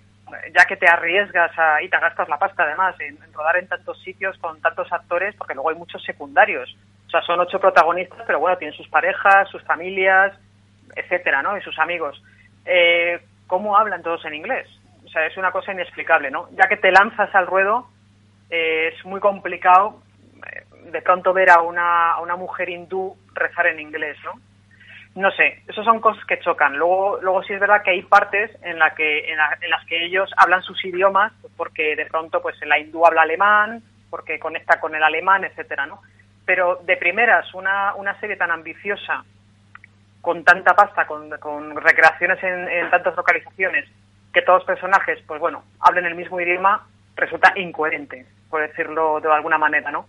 ya 0.55 0.65
que 0.65 0.77
te 0.77 0.87
arriesgas 0.87 1.51
y 1.81 1.89
te 1.89 1.99
gastas 1.99 2.29
la 2.29 2.37
pasta 2.37 2.63
además 2.63 2.95
en, 2.99 3.17
rodar 3.33 3.57
en 3.57 3.67
tantos 3.67 3.99
sitios 4.03 4.37
con 4.37 4.61
tantos 4.61 4.91
actores, 4.93 5.35
porque 5.35 5.55
luego 5.55 5.69
hay 5.69 5.75
muchos 5.75 6.03
secundarios. 6.03 6.75
O 7.07 7.09
sea, 7.09 7.21
son 7.21 7.39
ocho 7.39 7.59
protagonistas, 7.59 8.23
pero 8.25 8.39
bueno, 8.39 8.57
tienen 8.57 8.75
sus 8.75 8.87
parejas, 8.87 9.49
sus 9.49 9.63
familias, 9.63 10.37
etcétera, 10.95 11.41
¿no? 11.41 11.57
Y 11.57 11.61
sus 11.61 11.77
amigos. 11.79 12.21
Eh, 12.65 13.19
¿Cómo 13.47 13.77
hablan 13.77 14.01
todos 14.01 14.25
en 14.25 14.33
inglés? 14.33 14.67
sea, 15.15 15.25
es 15.25 15.37
una 15.37 15.51
cosa 15.51 15.71
inexplicable, 15.71 16.29
¿no? 16.29 16.49
Ya 16.51 16.67
que 16.67 16.77
te 16.77 16.91
lanzas 16.91 17.33
al 17.33 17.47
ruedo, 17.47 17.87
eh, 18.49 18.91
es 18.93 19.05
muy 19.05 19.21
complicado 19.21 20.01
eh, 20.51 20.91
de 20.91 21.01
pronto 21.01 21.33
ver 21.33 21.49
a 21.49 21.61
una, 21.61 22.11
a 22.11 22.21
una 22.21 22.35
mujer 22.35 22.69
hindú 22.69 23.15
rezar 23.33 23.67
en 23.67 23.79
inglés, 23.79 24.17
¿no? 24.25 24.33
No 25.15 25.31
sé, 25.31 25.63
esas 25.69 25.85
son 25.85 26.01
cosas 26.01 26.25
que 26.25 26.39
chocan. 26.39 26.77
Luego, 26.77 27.19
luego 27.21 27.41
sí 27.43 27.53
es 27.53 27.59
verdad 27.61 27.81
que 27.81 27.91
hay 27.91 28.01
partes 28.01 28.51
en, 28.63 28.77
la 28.77 28.93
que, 28.93 29.31
en, 29.31 29.37
las 29.37 29.85
que 29.87 30.05
ellos 30.05 30.29
hablan 30.35 30.61
sus 30.61 30.83
idiomas, 30.83 31.31
porque 31.55 31.95
de 31.95 32.05
pronto 32.05 32.41
pues 32.41 32.57
la 32.65 32.77
hindú 32.77 33.05
habla 33.05 33.21
alemán, 33.21 33.81
porque 34.09 34.37
conecta 34.37 34.81
con 34.81 34.93
el 34.93 35.01
alemán, 35.01 35.45
etcétera, 35.45 35.85
¿no? 35.85 36.01
Pero 36.45 36.81
de 36.85 36.97
primeras, 36.97 37.53
una, 37.53 37.95
una 37.95 38.19
serie 38.19 38.35
tan 38.35 38.51
ambiciosa, 38.51 39.23
con 40.21 40.43
tanta 40.43 40.75
pasta, 40.75 41.05
con, 41.05 41.29
con 41.39 41.75
recreaciones 41.75 42.41
en, 42.43 42.67
en 42.69 42.89
tantas 42.89 43.15
localizaciones, 43.15 43.85
que 44.33 44.41
todos 44.41 44.59
los 44.59 44.67
personajes, 44.67 45.19
pues 45.25 45.39
bueno, 45.39 45.63
hablen 45.79 46.05
el 46.05 46.15
mismo 46.15 46.39
idioma, 46.39 46.85
resulta 47.15 47.53
incoherente, 47.55 48.25
por 48.49 48.61
decirlo 48.61 49.19
de 49.21 49.31
alguna 49.31 49.57
manera, 49.57 49.91
¿no? 49.91 50.07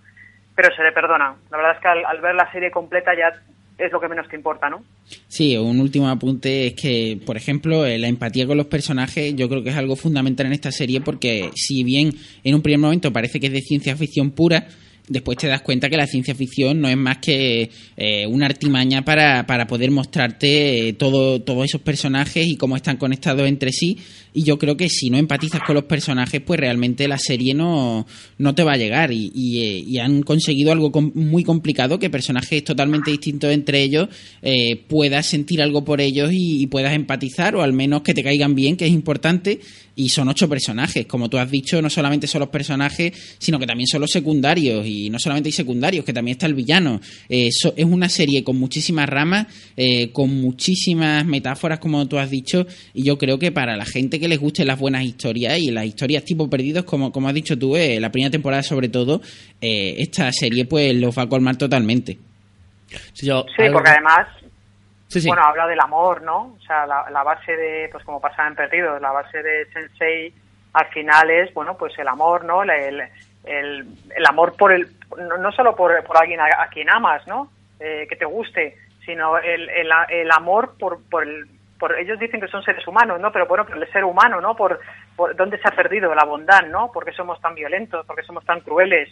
Pero 0.54 0.74
se 0.74 0.82
le 0.82 0.92
perdona. 0.92 1.36
La 1.50 1.56
verdad 1.56 1.76
es 1.76 1.80
que 1.80 1.88
al, 1.88 2.20
ver 2.20 2.34
la 2.34 2.50
serie 2.50 2.70
completa 2.70 3.12
ya 3.16 3.32
es 3.78 3.92
lo 3.92 4.00
que 4.00 4.08
menos 4.08 4.26
te 4.28 4.34
importa, 4.34 4.68
¿no? 4.68 4.82
Sí, 5.28 5.56
un 5.56 5.80
último 5.80 6.08
apunte 6.08 6.68
es 6.68 6.74
que, 6.74 7.20
por 7.24 7.36
ejemplo, 7.36 7.86
eh, 7.86 7.98
la 7.98 8.08
empatía 8.08 8.46
con 8.46 8.56
los 8.56 8.66
personajes 8.66 9.36
yo 9.36 9.48
creo 9.48 9.62
que 9.62 9.68
es 9.68 9.76
algo 9.76 9.94
fundamental 9.94 10.46
en 10.46 10.52
esta 10.52 10.72
serie 10.72 11.00
porque 11.02 11.50
si 11.54 11.84
bien 11.84 12.12
en 12.42 12.54
un 12.54 12.62
primer 12.62 12.80
momento 12.80 13.12
parece 13.12 13.38
que 13.38 13.46
es 13.46 13.52
de 13.52 13.60
ciencia 13.60 13.96
ficción 13.96 14.30
pura, 14.32 14.66
después 15.08 15.38
te 15.38 15.46
das 15.46 15.62
cuenta 15.62 15.88
que 15.88 15.96
la 15.96 16.06
ciencia 16.06 16.34
ficción 16.34 16.80
no 16.80 16.88
es 16.88 16.96
más 16.96 17.18
que 17.18 17.70
eh, 17.96 18.26
una 18.26 18.46
artimaña 18.46 19.04
para, 19.04 19.46
para 19.46 19.66
poder 19.66 19.90
mostrarte 19.90 20.94
todo, 20.98 21.40
todos 21.42 21.64
esos 21.64 21.80
personajes 21.80 22.46
y 22.46 22.56
cómo 22.56 22.76
están 22.76 22.96
conectados 22.96 23.46
entre 23.48 23.72
sí. 23.72 23.98
Y 24.36 24.42
yo 24.42 24.58
creo 24.58 24.76
que 24.76 24.90
si 24.90 25.08
no 25.08 25.16
empatizas 25.16 25.62
con 25.62 25.76
los 25.76 25.84
personajes, 25.84 26.42
pues 26.42 26.60
realmente 26.60 27.08
la 27.08 27.16
serie 27.16 27.54
no, 27.54 28.06
no 28.36 28.54
te 28.54 28.64
va 28.64 28.74
a 28.74 28.76
llegar. 28.76 29.10
Y, 29.10 29.32
y, 29.34 29.96
eh, 29.96 30.00
han 30.02 30.22
conseguido 30.22 30.72
algo 30.72 30.90
muy 31.14 31.42
complicado, 31.42 31.98
que 31.98 32.10
personajes 32.10 32.62
totalmente 32.62 33.10
distintos 33.10 33.50
entre 33.50 33.82
ellos 33.82 34.10
eh, 34.42 34.76
puedas 34.88 35.24
sentir 35.24 35.62
algo 35.62 35.86
por 35.86 36.02
ellos 36.02 36.30
y, 36.34 36.60
y 36.60 36.66
puedas 36.66 36.92
empatizar, 36.92 37.56
o 37.56 37.62
al 37.62 37.72
menos 37.72 38.02
que 38.02 38.12
te 38.12 38.22
caigan 38.22 38.54
bien, 38.54 38.76
que 38.76 38.84
es 38.84 38.92
importante 38.92 39.58
y 39.96 40.10
son 40.10 40.28
ocho 40.28 40.48
personajes. 40.48 41.06
Como 41.06 41.28
tú 41.28 41.38
has 41.38 41.50
dicho, 41.50 41.80
no 41.80 41.88
solamente 41.88 42.26
son 42.26 42.40
los 42.40 42.50
personajes, 42.50 43.12
sino 43.38 43.58
que 43.58 43.66
también 43.66 43.86
son 43.86 44.02
los 44.02 44.10
secundarios. 44.10 44.86
Y 44.86 45.08
no 45.08 45.18
solamente 45.18 45.48
hay 45.48 45.52
secundarios, 45.52 46.04
que 46.04 46.12
también 46.12 46.36
está 46.36 46.46
el 46.46 46.54
villano. 46.54 47.00
Eh, 47.28 47.48
es 47.48 47.84
una 47.84 48.10
serie 48.10 48.44
con 48.44 48.58
muchísimas 48.58 49.08
ramas, 49.08 49.46
eh, 49.76 50.12
con 50.12 50.38
muchísimas 50.40 51.24
metáforas, 51.24 51.78
como 51.78 52.06
tú 52.06 52.18
has 52.18 52.30
dicho. 52.30 52.66
Y 52.92 53.04
yo 53.04 53.16
creo 53.16 53.38
que 53.38 53.50
para 53.50 53.76
la 53.76 53.86
gente 53.86 54.20
que 54.20 54.25
les 54.28 54.38
gusten 54.38 54.66
las 54.66 54.78
buenas 54.78 55.02
historias 55.02 55.58
y 55.58 55.70
las 55.70 55.84
historias 55.84 56.24
tipo 56.24 56.48
perdidos, 56.48 56.84
como, 56.84 57.12
como 57.12 57.28
has 57.28 57.34
dicho 57.34 57.58
tú, 57.58 57.76
eh, 57.76 57.98
la 58.00 58.10
primera 58.10 58.30
temporada 58.30 58.62
sobre 58.62 58.88
todo, 58.88 59.20
esta 59.60 60.30
serie 60.32 60.64
pues 60.64 60.94
los 60.94 61.16
va 61.16 61.22
a 61.22 61.28
colmar 61.28 61.56
totalmente. 61.56 62.18
Sí, 63.12 63.30
porque 63.72 63.90
además 63.90 64.28
bueno, 65.26 65.42
habla 65.42 65.66
del 65.66 65.80
amor, 65.80 66.22
¿no? 66.22 66.56
O 66.56 66.60
sea, 66.66 66.86
la, 66.86 67.22
base 67.22 67.56
de, 67.56 67.88
pues 67.90 68.04
como 68.04 68.20
pasaba 68.20 68.48
en 68.48 68.56
Perdidos, 68.56 69.00
la 69.00 69.12
base 69.12 69.42
de 69.42 69.66
Sensei 69.72 70.34
al 70.72 70.86
final 70.88 71.30
es, 71.30 71.54
bueno, 71.54 71.76
pues 71.76 71.96
el 71.98 72.08
amor, 72.08 72.44
¿no? 72.44 72.62
El, 72.62 73.00
el, 73.44 73.86
el 74.14 74.26
amor 74.28 74.56
por 74.56 74.72
el, 74.72 74.88
no, 75.16 75.52
solo 75.52 75.74
por, 75.76 76.02
por 76.04 76.16
alguien 76.18 76.40
a, 76.40 76.68
quien 76.68 76.90
amas, 76.90 77.26
¿no? 77.26 77.50
Eh, 77.78 78.06
que 78.08 78.16
te 78.16 78.24
guste, 78.24 78.76
sino 79.04 79.38
el, 79.38 79.68
el, 79.70 79.88
el 80.10 80.30
amor 80.32 80.74
por, 80.78 81.02
por 81.08 81.22
el, 81.22 81.46
por, 81.78 81.98
ellos 81.98 82.18
dicen 82.18 82.40
que 82.40 82.48
son 82.48 82.62
seres 82.62 82.86
humanos, 82.86 83.20
¿no? 83.20 83.32
Pero 83.32 83.46
bueno, 83.46 83.64
por 83.64 83.76
el 83.76 83.92
ser 83.92 84.04
humano, 84.04 84.40
¿no? 84.40 84.54
Por, 84.54 84.80
por 85.14 85.34
dónde 85.36 85.58
se 85.58 85.68
ha 85.68 85.72
perdido 85.72 86.14
la 86.14 86.24
bondad, 86.24 86.62
¿no? 86.66 86.90
Porque 86.92 87.12
somos 87.12 87.40
tan 87.40 87.54
violentos, 87.54 88.04
porque 88.06 88.22
somos 88.22 88.44
tan 88.44 88.60
crueles. 88.60 89.08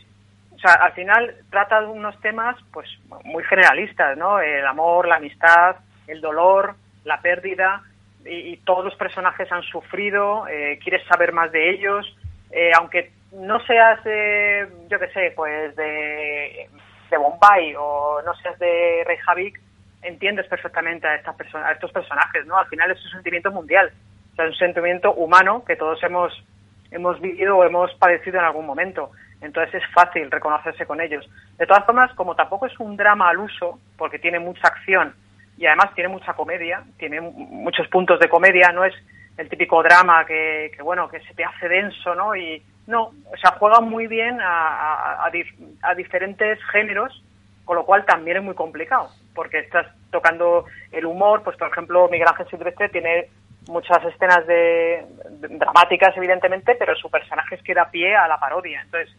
O 0.54 0.58
sea, 0.58 0.74
al 0.74 0.92
final 0.92 1.34
trata 1.50 1.80
de 1.80 1.86
unos 1.86 2.18
temas, 2.20 2.56
pues, 2.72 2.88
muy 3.24 3.42
generalistas, 3.44 4.16
¿no? 4.16 4.38
El 4.40 4.66
amor, 4.66 5.08
la 5.08 5.16
amistad, 5.16 5.76
el 6.06 6.20
dolor, 6.20 6.74
la 7.04 7.20
pérdida, 7.20 7.82
y, 8.24 8.56
todos 8.58 8.84
los 8.84 8.94
personajes 8.96 9.50
han 9.52 9.62
sufrido, 9.62 10.48
eh, 10.48 10.78
quieres 10.82 11.06
saber 11.06 11.32
más 11.32 11.52
de 11.52 11.70
ellos, 11.70 12.16
eh, 12.50 12.70
aunque 12.78 13.12
no 13.32 13.60
seas 13.66 14.02
de, 14.04 14.66
yo 14.88 14.98
qué 14.98 15.08
sé, 15.08 15.32
pues 15.34 15.74
de, 15.76 16.68
Bombay 17.16 17.74
o 17.78 18.20
no 18.22 18.34
seas 18.34 18.58
de 18.58 19.04
Reykjavik, 19.06 19.60
entiendes 20.04 20.46
perfectamente 20.46 21.06
a, 21.06 21.16
estas 21.16 21.34
personas, 21.34 21.68
a 21.68 21.72
estos 21.72 21.92
personajes, 21.92 22.46
¿no? 22.46 22.56
Al 22.56 22.66
final 22.66 22.90
es 22.90 23.04
un 23.04 23.10
sentimiento 23.10 23.50
mundial, 23.50 23.90
o 24.32 24.36
sea, 24.36 24.44
es 24.46 24.52
un 24.52 24.58
sentimiento 24.58 25.12
humano 25.14 25.64
que 25.64 25.76
todos 25.76 26.02
hemos, 26.02 26.32
hemos 26.90 27.20
vivido 27.20 27.56
o 27.56 27.64
hemos 27.64 27.92
padecido 27.94 28.38
en 28.38 28.44
algún 28.44 28.66
momento. 28.66 29.10
Entonces 29.40 29.82
es 29.82 29.92
fácil 29.92 30.30
reconocerse 30.30 30.86
con 30.86 31.00
ellos. 31.00 31.28
De 31.58 31.66
todas 31.66 31.84
formas, 31.84 32.12
como 32.14 32.34
tampoco 32.34 32.66
es 32.66 32.80
un 32.80 32.96
drama 32.96 33.28
al 33.28 33.38
uso, 33.38 33.78
porque 33.98 34.18
tiene 34.18 34.38
mucha 34.38 34.68
acción 34.68 35.14
y 35.56 35.66
además 35.66 35.94
tiene 35.94 36.08
mucha 36.08 36.32
comedia, 36.32 36.82
tiene 36.98 37.20
muchos 37.20 37.86
puntos 37.88 38.18
de 38.18 38.28
comedia, 38.28 38.72
no 38.72 38.84
es 38.84 38.94
el 39.36 39.48
típico 39.48 39.82
drama 39.82 40.24
que, 40.24 40.72
que 40.74 40.82
bueno, 40.82 41.08
que 41.08 41.20
se 41.20 41.34
te 41.34 41.44
hace 41.44 41.68
denso, 41.68 42.14
¿no? 42.14 42.34
Y 42.34 42.62
no, 42.86 43.04
o 43.06 43.36
sea, 43.40 43.52
juega 43.52 43.80
muy 43.80 44.06
bien 44.06 44.38
a, 44.40 45.24
a, 45.24 45.94
diferentes 45.94 46.58
géneros, 46.70 47.22
con 47.64 47.76
lo 47.76 47.84
cual 47.84 48.04
también 48.04 48.38
es 48.38 48.42
muy 48.42 48.54
complicado, 48.54 49.08
porque 49.34 49.60
estás 49.60 49.86
tocando 50.10 50.66
el 50.92 51.06
humor, 51.06 51.42
pues 51.42 51.56
por 51.56 51.68
ejemplo, 51.68 52.08
Miguel 52.08 52.28
Ángel 52.28 52.48
Silvestre 52.48 52.88
tiene 52.88 53.28
muchas 53.68 54.04
escenas 54.04 54.46
de, 54.46 55.04
dramáticas, 55.50 56.16
evidentemente, 56.16 56.76
pero 56.78 56.94
su 56.96 57.10
personaje 57.10 57.56
es 57.56 57.62
que 57.62 57.74
da 57.74 57.90
pie 57.90 58.14
a 58.14 58.28
la 58.28 58.38
parodia, 58.38 58.82
entonces 58.82 59.14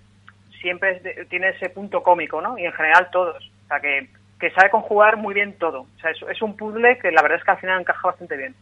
siempre 0.62 1.02
tiene 1.30 1.50
ese 1.50 1.70
punto 1.70 2.02
cómico, 2.02 2.42
¿no? 2.42 2.58
Y 2.58 2.66
en 2.66 2.74
general 2.74 3.10
todos, 3.12 3.38
o 3.38 3.68
sea 3.68 3.80
que 3.80 4.08
que 4.40 4.52
sabe 4.52 4.70
conjugar 4.70 5.18
muy 5.18 5.34
bien 5.34 5.54
todo. 5.58 5.82
O 5.82 6.00
sea, 6.02 6.12
es, 6.12 6.42
un 6.42 6.56
puzzle 6.56 6.98
que 7.00 7.12
la 7.12 7.22
verdad 7.22 7.40
es 7.40 7.44
que 7.44 7.52
al 7.52 7.60
final 7.60 7.82
encaja 7.82 8.08
bastante 8.08 8.38
bien. 8.38 8.56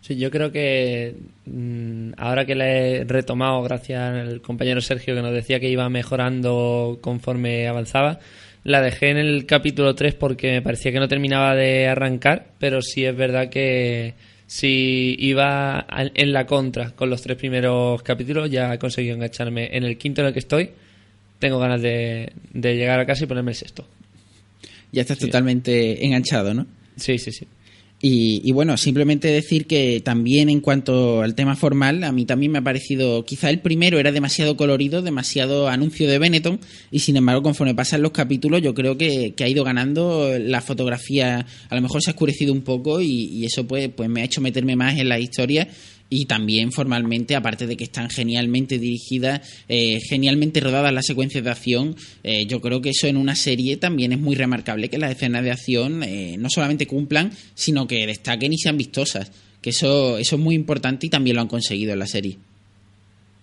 Sí, 0.00 0.18
yo 0.18 0.30
creo 0.30 0.52
que 0.52 1.14
mm, 1.46 2.12
ahora 2.18 2.44
que 2.44 2.54
le 2.54 2.98
he 2.98 3.04
retomado, 3.04 3.62
gracias 3.62 4.00
al 4.00 4.40
compañero 4.40 4.80
Sergio 4.80 5.14
que 5.14 5.22
nos 5.22 5.32
decía 5.32 5.58
que 5.58 5.68
iba 5.68 5.88
mejorando 5.88 6.98
conforme 7.00 7.66
avanzaba, 7.66 8.18
la 8.66 8.82
dejé 8.82 9.10
en 9.10 9.16
el 9.16 9.46
capítulo 9.46 9.94
3 9.94 10.14
porque 10.14 10.52
me 10.52 10.62
parecía 10.62 10.92
que 10.92 10.98
no 10.98 11.08
terminaba 11.08 11.54
de 11.54 11.88
arrancar, 11.88 12.48
pero 12.58 12.82
sí 12.82 13.04
es 13.04 13.16
verdad 13.16 13.48
que 13.48 14.14
si 14.46 15.16
iba 15.18 15.86
en 15.90 16.32
la 16.32 16.46
contra 16.46 16.90
con 16.90 17.10
los 17.10 17.22
tres 17.22 17.36
primeros 17.36 18.02
capítulos, 18.02 18.50
ya 18.50 18.74
he 18.74 18.78
conseguido 18.78 19.14
engancharme 19.16 19.76
en 19.76 19.84
el 19.84 19.96
quinto 19.96 20.20
en 20.20 20.28
el 20.28 20.32
que 20.32 20.40
estoy. 20.40 20.70
Tengo 21.38 21.58
ganas 21.58 21.82
de, 21.82 22.32
de 22.52 22.76
llegar 22.76 23.00
a 23.00 23.06
casa 23.06 23.24
y 23.24 23.26
ponerme 23.26 23.52
el 23.52 23.56
sexto 23.56 23.86
ya 24.92 25.02
estás 25.02 25.18
totalmente 25.18 26.04
enganchado, 26.04 26.54
¿no? 26.54 26.66
Sí, 26.96 27.18
sí, 27.18 27.30
sí. 27.30 27.46
Y, 27.98 28.52
bueno, 28.52 28.76
simplemente 28.76 29.28
decir 29.28 29.66
que 29.66 30.00
también 30.04 30.50
en 30.50 30.60
cuanto 30.60 31.22
al 31.22 31.34
tema 31.34 31.56
formal, 31.56 32.04
a 32.04 32.12
mí 32.12 32.26
también 32.26 32.52
me 32.52 32.58
ha 32.58 32.62
parecido, 32.62 33.24
quizá 33.24 33.48
el 33.48 33.60
primero 33.60 33.98
era 33.98 34.12
demasiado 34.12 34.56
colorido, 34.56 35.00
demasiado 35.00 35.68
anuncio 35.68 36.06
de 36.06 36.18
Benetton, 36.18 36.60
y 36.90 37.00
sin 37.00 37.16
embargo, 37.16 37.42
conforme 37.42 37.74
pasan 37.74 38.02
los 38.02 38.12
capítulos, 38.12 38.60
yo 38.60 38.74
creo 38.74 38.98
que, 38.98 39.34
ha 39.40 39.48
ido 39.48 39.64
ganando 39.64 40.30
la 40.38 40.60
fotografía, 40.60 41.46
a 41.70 41.74
lo 41.74 41.80
mejor 41.80 42.02
se 42.02 42.10
ha 42.10 42.12
oscurecido 42.12 42.52
un 42.52 42.62
poco 42.62 43.00
y, 43.00 43.28
y 43.32 43.46
eso 43.46 43.66
pues, 43.66 43.88
pues 43.88 44.08
me 44.10 44.20
ha 44.20 44.24
hecho 44.24 44.40
meterme 44.40 44.76
más 44.76 44.98
en 44.98 45.08
la 45.08 45.18
historia 45.18 45.66
y 46.08 46.26
también 46.26 46.72
formalmente, 46.72 47.36
aparte 47.36 47.66
de 47.66 47.76
que 47.76 47.84
están 47.84 48.08
genialmente 48.10 48.78
dirigidas, 48.78 49.64
eh, 49.68 49.98
genialmente 50.08 50.60
rodadas 50.60 50.92
las 50.92 51.06
secuencias 51.06 51.42
de 51.42 51.50
acción, 51.50 51.94
eh, 52.22 52.46
yo 52.46 52.60
creo 52.60 52.80
que 52.80 52.90
eso 52.90 53.06
en 53.06 53.16
una 53.16 53.34
serie 53.34 53.76
también 53.76 54.12
es 54.12 54.18
muy 54.18 54.36
remarcable, 54.36 54.88
que 54.88 54.98
las 54.98 55.10
escenas 55.10 55.42
de 55.42 55.50
acción 55.50 56.02
eh, 56.02 56.36
no 56.38 56.48
solamente 56.48 56.86
cumplan, 56.86 57.30
sino 57.54 57.86
que 57.86 58.06
destaquen 58.06 58.52
y 58.52 58.58
sean 58.58 58.76
vistosas, 58.76 59.30
que 59.62 59.70
eso, 59.70 60.18
eso 60.18 60.36
es 60.36 60.42
muy 60.42 60.54
importante 60.54 61.06
y 61.06 61.10
también 61.10 61.36
lo 61.36 61.42
han 61.42 61.48
conseguido 61.48 61.92
en 61.92 61.98
la 61.98 62.06
serie. 62.06 62.36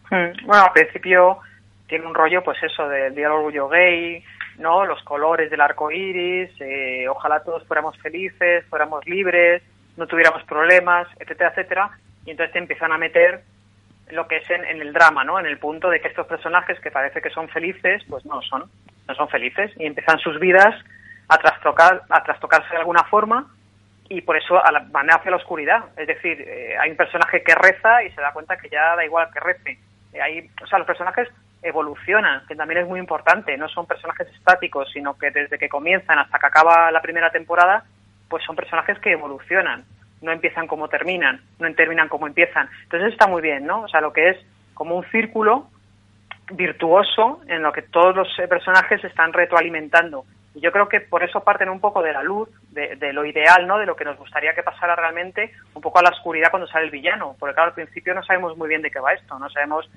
Hmm. 0.10 0.46
Bueno, 0.46 0.66
al 0.66 0.72
principio 0.74 1.40
tiene 1.88 2.06
un 2.06 2.16
rollo, 2.16 2.44
pues 2.44 2.58
eso, 2.64 2.88
del 2.88 3.14
día 3.14 3.26
del 3.26 3.34
orgullo 3.34 3.68
gay, 3.68 4.24
¿no? 4.60 4.86
Los 4.86 5.04
colores 5.04 5.50
del 5.50 5.60
arco 5.60 5.92
iris, 5.92 6.50
ojalá 7.10 7.44
todos 7.44 7.68
fuéramos 7.68 7.98
felices, 7.98 8.64
fuéramos 8.70 9.06
libres, 9.06 9.62
no 9.98 10.08
tuviéramos 10.08 10.44
problemas, 10.44 11.08
etcétera, 11.20 11.50
etcétera 11.50 11.92
y 12.26 12.32
entonces 12.32 12.54
te 12.54 12.60
empiezan 12.60 12.92
a 12.92 12.98
meter 12.98 13.44
lo 14.12 14.28
que 14.28 14.38
es 14.38 14.50
en, 14.50 14.64
el 14.66 14.94
drama, 14.94 15.24
¿no? 15.24 15.40
En 15.40 15.46
el 15.46 15.58
punto 15.58 15.90
de 15.90 16.00
que 16.00 16.10
estos 16.10 16.28
personajes 16.28 16.80
que 16.80 16.92
parece 16.92 17.22
que 17.22 17.30
son 17.30 17.50
felices, 17.50 18.04
pues 18.10 18.26
no 18.26 18.42
son, 18.42 18.70
no 19.08 19.16
son 19.16 19.28
felices 19.30 19.72
y 19.78 19.86
empiezan 19.86 20.20
sus 20.20 20.40
vidas 20.40 20.76
a 21.30 21.38
trastocar, 21.38 22.04
a 22.10 22.24
trastocarse 22.24 22.70
de 22.70 22.78
alguna 22.78 23.04
forma 23.06 23.48
y 24.10 24.22
por 24.22 24.38
eso 24.38 24.62
van 24.90 25.10
hacia 25.10 25.32
la 25.32 25.38
oscuridad. 25.38 25.86
Es 25.98 26.08
decir, 26.08 26.42
eh, 26.42 26.78
hay 26.80 26.92
un 26.92 26.98
personaje 26.98 27.42
que 27.44 27.56
reza 27.56 28.04
y 28.04 28.12
se 28.12 28.22
da 28.22 28.34
cuenta 28.34 28.58
que 28.58 28.70
ya 28.70 28.96
da 28.96 29.06
igual 29.06 29.30
que 29.34 29.40
rece. 29.40 29.80
Eh, 30.12 30.22
hay, 30.22 30.50
o 30.62 30.68
sea, 30.68 30.80
los 30.80 30.88
personajes 30.88 31.30
evolucionan, 31.62 32.46
que 32.46 32.56
también 32.56 32.82
es 32.82 32.88
muy 32.88 33.00
importante. 33.00 33.58
No 33.58 33.70
son 33.70 33.88
personajes 33.88 34.28
estáticos, 34.28 34.92
sino 34.92 35.18
que 35.18 35.32
desde 35.32 35.58
que 35.58 35.70
comienzan 35.70 36.20
hasta 36.20 36.38
que 36.38 36.46
acaba 36.46 36.92
la 36.92 37.02
primera 37.02 37.32
temporada, 37.32 37.86
pues 38.28 38.44
son 38.44 38.56
personajes 38.56 39.00
que 39.00 39.14
evolucionan 39.14 39.86
no 40.24 40.32
empiezan 40.32 40.68
como 40.68 40.88
terminan, 40.88 41.42
no 41.60 41.72
terminan 41.76 42.08
como 42.08 42.26
empiezan. 42.26 42.70
Entonces 42.84 43.12
está 43.12 43.28
muy 43.28 43.42
bien, 43.42 43.66
¿no? 43.66 43.82
O 43.82 43.88
sea, 43.88 44.02
lo 44.02 44.14
que 44.14 44.30
es 44.30 44.38
como 44.74 44.96
un 44.96 45.04
círculo 45.12 45.68
virtuoso 46.52 47.42
en 47.48 47.62
lo 47.62 47.72
que 47.72 47.84
todos 47.84 48.16
los 48.16 48.28
eh, 48.40 48.48
personajes 48.48 49.04
están 49.04 49.34
retroalimentando. 49.34 50.26
Y 50.56 50.62
yo 50.62 50.72
creo 50.72 50.88
que 50.88 51.02
por 51.02 51.24
eso 51.24 51.44
parten 51.44 51.70
un 51.70 51.80
poco 51.80 52.02
de 52.02 52.14
la 52.14 52.24
luz, 52.24 52.50
de, 52.72 53.12
lo 53.12 53.26
ideal, 53.26 53.68
¿no? 53.68 53.80
De 53.80 53.86
lo 53.86 53.96
que 53.96 54.06
nos 54.06 54.18
gustaría 54.18 54.54
que 54.54 54.64
pasara 54.64 54.96
realmente, 54.96 55.52
un 55.74 55.82
poco 55.82 56.00
a 56.00 56.04
la 56.04 56.10
oscuridad 56.10 56.52
cuando 56.52 56.68
sale 56.68 56.86
el 56.86 56.92
villano. 56.92 57.36
Porque 57.40 57.56
claro, 57.56 57.70
al 57.70 57.76
principio 57.76 58.14
no 58.14 58.24
sabemos 58.24 58.56
muy 58.58 58.70
bien 58.70 58.82
de 58.82 58.92
qué 58.92 59.00
va 59.00 59.14
esto, 59.14 59.38
no 59.40 59.50
sabemos 59.50 59.90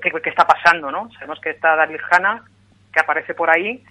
qué, 0.00 0.10
qué 0.10 0.30
está 0.30 0.46
pasando, 0.46 0.90
¿no? 0.90 1.10
Sabemos 1.12 1.40
que 1.40 1.50
está 1.50 1.74
Daryl 1.74 2.00
Hannah, 2.10 2.44
que 2.92 3.00
aparece 3.00 3.34
por 3.34 3.50
ahí, 3.50 3.82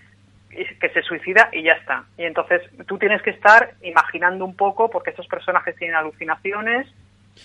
que 0.50 0.90
se 0.90 1.02
suicida 1.04 1.50
y 1.52 1.64
ya 1.64 1.74
está. 1.74 2.04
Y 2.18 2.24
entonces 2.24 2.62
tú 2.88 2.98
tienes 2.98 3.22
que 3.22 3.32
estar 3.32 3.74
imaginando 3.84 4.46
un 4.46 4.56
poco 4.56 4.90
porque 4.90 5.12
estos 5.12 5.28
personajes 5.28 5.76
tienen 5.76 5.96
alucinaciones. 5.96 6.88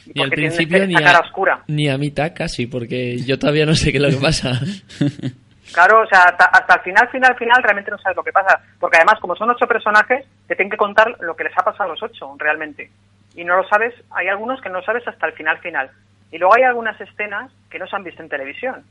Y 0.06 0.22
al 0.22 0.30
principio 0.30 0.86
ni 0.86 0.94
a, 0.94 1.20
oscura. 1.20 1.62
ni 1.66 1.88
a 1.88 1.98
mitad 1.98 2.32
casi, 2.34 2.66
porque 2.66 3.18
yo 3.18 3.38
todavía 3.38 3.66
no 3.66 3.74
sé 3.74 3.92
qué 3.92 3.98
es 3.98 4.02
lo 4.02 4.10
que 4.10 4.24
pasa. 4.24 4.58
Claro, 5.72 6.02
o 6.02 6.06
sea, 6.06 6.24
hasta, 6.24 6.74
el 6.74 6.80
final, 6.80 7.08
final, 7.08 7.34
final, 7.36 7.62
realmente 7.62 7.90
no 7.90 7.98
sabes 7.98 8.16
lo 8.16 8.22
que 8.22 8.32
pasa. 8.32 8.60
Porque 8.78 8.98
además, 8.98 9.18
como 9.20 9.34
son 9.34 9.50
ocho 9.50 9.66
personajes, 9.66 10.26
te 10.46 10.54
tienen 10.54 10.70
que 10.70 10.76
contar 10.76 11.16
lo 11.20 11.34
que 11.34 11.44
les 11.44 11.56
ha 11.56 11.64
pasado 11.64 11.84
a 11.84 11.92
los 11.94 12.02
ocho, 12.02 12.34
realmente. 12.38 12.90
Y 13.34 13.44
no 13.44 13.56
lo 13.56 13.66
sabes, 13.68 13.94
hay 14.10 14.28
algunos 14.28 14.60
que 14.60 14.68
no 14.68 14.82
sabes 14.82 15.06
hasta 15.08 15.26
el 15.26 15.32
final, 15.32 15.58
final. 15.58 15.90
Y 16.30 16.38
luego 16.38 16.54
hay 16.56 16.64
algunas 16.64 17.00
escenas 17.00 17.50
que 17.70 17.78
no 17.78 17.86
se 17.86 17.96
han 17.96 18.04
visto 18.04 18.22
en 18.22 18.28
televisión. 18.28 18.84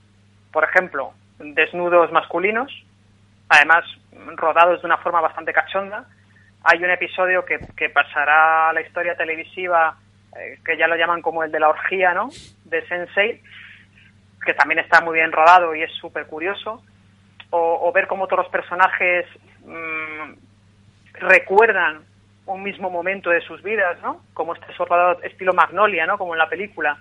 Por 0.51 0.63
ejemplo, 0.63 1.13
desnudos 1.39 2.11
masculinos, 2.11 2.71
además 3.51 3.83
rodados 4.37 4.81
de 4.81 4.87
una 4.87 4.97
forma 4.97 5.19
bastante 5.21 5.51
cachonda. 5.51 6.05
Hay 6.63 6.81
un 6.83 6.89
episodio 6.89 7.43
que, 7.43 7.59
que 7.75 7.89
pasará 7.89 8.69
a 8.69 8.73
la 8.73 8.81
historia 8.81 9.15
televisiva, 9.15 9.97
eh, 10.37 10.59
que 10.65 10.77
ya 10.77 10.87
lo 10.87 10.95
llaman 10.95 11.21
como 11.21 11.43
el 11.43 11.51
de 11.51 11.59
la 11.59 11.67
orgía, 11.69 12.13
¿no? 12.13 12.29
De 12.63 12.85
Sensei, 12.87 13.41
que 14.45 14.53
también 14.53 14.79
está 14.79 15.01
muy 15.01 15.15
bien 15.17 15.33
rodado 15.33 15.75
y 15.75 15.83
es 15.83 15.91
súper 15.95 16.27
curioso. 16.27 16.81
O, 17.53 17.91
ver 17.91 18.07
cómo 18.07 18.27
todos 18.27 18.45
los 18.45 18.51
personajes 18.51 19.25
mmm, 19.65 20.31
recuerdan 21.15 22.05
un 22.45 22.63
mismo 22.63 22.89
momento 22.89 23.29
de 23.29 23.41
sus 23.41 23.61
vidas, 23.61 24.01
¿no? 24.01 24.21
Como 24.33 24.53
este 24.53 24.71
rodado 24.77 25.21
estilo 25.23 25.53
Magnolia, 25.53 26.05
¿no? 26.05 26.17
Como 26.17 26.33
en 26.33 26.39
la 26.39 26.47
película. 26.47 26.97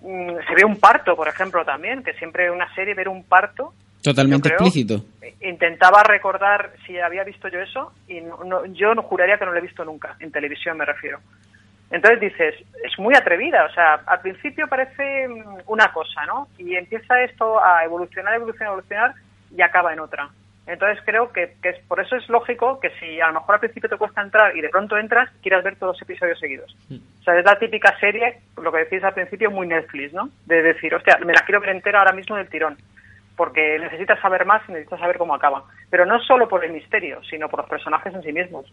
Mm, 0.00 0.36
se 0.48 0.54
ve 0.54 0.64
un 0.64 0.80
parto, 0.80 1.14
por 1.14 1.28
ejemplo, 1.28 1.66
también, 1.66 2.02
que 2.02 2.14
siempre 2.14 2.50
una 2.50 2.74
serie 2.74 2.94
ver 2.94 3.10
un 3.10 3.24
parto. 3.24 3.74
Totalmente 4.02 4.48
creo, 4.48 4.60
explícito. 4.60 5.04
Intentaba 5.40 6.02
recordar 6.02 6.72
si 6.86 6.98
había 6.98 7.24
visto 7.24 7.48
yo 7.48 7.60
eso 7.60 7.92
y 8.06 8.20
no, 8.20 8.42
no, 8.44 8.66
yo 8.66 8.94
no 8.94 9.02
juraría 9.02 9.38
que 9.38 9.44
no 9.44 9.52
lo 9.52 9.58
he 9.58 9.62
visto 9.62 9.84
nunca, 9.84 10.16
en 10.20 10.30
televisión 10.30 10.76
me 10.76 10.84
refiero. 10.84 11.18
Entonces 11.90 12.20
dices, 12.20 12.54
es 12.84 12.98
muy 12.98 13.14
atrevida, 13.14 13.64
o 13.64 13.72
sea, 13.72 13.94
al 14.06 14.20
principio 14.20 14.68
parece 14.68 15.26
una 15.66 15.90
cosa, 15.92 16.26
¿no? 16.26 16.48
Y 16.58 16.74
empieza 16.74 17.22
esto 17.22 17.62
a 17.62 17.82
evolucionar, 17.84 18.34
evolucionar, 18.34 18.72
evolucionar 18.72 19.14
y 19.56 19.62
acaba 19.62 19.92
en 19.92 20.00
otra. 20.00 20.28
Entonces 20.66 21.02
creo 21.06 21.32
que, 21.32 21.54
que 21.62 21.70
es, 21.70 21.78
por 21.86 21.98
eso 21.98 22.14
es 22.16 22.28
lógico 22.28 22.78
que 22.78 22.90
si 23.00 23.18
a 23.22 23.28
lo 23.28 23.40
mejor 23.40 23.54
al 23.54 23.60
principio 23.60 23.88
te 23.88 23.96
cuesta 23.96 24.20
entrar 24.20 24.54
y 24.54 24.60
de 24.60 24.68
pronto 24.68 24.98
entras, 24.98 25.30
quieras 25.40 25.64
ver 25.64 25.76
todos 25.76 25.94
los 25.94 26.02
episodios 26.02 26.38
seguidos. 26.38 26.76
O 26.90 27.22
sea, 27.22 27.38
es 27.38 27.44
la 27.44 27.58
típica 27.58 27.98
serie, 27.98 28.40
lo 28.62 28.70
que 28.70 28.80
decís 28.80 29.02
al 29.02 29.14
principio, 29.14 29.50
muy 29.50 29.66
Netflix, 29.66 30.12
¿no? 30.12 30.28
De 30.44 30.62
decir, 30.62 30.94
hostia, 30.94 31.18
me 31.24 31.32
la 31.32 31.40
quiero 31.40 31.62
ver 31.62 31.70
entera 31.70 32.00
ahora 32.00 32.12
mismo 32.12 32.36
del 32.36 32.50
tirón. 32.50 32.76
Porque 33.38 33.78
necesitas 33.78 34.20
saber 34.20 34.44
más 34.44 34.60
y 34.68 34.72
necesitas 34.72 35.00
saber 35.00 35.16
cómo 35.16 35.34
acaba. 35.34 35.64
Pero 35.88 36.04
no 36.04 36.20
solo 36.20 36.46
por 36.46 36.62
el 36.62 36.72
misterio, 36.72 37.22
sino 37.22 37.48
por 37.48 37.60
los 37.60 37.70
personajes 37.70 38.12
en 38.12 38.22
sí 38.22 38.32
mismos 38.32 38.66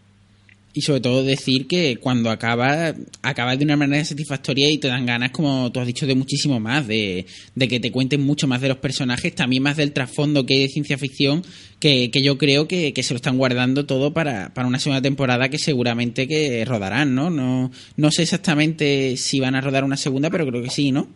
y 0.76 0.82
sobre 0.82 1.00
todo 1.00 1.24
decir 1.24 1.66
que 1.66 1.96
cuando 1.96 2.30
acaba, 2.30 2.94
acaba 3.22 3.56
de 3.56 3.64
una 3.64 3.78
manera 3.78 4.04
satisfactoria 4.04 4.70
y 4.70 4.76
te 4.76 4.88
dan 4.88 5.06
ganas, 5.06 5.30
como 5.30 5.72
tú 5.72 5.80
has 5.80 5.86
dicho, 5.86 6.06
de 6.06 6.14
muchísimo 6.14 6.60
más, 6.60 6.86
de, 6.86 7.24
de 7.54 7.68
que 7.68 7.80
te 7.80 7.90
cuenten 7.90 8.26
mucho 8.26 8.46
más 8.46 8.60
de 8.60 8.68
los 8.68 8.76
personajes, 8.76 9.34
también 9.34 9.62
más 9.62 9.78
del 9.78 9.94
trasfondo 9.94 10.44
que 10.44 10.52
hay 10.52 10.60
de 10.60 10.68
ciencia 10.68 10.98
ficción, 10.98 11.42
que, 11.80 12.10
que 12.10 12.22
yo 12.22 12.36
creo 12.36 12.68
que, 12.68 12.92
que, 12.92 13.02
se 13.02 13.14
lo 13.14 13.16
están 13.16 13.38
guardando 13.38 13.86
todo 13.86 14.12
para, 14.12 14.52
para 14.52 14.68
una 14.68 14.78
segunda 14.78 15.00
temporada 15.00 15.48
que 15.48 15.56
seguramente 15.56 16.28
que 16.28 16.62
rodarán, 16.66 17.14
¿no? 17.14 17.30
¿no? 17.30 17.70
No 17.96 18.10
sé 18.10 18.24
exactamente 18.24 19.16
si 19.16 19.40
van 19.40 19.54
a 19.54 19.62
rodar 19.62 19.82
una 19.82 19.96
segunda, 19.96 20.28
pero 20.28 20.46
creo 20.46 20.62
que 20.62 20.68
sí, 20.68 20.92
¿no? 20.92 21.08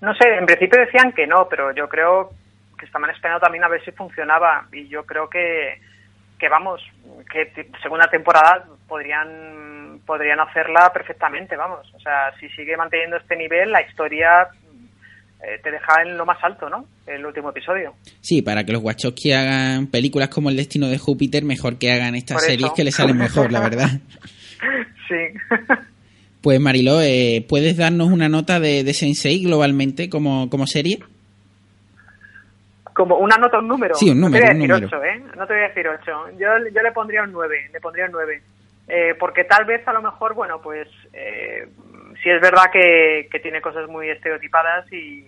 No 0.00 0.14
sé, 0.14 0.34
en 0.34 0.46
principio 0.46 0.80
decían 0.80 1.12
que 1.12 1.26
no, 1.26 1.48
pero 1.48 1.74
yo 1.74 1.88
creo 1.88 2.30
que 2.78 2.86
estaban 2.86 3.10
esperando 3.10 3.40
también 3.40 3.64
a 3.64 3.68
ver 3.68 3.84
si 3.84 3.90
funcionaba 3.92 4.66
y 4.72 4.88
yo 4.88 5.04
creo 5.04 5.28
que 5.28 5.80
que 6.38 6.48
vamos, 6.50 6.82
que 7.32 7.50
segunda 7.82 8.08
temporada 8.08 8.66
podrían 8.86 10.00
podrían 10.04 10.38
hacerla 10.38 10.92
perfectamente, 10.92 11.56
vamos. 11.56 11.92
O 11.94 12.00
sea, 12.00 12.32
si 12.38 12.48
sigue 12.50 12.76
manteniendo 12.76 13.16
este 13.16 13.36
nivel, 13.36 13.72
la 13.72 13.82
historia 13.82 14.48
eh, 15.42 15.58
te 15.62 15.70
deja 15.70 16.02
en 16.02 16.16
lo 16.16 16.24
más 16.24 16.38
alto, 16.42 16.68
¿no? 16.68 16.86
El 17.06 17.26
último 17.26 17.50
episodio. 17.50 17.94
Sí, 18.20 18.42
para 18.42 18.64
que 18.64 18.72
los 18.72 18.82
Wachowski 18.82 19.32
hagan 19.32 19.88
películas 19.88 20.28
como 20.28 20.50
El 20.50 20.56
destino 20.56 20.88
de 20.88 20.98
Júpiter, 20.98 21.44
mejor 21.44 21.78
que 21.78 21.90
hagan 21.90 22.14
estas 22.14 22.44
series 22.44 22.70
que 22.72 22.84
les 22.84 22.94
salen 22.94 23.18
mejor, 23.18 23.50
la 23.50 23.60
verdad. 23.60 23.88
sí. 25.08 25.34
pues 26.46 26.60
Mariló, 26.60 27.00
eh, 27.02 27.44
¿puedes 27.48 27.76
darnos 27.76 28.06
una 28.06 28.28
nota 28.28 28.60
de, 28.60 28.84
de 28.84 28.94
Sensei 28.94 29.42
globalmente 29.42 30.08
como, 30.08 30.48
como 30.48 30.68
serie? 30.68 31.00
como 32.94 33.16
una 33.16 33.36
nota, 33.36 33.58
un 33.58 33.66
número. 33.66 33.96
Sí, 33.96 34.10
un 34.10 34.20
número. 34.20 34.54
No 34.54 34.54
te 34.54 34.64
voy 34.64 34.64
a 34.64 34.78
decir 34.78 34.94
8, 34.94 35.04
¿eh? 35.04 35.22
No 35.36 35.46
te 35.48 35.52
voy 35.54 35.62
a 35.64 35.68
decir 35.68 35.88
8. 35.88 36.04
Yo, 36.38 36.48
yo 36.72 36.82
le 36.82 36.92
pondría 36.92 37.24
un 37.24 37.32
9, 37.32 37.70
le 37.72 37.80
pondría 37.80 38.04
un 38.04 38.12
9. 38.12 38.42
Eh, 38.86 39.16
porque 39.18 39.42
tal 39.42 39.64
vez 39.64 39.88
a 39.88 39.92
lo 39.92 40.00
mejor, 40.00 40.34
bueno, 40.34 40.62
pues 40.62 40.86
eh, 41.12 41.66
sí 42.22 42.30
es 42.30 42.40
verdad 42.40 42.70
que, 42.72 43.28
que 43.28 43.40
tiene 43.40 43.60
cosas 43.60 43.88
muy 43.88 44.08
estereotipadas 44.08 44.86
y, 44.92 45.26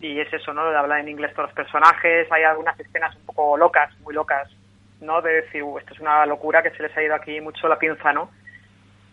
y 0.00 0.18
es 0.18 0.34
eso, 0.34 0.52
¿no? 0.52 0.68
De 0.68 0.76
hablar 0.76 0.98
en 0.98 1.10
inglés 1.10 1.32
todos 1.34 1.50
los 1.50 1.54
personajes, 1.54 2.26
hay 2.32 2.42
algunas 2.42 2.78
escenas 2.80 3.14
un 3.14 3.26
poco 3.26 3.56
locas, 3.56 3.96
muy 4.00 4.12
locas, 4.12 4.50
¿no? 5.00 5.22
De 5.22 5.42
decir, 5.42 5.62
uh, 5.62 5.78
esto 5.78 5.94
es 5.94 6.00
una 6.00 6.26
locura 6.26 6.60
que 6.60 6.70
se 6.70 6.82
les 6.82 6.96
ha 6.96 7.04
ido 7.04 7.14
aquí 7.14 7.40
mucho 7.40 7.68
la 7.68 7.78
pinza, 7.78 8.12
¿no? 8.12 8.30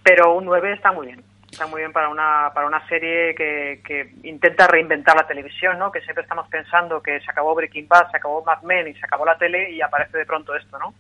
Pero 0.04 0.36
un 0.36 0.46
9 0.46 0.74
está 0.74 0.92
muy 0.92 1.08
bien 1.08 1.24
está 1.52 1.68
muy 1.68 1.82
bien 1.82 1.92
para 1.92 2.10
una 2.10 2.50
para 2.54 2.66
una 2.66 2.88
serie 2.88 3.36
que, 3.36 3.82
que 3.86 4.14
intenta 4.24 4.68
reinventar 4.68 5.16
la 5.16 5.28
televisión, 5.28 5.78
¿no? 5.78 5.92
Que 5.92 6.02
siempre 6.02 6.24
estamos 6.24 6.48
pensando 6.48 7.02
que 7.02 7.20
se 7.20 7.30
acabó 7.30 7.54
Breaking 7.54 7.88
Bad, 7.88 8.10
se 8.10 8.18
acabó 8.18 8.44
Mad 8.44 8.62
Men 8.64 8.88
y 8.88 8.94
se 8.94 9.06
acabó 9.06 9.26
la 9.26 9.38
tele 9.38 9.72
y 9.72 9.82
aparece 9.82 10.18
de 10.18 10.26
pronto 10.26 10.56
esto, 10.56 10.80
¿no? 10.80 10.94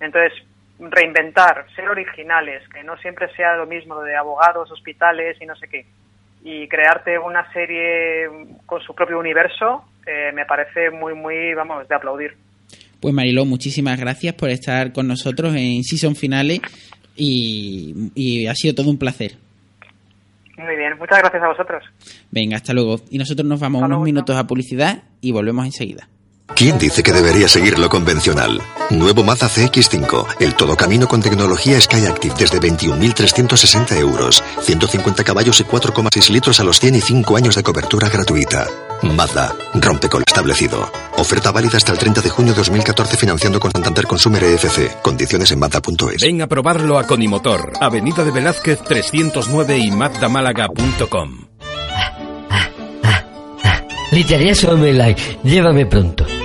Entonces, 0.00 0.32
reinventar, 0.78 1.66
ser 1.74 1.88
originales, 1.88 2.66
que 2.68 2.82
no 2.82 2.96
siempre 2.98 3.28
sea 3.34 3.56
lo 3.56 3.66
mismo 3.66 4.00
de 4.00 4.16
abogados, 4.16 4.70
hospitales 4.70 5.36
y 5.40 5.46
no 5.46 5.56
sé 5.56 5.68
qué. 5.68 5.86
Y 6.42 6.68
crearte 6.68 7.18
una 7.18 7.52
serie 7.52 8.28
con 8.64 8.80
su 8.80 8.94
propio 8.94 9.18
universo, 9.18 9.84
eh, 10.06 10.30
me 10.32 10.46
parece 10.46 10.90
muy, 10.90 11.14
muy, 11.14 11.52
vamos, 11.54 11.86
de 11.88 11.94
aplaudir. 11.94 12.36
Pues 13.00 13.12
Mariló, 13.12 13.44
muchísimas 13.44 13.98
gracias 13.98 14.34
por 14.34 14.48
estar 14.50 14.92
con 14.92 15.06
nosotros 15.06 15.54
en 15.54 15.82
Season 15.84 16.16
Finale 16.16 16.60
y, 17.18 18.10
y 18.14 18.46
ha 18.46 18.54
sido 18.54 18.74
todo 18.74 18.90
un 18.90 18.98
placer. 18.98 19.36
Muy 20.56 20.76
bien, 20.76 20.98
muchas 20.98 21.18
gracias 21.18 21.42
a 21.42 21.48
vosotros. 21.48 21.84
Venga, 22.30 22.56
hasta 22.56 22.72
luego. 22.72 23.00
Y 23.10 23.18
nosotros 23.18 23.46
nos 23.46 23.60
vamos 23.60 23.82
unos 23.82 24.02
minutos 24.02 24.36
a 24.36 24.46
publicidad 24.46 25.02
y 25.20 25.30
volvemos 25.32 25.64
enseguida. 25.66 26.08
¿Quién 26.54 26.78
dice 26.78 27.02
que 27.02 27.12
debería 27.12 27.48
seguir 27.48 27.78
lo 27.78 27.88
convencional? 27.88 28.60
Nuevo 28.90 29.22
Mazda 29.22 29.48
CX5, 29.48 30.26
el 30.40 30.54
todocamino 30.54 31.06
con 31.06 31.22
tecnología 31.22 31.80
Skyactiv 31.80 32.34
desde 32.34 32.58
21.360 32.58 33.96
euros, 33.98 34.42
150 34.62 35.22
caballos 35.22 35.60
y 35.60 35.64
4,6 35.64 36.30
litros 36.30 36.58
a 36.58 36.64
los 36.64 36.80
100 36.80 36.96
y 36.96 37.00
5 37.00 37.36
años 37.36 37.54
de 37.54 37.62
cobertura 37.62 38.08
gratuita. 38.08 38.66
Mazda, 39.02 39.54
rompe 39.74 40.08
con 40.08 40.20
lo 40.20 40.24
establecido. 40.26 40.90
Oferta 41.16 41.52
válida 41.52 41.76
hasta 41.76 41.92
el 41.92 41.98
30 41.98 42.22
de 42.22 42.30
junio 42.30 42.52
de 42.52 42.58
2014 42.58 43.16
financiando 43.16 43.60
con 43.60 43.70
Santander 43.70 44.06
Consumer 44.06 44.42
EFC. 44.42 45.00
Condiciones 45.02 45.52
en 45.52 45.60
Mazda.es. 45.60 46.22
Ven 46.22 46.42
a 46.42 46.48
probarlo 46.48 46.98
a 46.98 47.06
Conimotor, 47.06 47.74
Avenida 47.80 48.24
de 48.24 48.32
Velázquez 48.32 48.82
309 48.82 49.78
y 49.78 49.90
mazdamálaga.com. 49.92 51.48
Literaria 54.10 54.54
Online, 54.66 55.16
llévame 55.44 55.84
pronto. 55.84 56.24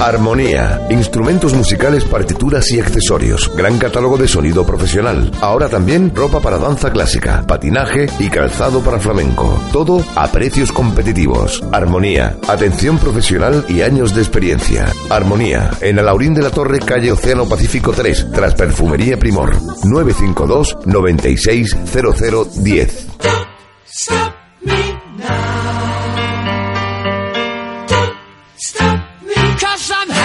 Armonía, 0.00 0.86
instrumentos 0.90 1.54
musicales, 1.54 2.04
partituras 2.04 2.70
y 2.70 2.78
accesorios. 2.78 3.50
Gran 3.56 3.78
catálogo 3.78 4.16
de 4.16 4.28
sonido 4.28 4.64
profesional. 4.64 5.32
Ahora 5.40 5.68
también 5.68 6.14
ropa 6.14 6.38
para 6.40 6.56
danza 6.56 6.92
clásica, 6.92 7.44
patinaje 7.48 8.06
y 8.20 8.28
calzado 8.28 8.80
para 8.80 9.00
flamenco. 9.00 9.60
Todo 9.72 10.04
a 10.14 10.28
precios 10.28 10.70
competitivos. 10.70 11.64
Armonía, 11.72 12.36
atención 12.46 12.98
profesional 12.98 13.64
y 13.68 13.82
años 13.82 14.14
de 14.14 14.22
experiencia. 14.22 14.86
Armonía, 15.10 15.72
en 15.80 15.98
Alaurín 15.98 16.32
de 16.32 16.42
la 16.42 16.50
Torre, 16.50 16.78
calle 16.78 17.10
Océano 17.10 17.48
Pacífico 17.48 17.92
3, 17.92 18.28
tras 18.32 18.54
Perfumería 18.54 19.18
Primor. 19.18 19.56
952 19.84 20.78
960010. 20.86 23.08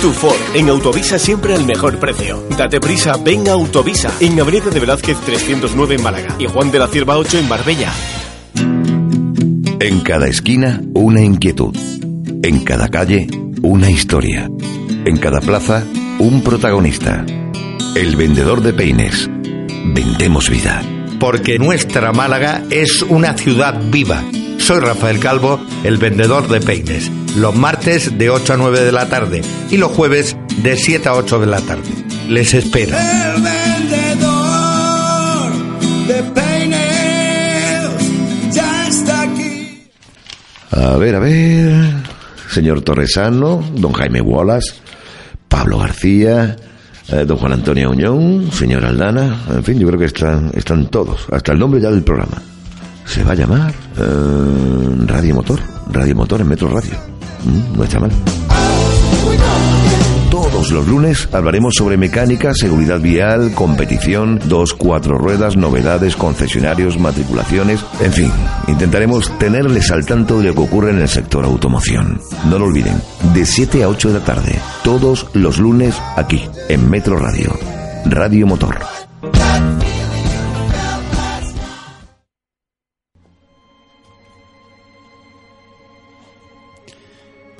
Tu 0.00 0.12
Ford. 0.12 0.36
En 0.54 0.68
Autovisa 0.68 1.18
siempre 1.18 1.54
al 1.54 1.66
mejor 1.66 1.98
precio. 1.98 2.42
Date 2.56 2.80
prisa, 2.80 3.16
ven 3.22 3.46
a 3.48 3.52
Autovisa. 3.52 4.10
En 4.20 4.40
Avenida 4.40 4.70
de 4.70 4.80
Velázquez 4.80 5.18
309 5.18 5.96
en 5.96 6.02
Málaga 6.02 6.36
y 6.38 6.46
Juan 6.46 6.70
de 6.70 6.78
la 6.78 6.88
Cierva 6.88 7.18
8 7.18 7.38
en 7.38 7.48
Marbella. 7.48 7.92
En 9.80 10.00
cada 10.00 10.26
esquina, 10.26 10.80
una 10.94 11.20
inquietud. 11.20 11.76
En 12.42 12.64
cada 12.64 12.88
calle, 12.88 13.26
una 13.62 13.90
historia. 13.90 14.48
En 15.04 15.18
cada 15.18 15.40
plaza, 15.40 15.84
un 16.18 16.42
protagonista. 16.42 17.26
El 17.94 18.16
vendedor 18.16 18.62
de 18.62 18.72
peines. 18.72 19.28
Vendemos 19.28 20.48
vida. 20.48 20.82
Porque 21.18 21.58
nuestra 21.58 22.12
Málaga 22.12 22.62
es 22.70 23.02
una 23.02 23.36
ciudad 23.36 23.78
viva. 23.90 24.22
Soy 24.58 24.80
Rafael 24.80 25.18
Calvo, 25.18 25.60
el 25.84 25.98
vendedor 25.98 26.48
de 26.48 26.60
peines. 26.60 27.10
Los 27.36 27.54
martes 27.54 28.18
de 28.18 28.28
8 28.28 28.54
a 28.54 28.56
9 28.56 28.80
de 28.80 28.90
la 28.92 29.08
tarde 29.08 29.42
y 29.70 29.76
los 29.76 29.92
jueves 29.92 30.36
de 30.62 30.76
7 30.76 31.08
a 31.08 31.14
8 31.14 31.38
de 31.38 31.46
la 31.46 31.60
tarde. 31.60 31.88
Les 32.28 32.52
espero. 32.54 32.96
El 32.96 33.42
vendedor 33.42 35.52
de 36.08 36.22
peines 36.34 37.90
ya 38.52 38.88
está 38.88 39.22
aquí. 39.22 39.86
A 40.72 40.96
ver, 40.96 41.14
a 41.14 41.20
ver. 41.20 41.94
Señor 42.50 42.82
Torresano, 42.82 43.62
don 43.76 43.92
Jaime 43.92 44.20
Wallace, 44.20 44.72
Pablo 45.48 45.78
García, 45.78 46.56
eh, 47.08 47.24
don 47.24 47.36
Juan 47.36 47.52
Antonio 47.52 47.90
Uñón, 47.90 48.50
señor 48.50 48.84
Aldana. 48.84 49.44
En 49.50 49.62
fin, 49.62 49.78
yo 49.78 49.86
creo 49.86 50.00
que 50.00 50.06
están, 50.06 50.50
están 50.54 50.88
todos. 50.88 51.26
Hasta 51.30 51.52
el 51.52 51.60
nombre 51.60 51.80
ya 51.80 51.90
del 51.90 52.02
programa. 52.02 52.42
Se 53.06 53.22
va 53.22 53.32
a 53.32 53.36
llamar 53.36 53.72
eh, 53.98 54.96
Radio 55.06 55.36
Motor. 55.36 55.60
Radio 55.92 56.16
Motor 56.16 56.40
en 56.40 56.48
Metro 56.48 56.68
Radio. 56.68 57.19
Mm, 57.44 57.76
no 57.76 57.84
está 57.84 58.00
mal. 58.00 58.10
Todos 60.30 60.70
los 60.70 60.86
lunes 60.86 61.28
hablaremos 61.32 61.74
sobre 61.76 61.96
mecánica, 61.96 62.52
seguridad 62.54 63.00
vial, 63.00 63.52
competición, 63.52 64.40
dos, 64.44 64.74
cuatro 64.74 65.18
ruedas, 65.18 65.56
novedades, 65.56 66.14
concesionarios, 66.14 66.98
matriculaciones, 66.98 67.84
en 68.00 68.12
fin, 68.12 68.32
intentaremos 68.68 69.36
tenerles 69.38 69.90
al 69.90 70.06
tanto 70.06 70.38
de 70.38 70.48
lo 70.48 70.54
que 70.54 70.60
ocurre 70.60 70.90
en 70.90 71.00
el 71.00 71.08
sector 71.08 71.44
automoción. 71.44 72.20
No 72.48 72.58
lo 72.58 72.66
olviden, 72.66 73.00
de 73.34 73.44
7 73.44 73.82
a 73.82 73.88
8 73.88 74.08
de 74.12 74.18
la 74.20 74.24
tarde, 74.24 74.58
todos 74.84 75.26
los 75.34 75.58
lunes 75.58 76.00
aquí, 76.16 76.42
en 76.68 76.88
Metro 76.88 77.16
Radio. 77.16 77.52
Radio 78.04 78.46
Motor. 78.46 78.78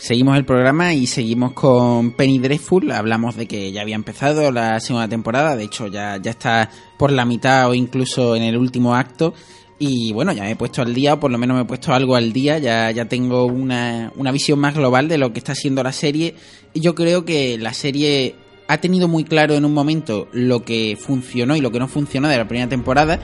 Seguimos 0.00 0.38
el 0.38 0.46
programa 0.46 0.94
y 0.94 1.06
seguimos 1.06 1.52
con 1.52 2.12
Penny 2.12 2.38
Dreadful. 2.38 2.90
Hablamos 2.90 3.36
de 3.36 3.46
que 3.46 3.70
ya 3.70 3.82
había 3.82 3.96
empezado 3.96 4.50
la 4.50 4.80
segunda 4.80 5.06
temporada, 5.08 5.56
de 5.56 5.64
hecho 5.64 5.88
ya, 5.88 6.16
ya 6.16 6.30
está 6.30 6.70
por 6.96 7.12
la 7.12 7.26
mitad 7.26 7.68
o 7.68 7.74
incluso 7.74 8.34
en 8.34 8.42
el 8.42 8.56
último 8.56 8.94
acto. 8.94 9.34
Y 9.78 10.14
bueno, 10.14 10.32
ya 10.32 10.44
me 10.44 10.52
he 10.52 10.56
puesto 10.56 10.80
al 10.80 10.94
día, 10.94 11.14
o 11.14 11.20
por 11.20 11.30
lo 11.30 11.36
menos 11.36 11.54
me 11.54 11.64
he 11.64 11.66
puesto 11.66 11.92
algo 11.92 12.16
al 12.16 12.32
día, 12.32 12.56
ya, 12.56 12.90
ya 12.90 13.04
tengo 13.04 13.44
una, 13.44 14.10
una 14.16 14.32
visión 14.32 14.58
más 14.58 14.74
global 14.74 15.06
de 15.06 15.18
lo 15.18 15.34
que 15.34 15.38
está 15.38 15.54
siendo 15.54 15.82
la 15.82 15.92
serie. 15.92 16.34
Y 16.72 16.80
yo 16.80 16.94
creo 16.94 17.26
que 17.26 17.58
la 17.58 17.74
serie 17.74 18.36
ha 18.68 18.78
tenido 18.78 19.06
muy 19.06 19.24
claro 19.24 19.52
en 19.52 19.66
un 19.66 19.74
momento 19.74 20.28
lo 20.32 20.64
que 20.64 20.96
funcionó 20.98 21.56
y 21.56 21.60
lo 21.60 21.72
que 21.72 21.78
no 21.78 21.88
funcionó 21.88 22.28
de 22.28 22.38
la 22.38 22.48
primera 22.48 22.70
temporada 22.70 23.20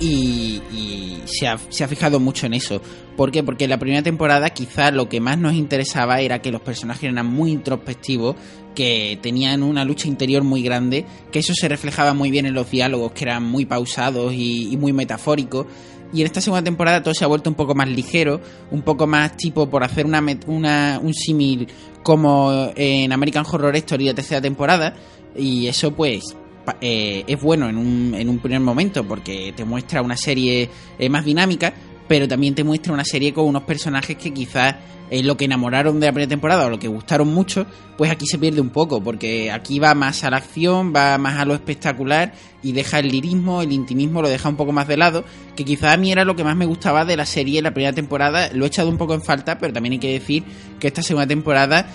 y, 0.00 0.62
y 0.72 1.22
se, 1.26 1.46
ha, 1.46 1.58
se, 1.68 1.84
ha, 1.84 1.88
fijado 1.88 2.20
mucho 2.20 2.46
en 2.46 2.54
eso. 2.54 2.80
¿Por 3.16 3.30
qué? 3.30 3.42
Porque 3.42 3.64
en 3.64 3.70
la 3.70 3.78
primera 3.78 4.02
temporada 4.02 4.50
quizás 4.50 4.92
lo 4.92 5.08
que 5.08 5.20
más 5.20 5.38
nos 5.38 5.54
interesaba 5.54 6.20
era 6.20 6.42
que 6.42 6.50
los 6.50 6.60
personajes 6.60 7.10
eran 7.10 7.26
muy 7.26 7.50
introspectivos, 7.50 8.36
que 8.74 9.18
tenían 9.22 9.62
una 9.62 9.84
lucha 9.84 10.08
interior 10.08 10.42
muy 10.42 10.62
grande, 10.62 11.06
que 11.32 11.38
eso 11.38 11.54
se 11.54 11.68
reflejaba 11.68 12.12
muy 12.12 12.30
bien 12.30 12.46
en 12.46 12.54
los 12.54 12.70
diálogos, 12.70 13.12
que 13.12 13.24
eran 13.24 13.42
muy 13.44 13.64
pausados 13.64 14.32
y, 14.34 14.72
y 14.72 14.76
muy 14.76 14.92
metafóricos. 14.92 15.66
Y 16.12 16.20
en 16.20 16.26
esta 16.26 16.40
segunda 16.40 16.62
temporada 16.62 17.02
todo 17.02 17.14
se 17.14 17.24
ha 17.24 17.28
vuelto 17.28 17.50
un 17.50 17.56
poco 17.56 17.74
más 17.74 17.88
ligero, 17.88 18.40
un 18.70 18.82
poco 18.82 19.06
más 19.06 19.36
tipo 19.36 19.68
por 19.68 19.82
hacer 19.82 20.06
una, 20.06 20.22
una 20.46 21.00
un 21.02 21.12
símil 21.12 21.68
como 22.02 22.70
en 22.76 23.12
American 23.12 23.44
Horror 23.50 23.74
Story 23.76 24.06
de 24.06 24.14
tercera 24.14 24.40
temporada. 24.40 24.94
Y 25.34 25.66
eso 25.66 25.90
pues 25.94 26.36
eh, 26.80 27.24
es 27.26 27.40
bueno 27.40 27.68
en 27.68 27.76
un, 27.76 28.14
en 28.14 28.28
un, 28.28 28.38
primer 28.38 28.60
momento 28.60 29.04
porque 29.06 29.52
te 29.56 29.64
muestra 29.64 30.02
una 30.02 30.16
serie 30.16 30.68
eh, 30.98 31.08
más 31.08 31.24
dinámica, 31.24 31.72
pero 32.08 32.28
también 32.28 32.54
te 32.54 32.64
muestra 32.64 32.92
una 32.92 33.04
serie 33.04 33.32
con 33.32 33.46
unos 33.46 33.62
personajes 33.64 34.16
que 34.16 34.32
quizás 34.32 34.74
eh, 35.08 35.22
lo 35.22 35.36
que 35.36 35.44
enamoraron 35.44 36.00
de 36.00 36.06
la 36.06 36.12
primera 36.12 36.28
temporada 36.28 36.66
o 36.66 36.70
lo 36.70 36.80
que 36.80 36.88
gustaron 36.88 37.32
mucho, 37.32 37.64
pues 37.96 38.10
aquí 38.10 38.26
se 38.26 38.38
pierde 38.38 38.60
un 38.60 38.70
poco, 38.70 39.00
porque 39.00 39.52
aquí 39.52 39.78
va 39.78 39.94
más 39.94 40.24
a 40.24 40.30
la 40.30 40.38
acción, 40.38 40.92
va 40.94 41.16
más 41.16 41.38
a 41.38 41.44
lo 41.44 41.54
espectacular 41.54 42.32
y 42.60 42.72
deja 42.72 42.98
el 42.98 43.08
lirismo, 43.08 43.62
el 43.62 43.70
intimismo, 43.70 44.20
lo 44.20 44.28
deja 44.28 44.48
un 44.48 44.56
poco 44.56 44.72
más 44.72 44.88
de 44.88 44.96
lado, 44.96 45.24
que 45.54 45.64
quizás 45.64 45.94
a 45.94 45.96
mí 45.96 46.10
era 46.10 46.24
lo 46.24 46.34
que 46.34 46.42
más 46.42 46.56
me 46.56 46.66
gustaba 46.66 47.04
de 47.04 47.16
la 47.16 47.24
serie 47.24 47.58
en 47.58 47.64
la 47.64 47.70
primera 47.70 47.94
temporada, 47.94 48.50
lo 48.52 48.64
he 48.64 48.68
echado 48.68 48.88
un 48.88 48.98
poco 48.98 49.14
en 49.14 49.22
falta, 49.22 49.58
pero 49.58 49.72
también 49.72 49.92
hay 49.92 49.98
que 50.00 50.12
decir 50.12 50.42
que 50.80 50.88
esta 50.88 51.02
segunda 51.02 51.28
temporada 51.28 51.86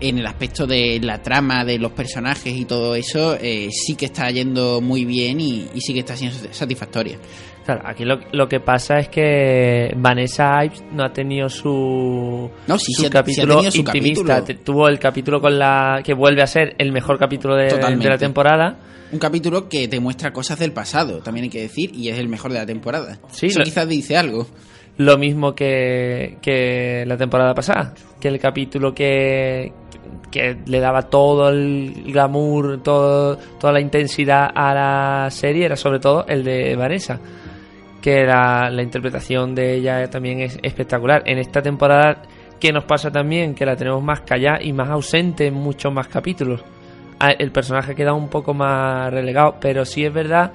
en 0.00 0.18
el 0.18 0.26
aspecto 0.26 0.66
de 0.66 1.00
la 1.02 1.22
trama, 1.22 1.64
de 1.64 1.78
los 1.78 1.92
personajes 1.92 2.54
y 2.54 2.64
todo 2.64 2.94
eso, 2.94 3.36
eh, 3.40 3.68
sí 3.70 3.94
que 3.94 4.06
está 4.06 4.30
yendo 4.30 4.80
muy 4.80 5.04
bien 5.04 5.40
y, 5.40 5.68
y, 5.74 5.80
sí 5.80 5.92
que 5.92 6.00
está 6.00 6.16
siendo 6.16 6.36
satisfactoria. 6.50 7.18
Claro, 7.64 7.82
aquí 7.84 8.04
lo, 8.04 8.20
lo 8.32 8.48
que 8.48 8.60
pasa 8.60 8.98
es 8.98 9.08
que 9.08 9.92
Vanessa 9.96 10.64
Ives 10.64 10.84
no 10.92 11.04
ha 11.04 11.12
tenido 11.12 11.48
su, 11.48 12.48
no, 12.66 12.78
sí, 12.78 12.92
su 12.92 13.02
sí, 13.02 13.10
capítulo 13.10 13.62
sí 13.62 13.70
su 13.72 13.78
intimista. 13.78 14.36
Capítulo. 14.36 14.64
Tuvo 14.64 14.88
el 14.88 14.98
capítulo 14.98 15.40
con 15.40 15.58
la 15.58 16.00
que 16.04 16.14
vuelve 16.14 16.42
a 16.42 16.46
ser 16.46 16.76
el 16.78 16.92
mejor 16.92 17.18
capítulo 17.18 17.56
de, 17.56 17.64
de, 17.64 18.08
la 18.08 18.18
temporada. 18.18 18.78
Un 19.10 19.18
capítulo 19.18 19.68
que 19.68 19.88
te 19.88 19.98
muestra 19.98 20.32
cosas 20.32 20.58
del 20.58 20.72
pasado, 20.72 21.18
también 21.18 21.44
hay 21.44 21.50
que 21.50 21.62
decir, 21.62 21.90
y 21.94 22.08
es 22.08 22.18
el 22.18 22.28
mejor 22.28 22.52
de 22.52 22.58
la 22.58 22.66
temporada. 22.66 23.18
Sí, 23.30 23.46
Eso 23.46 23.58
lo, 23.58 23.64
quizás 23.64 23.88
dice 23.88 24.16
algo. 24.16 24.46
Lo 24.98 25.18
mismo 25.18 25.54
que, 25.54 26.38
que 26.40 27.04
la 27.06 27.18
temporada 27.18 27.54
pasada, 27.54 27.92
que 28.18 28.28
el 28.28 28.38
capítulo 28.38 28.94
que, 28.94 29.70
que 30.30 30.56
le 30.64 30.80
daba 30.80 31.02
todo 31.02 31.50
el 31.50 32.04
glamour, 32.06 32.82
todo, 32.82 33.36
toda 33.60 33.74
la 33.74 33.80
intensidad 33.80 34.50
a 34.54 34.72
la 34.72 35.30
serie 35.30 35.66
era 35.66 35.76
sobre 35.76 35.98
todo 35.98 36.24
el 36.26 36.42
de 36.42 36.74
Vanessa, 36.76 37.20
que 38.00 38.24
la, 38.24 38.70
la 38.70 38.82
interpretación 38.82 39.54
de 39.54 39.74
ella 39.74 40.08
también 40.08 40.40
es 40.40 40.58
espectacular. 40.62 41.22
En 41.26 41.38
esta 41.38 41.60
temporada, 41.60 42.22
¿qué 42.58 42.72
nos 42.72 42.84
pasa 42.84 43.10
también? 43.10 43.54
Que 43.54 43.66
la 43.66 43.76
tenemos 43.76 44.02
más 44.02 44.22
callada 44.22 44.62
y 44.62 44.72
más 44.72 44.88
ausente 44.88 45.48
en 45.48 45.54
muchos 45.54 45.92
más 45.92 46.08
capítulos. 46.08 46.64
El 47.38 47.50
personaje 47.50 47.94
queda 47.94 48.14
un 48.14 48.28
poco 48.28 48.54
más 48.54 49.12
relegado, 49.12 49.56
pero 49.60 49.84
sí 49.84 50.04
es 50.04 50.12
verdad 50.12 50.52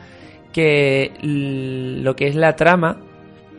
que 0.51 1.11
lo 1.21 2.15
que 2.15 2.27
es 2.27 2.35
la 2.35 2.55
trama 2.55 2.97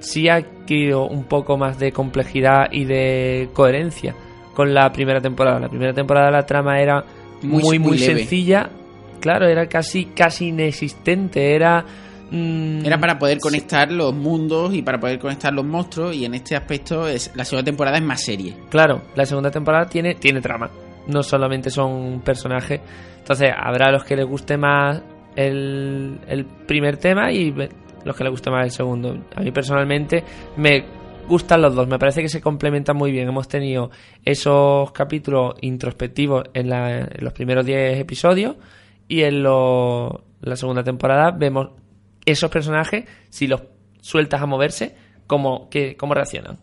sí 0.03 0.29
ha 0.29 0.37
adquirido 0.37 1.07
un 1.07 1.25
poco 1.25 1.57
más 1.57 1.79
de 1.79 1.93
complejidad 1.93 2.71
y 2.71 2.85
de 2.85 3.49
coherencia 3.53 4.15
con 4.55 4.75
la 4.75 4.93
primera 4.93 5.21
temporada. 5.21 5.59
La 5.61 5.69
primera 5.69 5.95
temporada 5.95 6.31
la 6.31 6.45
trama 6.45 6.79
era 6.81 7.05
muy, 7.43 7.63
muy, 7.63 7.79
muy 7.79 7.99
sencilla. 7.99 8.69
Claro, 9.21 9.47
era 9.47 9.67
casi, 9.67 10.07
casi 10.07 10.49
inexistente. 10.49 11.55
Era. 11.55 11.85
Mmm... 12.31 12.85
Era 12.85 12.99
para 12.99 13.19
poder 13.19 13.39
conectar 13.39 13.91
los 13.91 14.15
mundos 14.15 14.75
y 14.75 14.83
para 14.83 14.99
poder 14.99 15.19
conectar 15.19 15.53
los 15.53 15.65
monstruos. 15.65 16.15
Y 16.15 16.25
en 16.25 16.35
este 16.35 16.57
aspecto, 16.57 17.09
es, 17.09 17.31
la 17.35 17.45
segunda 17.45 17.65
temporada 17.65 17.97
es 17.97 18.03
más 18.03 18.23
serie. 18.23 18.55
Claro, 18.69 19.03
la 19.15 19.25
segunda 19.25 19.51
temporada 19.51 19.87
tiene, 19.87 20.17
tiene 20.17 20.41
trama. 20.41 20.71
No 21.07 21.23
solamente 21.23 21.71
son 21.71 22.21
personajes. 22.25 22.81
Entonces, 23.19 23.51
habrá 23.57 23.91
los 23.93 24.05
que 24.05 24.17
les 24.17 24.27
guste 24.27 24.57
más 24.57 25.01
el, 25.37 26.19
el 26.27 26.45
primer 26.45 26.97
tema 26.97 27.33
y 27.33 27.55
los 28.05 28.17
que 28.17 28.25
les 28.25 28.31
guste 28.31 28.51
más 28.51 28.65
el 28.65 28.71
segundo. 28.71 29.17
A 29.35 29.41
mí 29.41 29.51
personalmente 29.51 30.25
me 30.57 30.85
gustan 31.29 31.63
los 31.63 31.75
dos, 31.75 31.87
me 31.87 31.99
parece 31.99 32.23
que 32.23 32.29
se 32.29 32.41
complementan 32.41 32.97
muy 32.97 33.13
bien. 33.13 33.29
Hemos 33.29 33.49
tenido 33.49 33.91
esos 34.25 34.93
capítulos 34.93 35.55
introspectivos 35.61 36.45
en, 36.55 36.69
la, 36.69 36.99
en 36.99 37.25
los 37.25 37.33
primeros 37.33 37.65
10 37.65 37.99
episodios 37.99 38.57
y 39.09 39.23
en 39.23 39.43
la 39.43 40.57
segunda 40.57 40.83
temporada 40.83 41.31
vemos 41.31 41.71
esos 42.25 42.51
personajes, 42.51 43.05
si 43.31 43.47
los 43.47 43.63
sueltas 44.01 44.43
a 44.43 44.47
moverse, 44.47 44.95
cómo, 45.27 45.69
que, 45.71 45.97
cómo 45.97 46.15
reaccionan. 46.15 46.59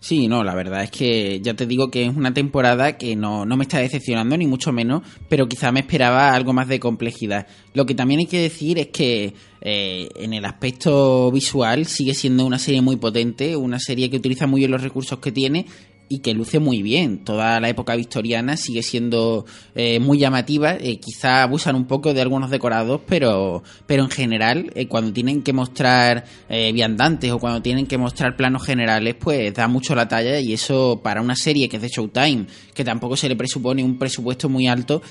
Sí, 0.00 0.28
no, 0.28 0.44
la 0.44 0.54
verdad 0.54 0.82
es 0.84 0.90
que 0.90 1.40
ya 1.40 1.54
te 1.54 1.66
digo 1.66 1.90
que 1.90 2.06
es 2.06 2.16
una 2.16 2.32
temporada 2.32 2.96
que 2.96 3.16
no, 3.16 3.44
no 3.44 3.56
me 3.56 3.64
está 3.64 3.78
decepcionando, 3.78 4.36
ni 4.36 4.46
mucho 4.46 4.72
menos, 4.72 5.02
pero 5.28 5.48
quizá 5.48 5.72
me 5.72 5.80
esperaba 5.80 6.32
algo 6.32 6.52
más 6.52 6.68
de 6.68 6.80
complejidad. 6.80 7.46
Lo 7.74 7.86
que 7.86 7.94
también 7.94 8.20
hay 8.20 8.26
que 8.26 8.40
decir 8.40 8.78
es 8.78 8.88
que 8.88 9.34
eh, 9.60 10.08
en 10.16 10.32
el 10.32 10.44
aspecto 10.44 11.30
visual 11.32 11.86
sigue 11.86 12.14
siendo 12.14 12.46
una 12.46 12.58
serie 12.58 12.82
muy 12.82 12.96
potente, 12.96 13.56
una 13.56 13.80
serie 13.80 14.10
que 14.10 14.16
utiliza 14.16 14.46
muy 14.46 14.60
bien 14.60 14.70
los 14.70 14.82
recursos 14.82 15.18
que 15.18 15.32
tiene 15.32 15.66
y 16.08 16.18
que 16.20 16.34
luce 16.34 16.58
muy 16.58 16.82
bien. 16.82 17.24
Toda 17.24 17.60
la 17.60 17.68
época 17.68 17.96
victoriana 17.96 18.56
sigue 18.56 18.82
siendo 18.82 19.44
eh, 19.74 19.98
muy 19.98 20.18
llamativa. 20.18 20.74
Eh, 20.74 20.98
quizá 20.98 21.42
abusan 21.42 21.76
un 21.76 21.86
poco 21.86 22.14
de 22.14 22.20
algunos 22.20 22.50
decorados, 22.50 23.00
pero, 23.06 23.62
pero 23.86 24.04
en 24.04 24.10
general, 24.10 24.70
eh, 24.74 24.86
cuando 24.86 25.12
tienen 25.12 25.42
que 25.42 25.52
mostrar 25.52 26.24
eh, 26.48 26.72
viandantes 26.72 27.30
o 27.32 27.38
cuando 27.38 27.62
tienen 27.62 27.86
que 27.86 27.98
mostrar 27.98 28.36
planos 28.36 28.64
generales, 28.64 29.16
pues 29.18 29.52
da 29.54 29.68
mucho 29.68 29.94
la 29.94 30.08
talla 30.08 30.38
y 30.40 30.52
eso 30.52 31.00
para 31.02 31.20
una 31.20 31.34
serie 31.34 31.68
que 31.68 31.76
es 31.76 31.82
de 31.82 31.88
Showtime, 31.88 32.46
que 32.74 32.84
tampoco 32.84 33.16
se 33.16 33.28
le 33.28 33.36
presupone 33.36 33.82
un 33.82 33.98
presupuesto 33.98 34.48
muy 34.48 34.66
alto, 34.66 35.02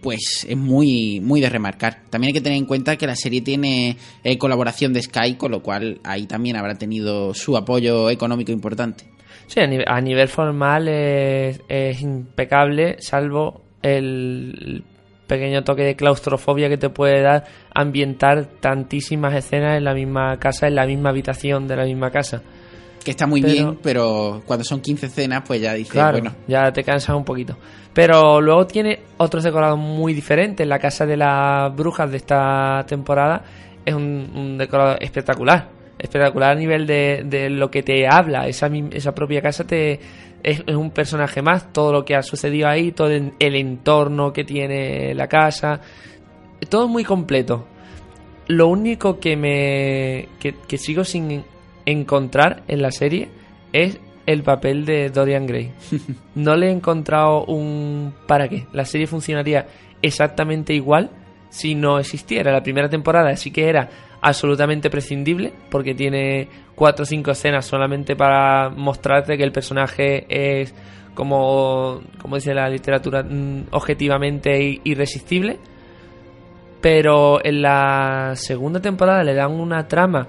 pues 0.00 0.46
es 0.48 0.56
muy, 0.56 1.20
muy 1.20 1.40
de 1.40 1.48
remarcar. 1.48 2.04
También 2.10 2.28
hay 2.28 2.34
que 2.34 2.40
tener 2.40 2.58
en 2.58 2.66
cuenta 2.66 2.96
que 2.96 3.06
la 3.06 3.16
serie 3.16 3.40
tiene 3.40 3.96
colaboración 4.38 4.92
de 4.92 5.02
Sky, 5.02 5.34
con 5.34 5.50
lo 5.50 5.62
cual 5.62 6.00
ahí 6.04 6.26
también 6.26 6.56
habrá 6.56 6.76
tenido 6.76 7.34
su 7.34 7.56
apoyo 7.56 8.10
económico 8.10 8.52
importante. 8.52 9.19
Sí, 9.50 9.58
a 9.58 9.66
nivel, 9.66 9.84
a 9.88 10.00
nivel 10.00 10.28
formal 10.28 10.86
es, 10.86 11.60
es 11.68 12.00
impecable, 12.02 12.96
salvo 13.00 13.62
el 13.82 14.84
pequeño 15.26 15.64
toque 15.64 15.82
de 15.82 15.96
claustrofobia 15.96 16.68
que 16.68 16.76
te 16.76 16.88
puede 16.88 17.20
dar 17.20 17.44
ambientar 17.74 18.44
tantísimas 18.60 19.34
escenas 19.34 19.76
en 19.76 19.84
la 19.84 19.92
misma 19.94 20.38
casa, 20.38 20.68
en 20.68 20.76
la 20.76 20.86
misma 20.86 21.10
habitación 21.10 21.66
de 21.66 21.74
la 21.76 21.84
misma 21.84 22.10
casa. 22.12 22.42
Que 23.04 23.10
está 23.10 23.26
muy 23.26 23.40
Pero- 23.42 23.52
bien, 23.52 23.78
pero 23.82 24.42
cuando 24.46 24.62
son 24.64 24.80
15 24.80 25.06
escenas, 25.06 25.42
pues 25.44 25.60
ya 25.60 25.74
dices, 25.74 25.92
Claro, 25.94 26.18
bueno, 26.18 26.36
ya 26.46 26.70
te 26.72 26.84
cansas 26.84 27.16
un 27.16 27.24
poquito. 27.24 27.56
Pero 27.92 28.40
luego 28.40 28.66
tiene 28.68 29.00
otros 29.16 29.42
decorados 29.42 29.78
muy 29.78 30.12
diferentes. 30.14 30.64
La 30.64 30.78
casa 30.78 31.06
de 31.06 31.16
las 31.16 31.74
brujas 31.74 32.08
de 32.08 32.18
esta 32.18 32.84
temporada 32.86 33.42
es 33.84 33.94
un, 33.94 34.30
un 34.32 34.58
decorado 34.58 34.96
espectacular. 35.00 35.79
Espectacular 36.00 36.52
a 36.52 36.54
nivel 36.54 36.86
de, 36.86 37.22
de 37.24 37.50
lo 37.50 37.70
que 37.70 37.82
te 37.82 38.06
habla. 38.08 38.48
Esa, 38.48 38.68
esa 38.92 39.14
propia 39.14 39.42
casa 39.42 39.64
te 39.64 40.00
es, 40.42 40.62
es 40.66 40.74
un 40.74 40.90
personaje 40.90 41.42
más. 41.42 41.72
Todo 41.72 41.92
lo 41.92 42.04
que 42.04 42.16
ha 42.16 42.22
sucedido 42.22 42.68
ahí, 42.68 42.92
todo 42.92 43.10
el, 43.10 43.32
el 43.38 43.54
entorno 43.56 44.32
que 44.32 44.44
tiene 44.44 45.14
la 45.14 45.28
casa. 45.28 45.80
Todo 46.68 46.88
muy 46.88 47.04
completo. 47.04 47.66
Lo 48.46 48.68
único 48.68 49.20
que 49.20 49.36
me. 49.36 50.28
que, 50.40 50.54
que 50.66 50.78
sigo 50.78 51.04
sin 51.04 51.44
encontrar 51.86 52.62
en 52.68 52.82
la 52.82 52.90
serie 52.90 53.28
es 53.72 54.00
el 54.26 54.42
papel 54.42 54.84
de 54.84 55.10
Dorian 55.10 55.46
Gray. 55.46 55.72
No 56.34 56.56
le 56.56 56.68
he 56.68 56.70
encontrado 56.70 57.44
un 57.46 58.14
para 58.26 58.48
qué. 58.48 58.66
La 58.72 58.84
serie 58.84 59.06
funcionaría 59.06 59.66
exactamente 60.02 60.72
igual 60.74 61.10
si 61.50 61.74
no 61.74 61.98
existiera. 61.98 62.52
La 62.52 62.62
primera 62.62 62.88
temporada 62.88 63.34
sí 63.36 63.50
que 63.50 63.68
era 63.68 63.88
absolutamente 64.20 64.90
prescindible 64.90 65.52
porque 65.70 65.94
tiene 65.94 66.48
cuatro 66.74 67.02
o 67.02 67.06
cinco 67.06 67.30
escenas 67.30 67.66
solamente 67.66 68.16
para 68.16 68.70
mostrarte 68.70 69.36
que 69.36 69.44
el 69.44 69.52
personaje 69.52 70.26
es 70.28 70.74
como, 71.14 72.00
como 72.20 72.36
dice 72.36 72.54
la 72.54 72.68
literatura, 72.68 73.22
mm, 73.22 73.66
objetivamente 73.72 74.80
irresistible. 74.84 75.58
Pero 76.80 77.44
en 77.44 77.60
la 77.60 78.32
segunda 78.36 78.80
temporada 78.80 79.22
le 79.22 79.34
dan 79.34 79.52
una 79.52 79.86
trama 79.86 80.26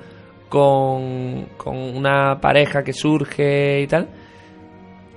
con, 0.49 1.45
con 1.55 1.77
una 1.77 2.41
pareja 2.41 2.83
que 2.83 2.91
surge 2.91 3.81
y 3.81 3.87
tal, 3.87 4.09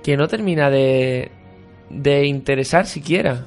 que 0.01 0.15
no 0.15 0.27
termina 0.27 0.69
de, 0.69 1.29
de 1.89 2.25
interesar 2.25 2.85
siquiera. 2.85 3.45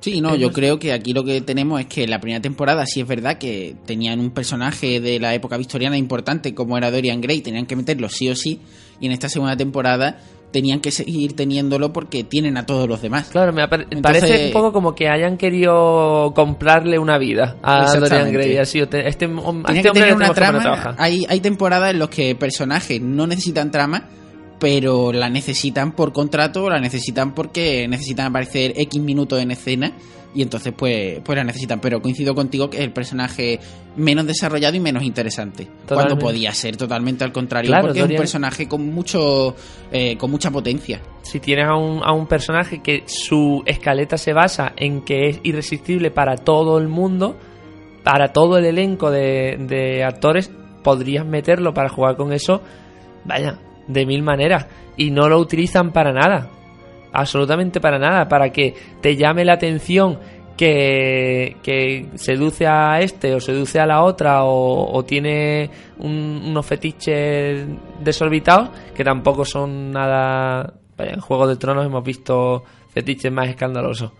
Sí, 0.00 0.20
no, 0.20 0.34
yo 0.34 0.50
creo 0.50 0.78
que 0.78 0.92
aquí 0.92 1.12
lo 1.12 1.24
que 1.24 1.40
tenemos 1.42 1.78
es 1.80 1.86
que 1.86 2.06
la 2.06 2.20
primera 2.20 2.40
temporada 2.40 2.86
sí 2.86 3.00
es 3.00 3.06
verdad 3.06 3.36
que 3.38 3.76
tenían 3.84 4.18
un 4.18 4.30
personaje 4.30 5.00
de 5.00 5.20
la 5.20 5.34
época 5.34 5.58
victoriana 5.58 5.98
importante 5.98 6.54
como 6.54 6.78
era 6.78 6.90
Dorian 6.90 7.20
Gray, 7.20 7.42
tenían 7.42 7.66
que 7.66 7.76
meterlo 7.76 8.08
sí 8.08 8.28
o 8.30 8.34
sí, 8.34 8.60
y 8.98 9.06
en 9.06 9.12
esta 9.12 9.28
segunda 9.28 9.56
temporada 9.56 10.18
tenían 10.52 10.80
que 10.80 10.90
seguir 10.90 11.36
teniéndolo 11.36 11.92
porque 11.92 12.24
tienen 12.24 12.56
a 12.56 12.66
todos 12.66 12.88
los 12.88 13.00
demás. 13.02 13.28
Claro, 13.30 13.52
me 13.52 13.62
Entonces- 13.62 14.00
parece 14.02 14.46
un 14.46 14.52
poco 14.52 14.72
como 14.72 14.94
que 14.94 15.08
hayan 15.08 15.36
querido 15.36 16.32
comprarle 16.34 16.98
una 16.98 17.18
vida 17.18 17.56
a 17.62 17.94
Dorian. 17.94 18.32
Gray. 18.32 18.56
Así, 18.56 18.80
este, 18.80 19.06
este, 19.06 19.26
este 19.26 19.26
que 19.26 19.32
hombre 19.38 19.82
tener 19.92 20.14
una 20.14 20.28
que 20.28 20.34
poner 20.34 20.56
a 20.56 20.60
trama. 20.60 20.94
Hay, 20.98 21.24
hay 21.28 21.40
temporadas 21.40 21.92
en 21.92 22.00
las 22.00 22.08
que 22.08 22.34
personajes 22.34 23.00
no 23.00 23.26
necesitan 23.26 23.70
trama, 23.70 24.08
pero 24.60 25.12
la 25.12 25.30
necesitan 25.30 25.92
por 25.92 26.12
contrato, 26.12 26.68
la 26.68 26.78
necesitan 26.78 27.34
porque 27.34 27.88
necesitan 27.88 28.26
aparecer 28.26 28.74
X 28.76 29.00
minutos 29.02 29.40
en 29.40 29.50
escena 29.50 29.92
y 30.34 30.42
entonces 30.42 30.72
pues, 30.76 31.20
pues 31.24 31.36
la 31.36 31.42
necesitan. 31.42 31.80
Pero 31.80 32.00
coincido 32.00 32.34
contigo 32.34 32.68
que 32.68 32.76
es 32.76 32.84
el 32.84 32.92
personaje 32.92 33.58
menos 33.96 34.26
desarrollado 34.26 34.76
y 34.76 34.80
menos 34.80 35.02
interesante. 35.02 35.66
Cuando 35.88 36.18
podía 36.18 36.52
ser 36.52 36.76
totalmente 36.76 37.24
al 37.24 37.32
contrario, 37.32 37.70
Claro, 37.70 37.86
porque 37.88 38.00
es 38.00 38.10
un 38.10 38.16
personaje 38.16 38.68
con 38.68 38.92
mucho 38.92 39.56
eh, 39.90 40.16
con 40.16 40.30
mucha 40.30 40.50
potencia. 40.50 41.00
si 41.22 41.40
tienes 41.40 41.66
a 41.66 41.74
un, 41.74 42.02
a 42.04 42.12
un 42.12 42.26
personaje 42.26 42.82
que 42.82 43.04
su 43.06 43.62
escaleta 43.66 44.18
se 44.18 44.34
basa 44.34 44.74
en 44.76 45.02
que 45.02 45.30
es 45.30 45.40
irresistible 45.42 46.10
para 46.10 46.36
todo 46.36 46.78
el 46.78 46.86
mundo, 46.86 47.36
para 48.04 48.32
todo 48.32 48.58
el 48.58 48.66
elenco 48.66 49.10
de, 49.10 49.56
de 49.58 50.04
actores, 50.04 50.50
podrías 50.84 51.24
meterlo 51.24 51.72
para 51.72 51.88
jugar 51.88 52.16
con 52.16 52.32
eso, 52.32 52.62
vaya, 53.24 53.58
de 53.92 54.06
mil 54.06 54.22
maneras. 54.22 54.66
Y 54.96 55.10
no 55.10 55.28
lo 55.28 55.38
utilizan 55.38 55.92
para 55.92 56.12
nada. 56.12 56.48
Absolutamente 57.12 57.80
para 57.80 57.98
nada. 57.98 58.28
Para 58.28 58.50
que 58.50 58.74
te 59.00 59.16
llame 59.16 59.44
la 59.44 59.54
atención 59.54 60.18
que, 60.56 61.56
que 61.62 62.08
seduce 62.16 62.66
a 62.66 63.00
este 63.00 63.34
o 63.34 63.40
seduce 63.40 63.80
a 63.80 63.86
la 63.86 64.02
otra 64.02 64.44
o, 64.44 64.92
o 64.92 65.04
tiene 65.04 65.70
un- 65.98 66.42
unos 66.48 66.66
fetiches 66.66 67.66
desorbitados 68.00 68.68
que 68.94 69.02
tampoco 69.04 69.44
son 69.44 69.90
nada... 69.90 70.74
Vaya, 70.98 71.12
en 71.14 71.20
Juego 71.20 71.46
de 71.46 71.56
Tronos 71.56 71.86
hemos 71.86 72.04
visto 72.04 72.62
fetiches 72.90 73.32
más 73.32 73.48
escandalosos. 73.48 74.12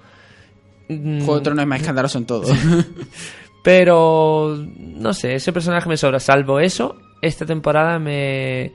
Mm, 0.88 1.18
Juego 1.20 1.36
de 1.36 1.40
Tronos 1.42 1.62
es 1.62 1.68
más 1.68 1.80
escandaloso 1.80 2.16
en 2.18 2.24
todo. 2.24 2.44
Pero 3.62 4.56
no 4.78 5.12
sé, 5.12 5.34
ese 5.34 5.52
personaje 5.52 5.88
me 5.88 5.96
sobra. 5.98 6.18
Salvo 6.20 6.58
eso, 6.60 6.96
esta 7.20 7.44
temporada 7.44 7.98
me, 7.98 8.72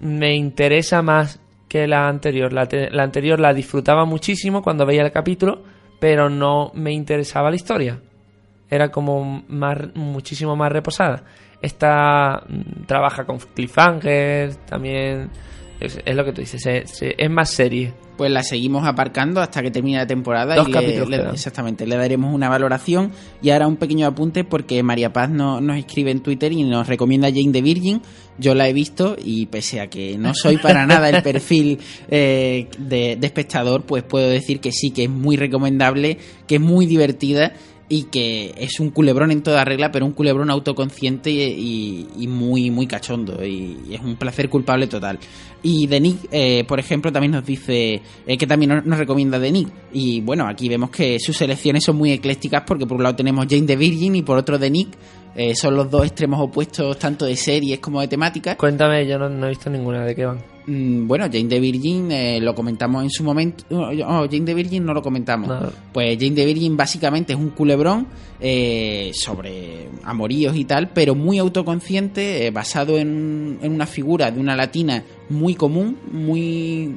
me 0.00 0.34
interesa 0.34 1.02
más 1.02 1.40
que 1.68 1.86
la 1.86 2.08
anterior. 2.08 2.52
La, 2.52 2.66
te- 2.66 2.90
la 2.90 3.02
anterior 3.02 3.40
la 3.40 3.52
disfrutaba 3.54 4.04
muchísimo 4.04 4.62
cuando 4.62 4.86
veía 4.86 5.02
el 5.02 5.12
capítulo, 5.12 5.62
pero 5.98 6.28
no 6.28 6.70
me 6.74 6.92
interesaba 6.92 7.50
la 7.50 7.56
historia. 7.56 8.00
Era 8.70 8.90
como 8.90 9.44
más, 9.48 9.78
muchísimo 9.94 10.56
más 10.56 10.72
reposada. 10.72 11.24
Esta 11.62 12.42
mm, 12.48 12.84
trabaja 12.86 13.24
con 13.24 13.38
cliffhangers, 13.38 14.58
también 14.66 15.30
es, 15.80 15.98
es 16.04 16.14
lo 16.16 16.24
que 16.24 16.32
tú 16.32 16.40
dices, 16.40 16.62
se- 16.62 16.86
se- 16.86 17.14
es 17.18 17.30
más 17.30 17.50
serie. 17.50 17.92
Pues 18.16 18.30
la 18.30 18.44
seguimos 18.44 18.86
aparcando 18.86 19.40
hasta 19.40 19.60
que 19.60 19.72
termine 19.72 19.98
la 19.98 20.06
temporada 20.06 20.54
Dos 20.54 20.68
y 20.68 20.70
capítulos 20.72 21.08
le- 21.08 21.30
exactamente 21.30 21.84
le 21.84 21.96
daremos 21.96 22.32
una 22.32 22.48
valoración. 22.48 23.10
Y 23.42 23.50
ahora 23.50 23.66
un 23.66 23.74
pequeño 23.76 24.06
apunte 24.06 24.44
porque 24.44 24.80
María 24.84 25.12
Paz 25.12 25.30
no- 25.30 25.60
nos 25.60 25.76
escribe 25.78 26.12
en 26.12 26.20
Twitter 26.20 26.52
y 26.52 26.62
nos 26.62 26.86
recomienda 26.86 27.28
Jane 27.28 27.50
the 27.50 27.60
Virgin. 27.60 28.00
Yo 28.38 28.54
la 28.54 28.68
he 28.68 28.72
visto 28.72 29.16
y 29.22 29.46
pese 29.46 29.80
a 29.80 29.88
que 29.88 30.16
no 30.16 30.32
soy 30.32 30.58
para 30.58 30.86
nada 30.86 31.08
el 31.08 31.22
perfil 31.24 31.80
eh, 32.08 32.68
de, 32.78 33.16
de 33.16 33.26
espectador 33.26 33.82
pues 33.84 34.04
puedo 34.04 34.28
decir 34.28 34.60
que 34.60 34.70
sí 34.70 34.90
que 34.92 35.04
es 35.04 35.10
muy 35.10 35.36
recomendable 35.36 36.18
que 36.46 36.56
es 36.56 36.60
muy 36.60 36.86
divertida 36.86 37.52
y 37.94 38.02
que 38.10 38.52
es 38.58 38.80
un 38.80 38.90
culebrón 38.90 39.30
en 39.30 39.40
toda 39.40 39.64
regla, 39.64 39.92
pero 39.92 40.04
un 40.04 40.10
culebrón 40.10 40.50
autoconsciente 40.50 41.30
y, 41.30 42.26
muy, 42.26 42.68
muy 42.68 42.88
cachondo. 42.88 43.44
Y, 43.46 43.76
es 43.92 44.00
un 44.00 44.16
placer 44.16 44.48
culpable 44.48 44.88
total. 44.88 45.20
Y 45.62 45.86
de 45.86 46.00
Nick, 46.00 46.18
eh, 46.32 46.64
por 46.66 46.80
ejemplo, 46.80 47.12
también 47.12 47.30
nos 47.30 47.46
dice 47.46 48.02
eh, 48.26 48.36
que 48.36 48.48
también 48.48 48.82
nos, 48.84 48.98
recomienda 48.98 49.38
Nick. 49.38 49.68
Y 49.92 50.20
bueno, 50.22 50.48
aquí 50.48 50.68
vemos 50.68 50.90
que 50.90 51.20
sus 51.20 51.36
selecciones 51.36 51.84
son 51.84 51.94
muy 51.94 52.10
eclécticas 52.10 52.64
porque 52.66 52.84
por 52.84 52.96
un 52.96 53.04
lado 53.04 53.14
tenemos 53.14 53.46
Jane 53.48 53.62
the 53.62 53.76
Virgin 53.76 54.16
y 54.16 54.22
por 54.22 54.38
otro 54.38 54.58
Nick. 54.58 54.88
Eh, 55.36 55.54
son 55.54 55.74
los 55.76 55.90
dos 55.90 56.04
extremos 56.06 56.40
opuestos 56.40 56.98
tanto 56.98 57.24
de 57.24 57.36
series 57.36 57.80
como 57.80 58.00
de 58.00 58.08
temáticas. 58.08 58.56
Cuéntame, 58.56 59.06
yo 59.06 59.18
no, 59.18 59.28
no 59.28 59.46
he 59.46 59.50
visto 59.50 59.68
ninguna 59.68 60.04
de 60.04 60.14
qué 60.14 60.24
van. 60.26 60.38
Mm, 60.66 61.06
Bueno, 61.06 61.24
Jane 61.30 61.48
the 61.48 61.60
Virgin 61.60 62.10
eh, 62.12 62.40
lo 62.40 62.54
comentamos 62.54 63.02
en 63.02 63.10
su 63.10 63.24
momento. 63.24 63.64
No, 63.68 63.92
no, 63.92 64.22
Jane 64.30 64.40
the 64.46 64.54
Virgin 64.54 64.84
no 64.84 64.94
lo 64.94 65.02
comentamos. 65.02 65.48
No. 65.48 65.70
Pues 65.92 66.16
Jane 66.18 66.36
the 66.36 66.46
Virgin 66.46 66.76
básicamente 66.76 67.32
es 67.32 67.38
un 67.38 67.50
culebrón 67.50 68.06
eh, 68.40 69.10
sobre 69.12 69.88
amoríos 70.04 70.56
y 70.56 70.64
tal, 70.64 70.90
pero 70.90 71.14
muy 71.14 71.38
autoconsciente, 71.38 72.46
eh, 72.46 72.50
basado 72.50 72.96
en, 72.98 73.58
en 73.60 73.72
una 73.72 73.86
figura 73.86 74.30
de 74.30 74.40
una 74.40 74.54
latina 74.56 75.04
muy 75.28 75.54
común, 75.54 75.96
muy, 76.12 76.94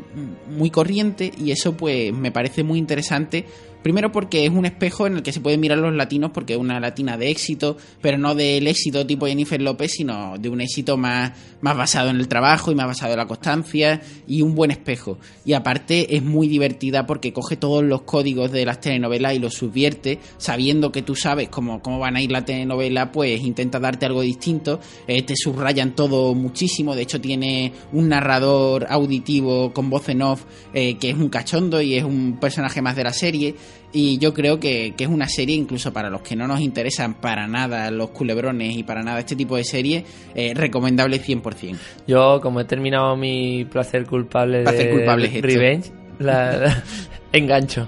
muy 0.57 0.69
corriente, 0.69 1.31
y 1.37 1.51
eso 1.51 1.75
pues 1.75 2.13
me 2.13 2.31
parece 2.31 2.63
muy 2.63 2.77
interesante 2.77 3.45
Primero 3.87 4.11
porque 4.11 4.45
es 4.45 4.51
un 4.51 4.65
espejo 4.65 5.07
en 5.07 5.15
el 5.15 5.23
que 5.23 5.31
se 5.31 5.39
pueden 5.39 5.61
mirar 5.61 5.77
los 5.77 5.95
latinos 5.95 6.31
porque 6.33 6.55
es 6.55 6.59
una 6.59 6.77
latina 6.77 7.15
de 7.15 7.29
éxito, 7.29 7.77
pero 8.01 8.17
no 8.17 8.35
del 8.35 8.67
éxito 8.67 9.07
tipo 9.07 9.27
Jennifer 9.27 9.61
López, 9.61 9.93
sino 9.93 10.37
de 10.37 10.49
un 10.49 10.59
éxito 10.59 10.97
más, 10.97 11.31
más 11.61 11.77
basado 11.77 12.09
en 12.09 12.17
el 12.17 12.27
trabajo 12.27 12.69
y 12.69 12.75
más 12.75 12.85
basado 12.85 13.13
en 13.13 13.19
la 13.19 13.27
constancia 13.27 14.01
y 14.27 14.41
un 14.41 14.55
buen 14.55 14.71
espejo. 14.71 15.19
Y 15.45 15.53
aparte 15.53 16.17
es 16.17 16.21
muy 16.21 16.49
divertida 16.49 17.07
porque 17.07 17.31
coge 17.31 17.55
todos 17.55 17.81
los 17.81 18.01
códigos 18.01 18.51
de 18.51 18.65
las 18.65 18.81
telenovelas 18.81 19.35
y 19.35 19.39
los 19.39 19.53
subvierte, 19.53 20.19
sabiendo 20.37 20.91
que 20.91 21.01
tú 21.01 21.15
sabes 21.15 21.47
cómo, 21.47 21.81
cómo 21.81 21.97
van 21.97 22.17
a 22.17 22.21
ir 22.21 22.29
la 22.29 22.43
telenovela, 22.43 23.13
pues 23.13 23.41
intenta 23.41 23.79
darte 23.79 24.05
algo 24.05 24.19
distinto, 24.19 24.81
eh, 25.07 25.21
te 25.21 25.37
subrayan 25.37 25.95
todo 25.95 26.35
muchísimo, 26.35 26.93
de 26.93 27.03
hecho 27.03 27.21
tiene 27.21 27.71
un 27.93 28.09
narrador 28.09 28.85
auditivo 28.89 29.71
con 29.71 29.89
voz 29.89 30.09
en 30.09 30.23
off 30.23 30.43
eh, 30.73 30.97
que 30.97 31.11
es 31.11 31.15
un 31.15 31.29
cachondo 31.29 31.81
y 31.81 31.95
es 31.95 32.03
un 32.03 32.37
personaje 32.37 32.81
más 32.81 32.97
de 32.97 33.05
la 33.05 33.13
serie 33.13 33.55
y 33.93 34.17
yo 34.17 34.33
creo 34.33 34.59
que, 34.59 34.93
que, 34.97 35.05
es 35.05 35.09
una 35.09 35.27
serie 35.27 35.55
incluso 35.55 35.93
para 35.93 36.09
los 36.09 36.21
que 36.21 36.35
no 36.35 36.47
nos 36.47 36.59
interesan 36.59 37.15
para 37.15 37.47
nada 37.47 37.89
los 37.89 38.09
culebrones 38.09 38.75
y 38.75 38.83
para 38.83 39.01
nada 39.01 39.19
este 39.19 39.35
tipo 39.35 39.55
de 39.55 39.63
serie 39.63 40.05
eh, 40.35 40.53
recomendable 40.53 41.21
100%. 41.21 41.77
Yo 42.07 42.41
como 42.41 42.59
he 42.59 42.65
terminado 42.65 43.15
mi 43.15 43.65
placer 43.65 44.05
culpable 44.05 44.63
placer 44.63 44.87
de 44.87 44.91
culpable 44.91 45.31
es 45.33 45.41
Revenge, 45.41 45.91
la, 46.19 46.57
la, 46.57 46.83
engancho. 47.31 47.87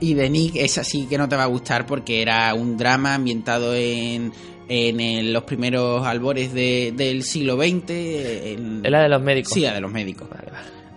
Y 0.00 0.14
de 0.14 0.30
Nick 0.30 0.56
es 0.56 0.78
así 0.78 1.06
que 1.06 1.18
no 1.18 1.28
te 1.28 1.34
va 1.34 1.44
a 1.44 1.46
gustar 1.46 1.86
porque 1.86 2.22
era 2.22 2.54
un 2.54 2.76
drama 2.76 3.14
ambientado 3.14 3.74
en, 3.74 4.32
en 4.68 5.00
el, 5.00 5.32
los 5.32 5.44
primeros 5.44 6.06
albores 6.06 6.52
de, 6.52 6.92
del 6.96 7.24
siglo 7.24 7.56
XX. 7.56 7.90
En... 7.90 8.80
¿Es 8.84 8.90
la 8.90 9.02
de 9.02 9.08
los 9.08 9.22
médicos? 9.22 9.52
Sí, 9.52 9.62
la 9.62 9.74
de 9.74 9.80
los 9.80 9.90
médicos. 9.90 10.28
Vale. 10.28 10.47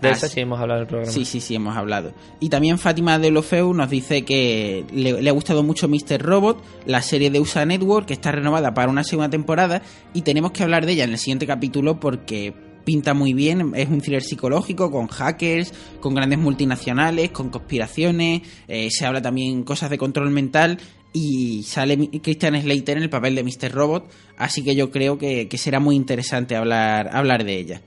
De 0.02 0.10
ah, 0.10 0.12
eso 0.14 0.28
sí 0.28 0.40
hemos 0.40 0.60
hablado 0.60 0.80
en 0.80 0.82
el 0.84 0.88
programa. 0.88 1.12
Sí, 1.12 1.26
sí, 1.26 1.40
sí, 1.40 1.54
hemos 1.54 1.78
hablado. 1.78 2.14
Y 2.40 2.50
también 2.50 2.80
Fátima 2.80 3.20
de 3.20 3.30
Lofeu 3.30 3.74
nos 3.74 3.90
dice 3.90 4.26
que 4.26 4.84
le, 4.92 5.22
le, 5.22 5.30
ha 5.30 5.34
gustado 5.34 5.62
mucho 5.62 5.88
Mr. 5.88 6.20
Robot, 6.20 6.64
la 6.88 7.02
serie 7.02 7.30
de 7.30 7.40
USA 7.40 7.66
Network, 7.66 8.08
que 8.08 8.14
está 8.14 8.32
renovada 8.32 8.74
para 8.74 8.90
una 8.90 9.04
segunda 9.04 9.30
temporada, 9.30 9.84
y 10.14 10.24
tenemos 10.24 10.52
que 10.52 10.64
hablar 10.64 10.86
de 10.86 10.94
ella 10.94 11.04
en 11.04 11.12
el 11.12 11.20
siguiente 11.20 11.46
capítulo 11.46 12.00
porque 12.00 12.54
pinta 12.84 13.14
muy 13.14 13.34
bien, 13.34 13.74
es 13.76 13.90
un 13.90 14.02
thriller 14.02 14.24
psicológico 14.24 14.92
con 14.92 15.08
hackers, 15.08 15.74
con 16.00 16.16
grandes 16.16 16.40
multinacionales, 16.40 17.32
con 17.32 17.50
conspiraciones, 17.50 18.42
eh, 18.68 18.90
se 18.90 19.06
habla 19.06 19.22
también 19.22 19.64
cosas 19.64 19.90
de 19.90 19.98
control 19.98 20.32
mental 20.32 20.80
y 21.14 21.64
sale 21.64 22.10
Christian 22.22 22.60
Slater 22.62 22.98
en 22.98 23.04
el 23.04 23.10
papel 23.10 23.36
de 23.36 23.44
Mr. 23.44 23.72
Robot, 23.72 24.10
así 24.38 24.64
que 24.64 24.76
yo 24.76 24.92
creo 24.92 25.18
que, 25.18 25.48
que 25.48 25.58
será 25.58 25.80
muy 25.80 25.96
interesante 25.96 26.56
hablar, 26.56 27.10
hablar 27.16 27.44
de 27.44 27.58
ella. 27.58 27.82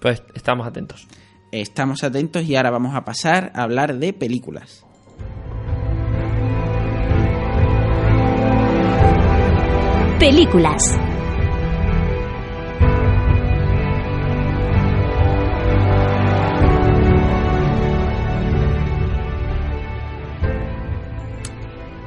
Pues 0.00 0.22
estamos 0.34 0.66
atentos. 0.66 1.06
Estamos 1.52 2.04
atentos 2.04 2.44
y 2.44 2.56
ahora 2.56 2.70
vamos 2.70 2.94
a 2.94 3.04
pasar 3.04 3.52
a 3.54 3.62
hablar 3.62 3.96
de 3.98 4.12
películas. 4.12 4.84
Películas. 10.18 10.98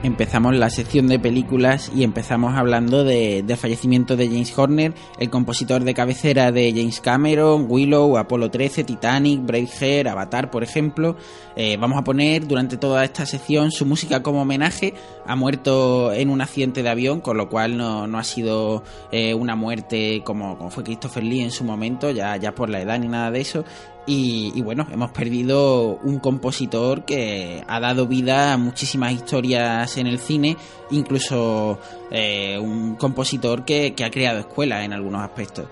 Empezamos 0.04 0.56
la 0.56 0.70
sección 0.70 1.08
de 1.08 1.20
películas 1.20 1.92
y 1.94 2.04
empezamos 2.04 2.56
hablando 2.56 3.04
de, 3.04 3.44
del 3.44 3.58
fallecimiento 3.58 4.16
de 4.16 4.28
James 4.28 4.58
Horner, 4.58 4.94
el 5.20 5.30
compositor 5.30 5.84
de 5.84 5.94
cabecera 5.94 6.52
de 6.52 6.72
James 6.72 7.02
Cameron, 7.02 7.66
Willow, 7.68 8.18
Apolo 8.18 8.50
13, 8.50 8.86
Titanic, 8.86 9.46
Braveheart, 9.46 10.08
Avatar, 10.08 10.50
por 10.50 10.64
ejemplo. 10.64 11.18
Eh, 11.56 11.78
vamos 11.78 12.00
a 12.00 12.04
poner 12.04 12.48
durante 12.48 12.78
toda 12.78 13.04
esta 13.04 13.26
sección 13.26 13.72
su 13.72 13.86
música 13.86 14.24
como 14.24 14.42
homenaje. 14.42 14.94
Ha 15.26 15.36
muerto 15.36 16.14
en 16.14 16.30
un 16.30 16.42
accidente 16.42 16.82
de 16.84 16.90
avión, 16.90 17.20
con 17.20 17.38
lo 17.38 17.50
cual 17.50 17.78
no, 17.78 18.08
no 18.08 18.18
ha 18.18 18.24
sido 18.24 18.84
eh, 19.12 19.34
una 19.34 19.56
muerte 19.56 20.22
como, 20.24 20.58
como, 20.58 20.70
fue 20.70 20.84
Christopher 20.84 21.24
Lee 21.24 21.42
en 21.42 21.52
su 21.52 21.64
momento, 21.64 22.12
ya, 22.12 22.38
ya 22.38 22.56
por 22.56 22.70
la 22.70 22.82
edad 22.82 23.00
ni 23.00 23.08
nada 23.08 23.32
de 23.32 23.42
eso. 23.42 23.66
Y, 24.12 24.52
y, 24.56 24.62
bueno, 24.64 24.88
hemos 24.92 25.12
perdido 25.12 26.00
un 26.02 26.18
compositor 26.18 27.06
que 27.06 27.64
ha 27.68 27.80
dado 27.80 28.08
vida 28.08 28.54
a 28.54 28.58
muchísimas 28.58 29.14
historias 29.14 29.98
en 29.98 30.08
el 30.08 30.18
cine, 30.18 30.58
incluso 30.90 31.78
eh, 32.10 32.58
un 32.58 32.96
compositor 32.96 33.64
que, 33.66 33.94
que 33.94 34.04
ha 34.04 34.10
creado 34.10 34.40
escuelas 34.40 34.84
en 34.84 34.94
algunos 34.94 35.22
aspectos. 35.22 35.68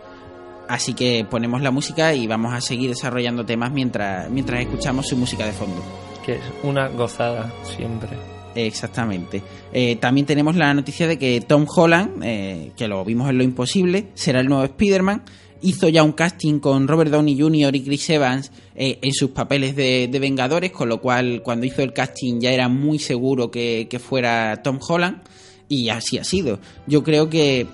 Así 0.69 0.93
que 0.93 1.25
ponemos 1.27 1.63
la 1.63 1.71
música 1.71 2.13
y 2.13 2.27
vamos 2.27 2.53
a 2.53 2.61
seguir 2.61 2.91
desarrollando 2.91 3.43
temas 3.43 3.71
mientras, 3.71 4.29
mientras 4.29 4.61
escuchamos 4.61 5.07
su 5.07 5.17
música 5.17 5.43
de 5.43 5.53
fondo. 5.53 5.81
Que 6.23 6.33
es 6.35 6.41
una 6.61 6.89
gozada 6.89 7.51
siempre. 7.63 8.11
Exactamente. 8.53 9.41
Eh, 9.73 9.95
también 9.95 10.27
tenemos 10.27 10.55
la 10.55 10.73
noticia 10.75 11.07
de 11.07 11.17
que 11.17 11.41
Tom 11.41 11.65
Holland, 11.67 12.21
eh, 12.23 12.71
que 12.75 12.87
lo 12.87 13.03
vimos 13.03 13.31
en 13.31 13.39
Lo 13.39 13.43
Imposible, 13.43 14.09
será 14.13 14.41
el 14.41 14.47
nuevo 14.47 14.63
Spider-Man 14.63 15.23
hizo 15.61 15.89
ya 15.89 16.03
un 16.03 16.11
casting 16.13 16.59
con 16.59 16.87
Robert 16.87 17.11
Downey 17.11 17.39
Jr. 17.39 17.75
y 17.75 17.83
Chris 17.83 18.09
Evans 18.09 18.51
eh, 18.75 18.99
en 19.01 19.13
sus 19.13 19.31
papeles 19.31 19.75
de, 19.75 20.09
Vengadores, 20.19 20.71
con 20.71 20.89
lo 20.89 21.01
cual 21.01 21.41
cuando 21.43 21.65
hizo 21.65 21.81
el 21.81 21.93
casting 21.93 22.39
ya 22.39 22.51
era 22.51 22.67
muy 22.67 22.99
seguro 22.99 23.51
que, 23.51 23.87
fuera 24.03 24.61
Tom 24.63 24.79
Holland 24.85 25.21
y 25.67 25.89
así 25.89 26.17
ha 26.17 26.23
sido. 26.23 26.59
Yo 26.85 27.03
creo 27.03 27.29
que 27.29 27.67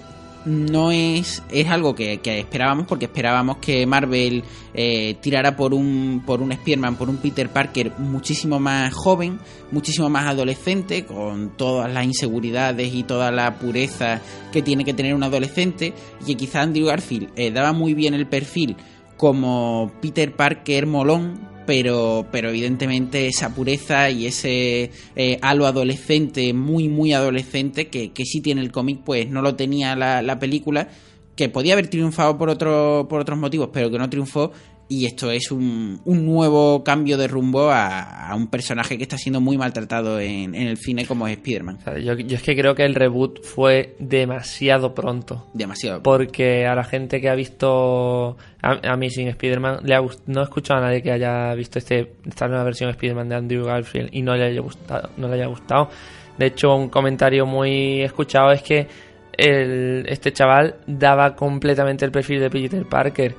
no 0.45 0.91
es, 0.91 1.43
es 1.49 1.67
algo 1.69 1.95
que, 1.95 2.19
esperábamos 2.23 2.87
porque 2.87 3.05
esperábamos 3.05 3.57
que 3.57 3.85
Marvel 3.85 4.43
eh, 4.73 5.15
tirara 5.21 5.55
por 5.55 5.73
un, 5.73 6.23
por 6.25 6.41
un 6.41 6.51
Spearman, 6.51 6.95
por 6.95 7.09
un 7.09 7.17
Peter 7.17 7.49
Parker 7.49 7.93
muchísimo 7.97 8.59
más 8.59 8.93
joven, 8.93 9.39
muchísimo 9.71 10.09
más 10.09 10.25
adolescente, 10.27 11.05
con 11.05 11.51
todas 11.57 11.91
las 11.91 12.05
inseguridades 12.05 12.93
y 12.93 13.03
toda 13.03 13.31
la 13.31 13.57
pureza 13.59 14.21
que 14.51 14.61
tiene 14.61 14.83
que 14.83 14.93
tener 14.93 15.15
un 15.15 15.23
adolescente, 15.23 15.93
y 16.21 16.25
que 16.25 16.35
quizá 16.35 16.61
Andrew 16.61 16.87
Garfield 16.87 17.29
eh, 17.35 17.51
daba 17.51 17.73
muy 17.73 17.93
bien 17.93 18.13
el 18.13 18.27
perfil 18.27 18.75
como 19.17 19.91
Peter 20.01 20.35
Parker 20.35 20.85
molón, 20.85 21.52
pero, 21.65 22.27
pero 22.31 22.49
evidentemente 22.49 23.27
esa 23.27 23.53
pureza 23.53 24.09
y 24.09 24.25
ese 24.25 24.91
eh, 25.15 25.39
halo 25.41 25.65
adolescente, 25.65 26.53
muy, 26.53 26.89
muy 26.89 27.13
adolescente, 27.13 27.87
que, 27.87 28.11
que 28.11 28.25
sí 28.25 28.41
tiene 28.41 28.61
el 28.61 28.71
cómic, 28.71 29.01
pues 29.03 29.29
no 29.29 29.41
lo 29.41 29.55
tenía 29.55 29.95
la, 29.95 30.21
la, 30.21 30.39
película, 30.39 30.89
que 31.35 31.49
podía 31.49 31.73
haber 31.73 31.87
triunfado 31.87 32.37
por, 32.37 32.49
otro, 32.49 33.07
por 33.09 33.21
otros 33.21 33.39
motivos, 33.39 33.69
pero 33.71 33.89
que 33.89 33.97
no 33.97 34.09
triunfó. 34.09 34.51
Y 34.95 35.07
esto 35.07 35.31
es 35.31 35.49
un, 35.49 36.01
un 36.05 36.23
nuevo 36.23 36.83
cambio 36.83 37.17
de 37.17 37.27
rumbo 37.27 37.71
a, 37.71 38.27
a, 38.29 38.35
un 38.35 38.45
personaje 38.45 38.95
que 38.95 39.01
está 39.01 39.17
siendo 39.17 39.41
muy 39.41 39.57
maltratado 39.57 40.19
en, 40.19 40.53
en 40.53 40.67
el 40.67 40.77
cine 40.77 41.07
como 41.07 41.27
es 41.27 41.33
Spider-Man. 41.37 41.79
Yo, 42.03 42.13
yo, 42.13 42.35
es 42.35 42.43
que 42.43 42.55
creo 42.55 42.75
que 42.75 42.85
el 42.85 42.93
reboot 42.93 43.43
fue 43.43 43.95
demasiado 43.97 44.93
pronto. 44.93 45.47
Demasiado. 45.55 46.03
Porque 46.03 46.67
a 46.67 46.75
la 46.75 46.83
gente 46.83 47.19
que 47.19 47.27
ha 47.27 47.33
visto 47.33 48.37
a, 48.61 48.95
mí 48.95 49.09
sin 49.09 49.29
Spider-Man, 49.29 49.79
no 50.27 50.41
he 50.41 50.43
escuchado 50.43 50.79
a 50.79 50.83
nadie 50.83 51.01
que 51.01 51.11
haya 51.11 51.55
visto 51.55 51.79
este, 51.79 52.13
esta 52.27 52.47
nueva 52.47 52.63
versión 52.63 52.89
de 52.89 52.91
Spider-Man 52.91 53.29
de 53.29 53.35
Andrew 53.35 53.65
Garfield 53.65 54.09
y 54.11 54.21
no 54.21 54.35
le 54.35 54.45
haya 54.45 54.61
gustado. 54.61 55.09
No 55.17 55.27
le 55.27 55.33
haya 55.33 55.47
gustado. 55.47 55.89
De 56.37 56.45
hecho, 56.45 56.75
un 56.75 56.89
comentario 56.89 57.47
muy 57.47 58.03
escuchado 58.03 58.51
es 58.51 58.61
que 58.61 58.87
el, 59.35 60.05
este 60.07 60.31
chaval 60.31 60.75
daba 60.85 61.35
completamente 61.35 62.05
el 62.05 62.11
perfil 62.11 62.41
de 62.41 62.51
Peter 62.51 62.85
Parker 62.85 63.35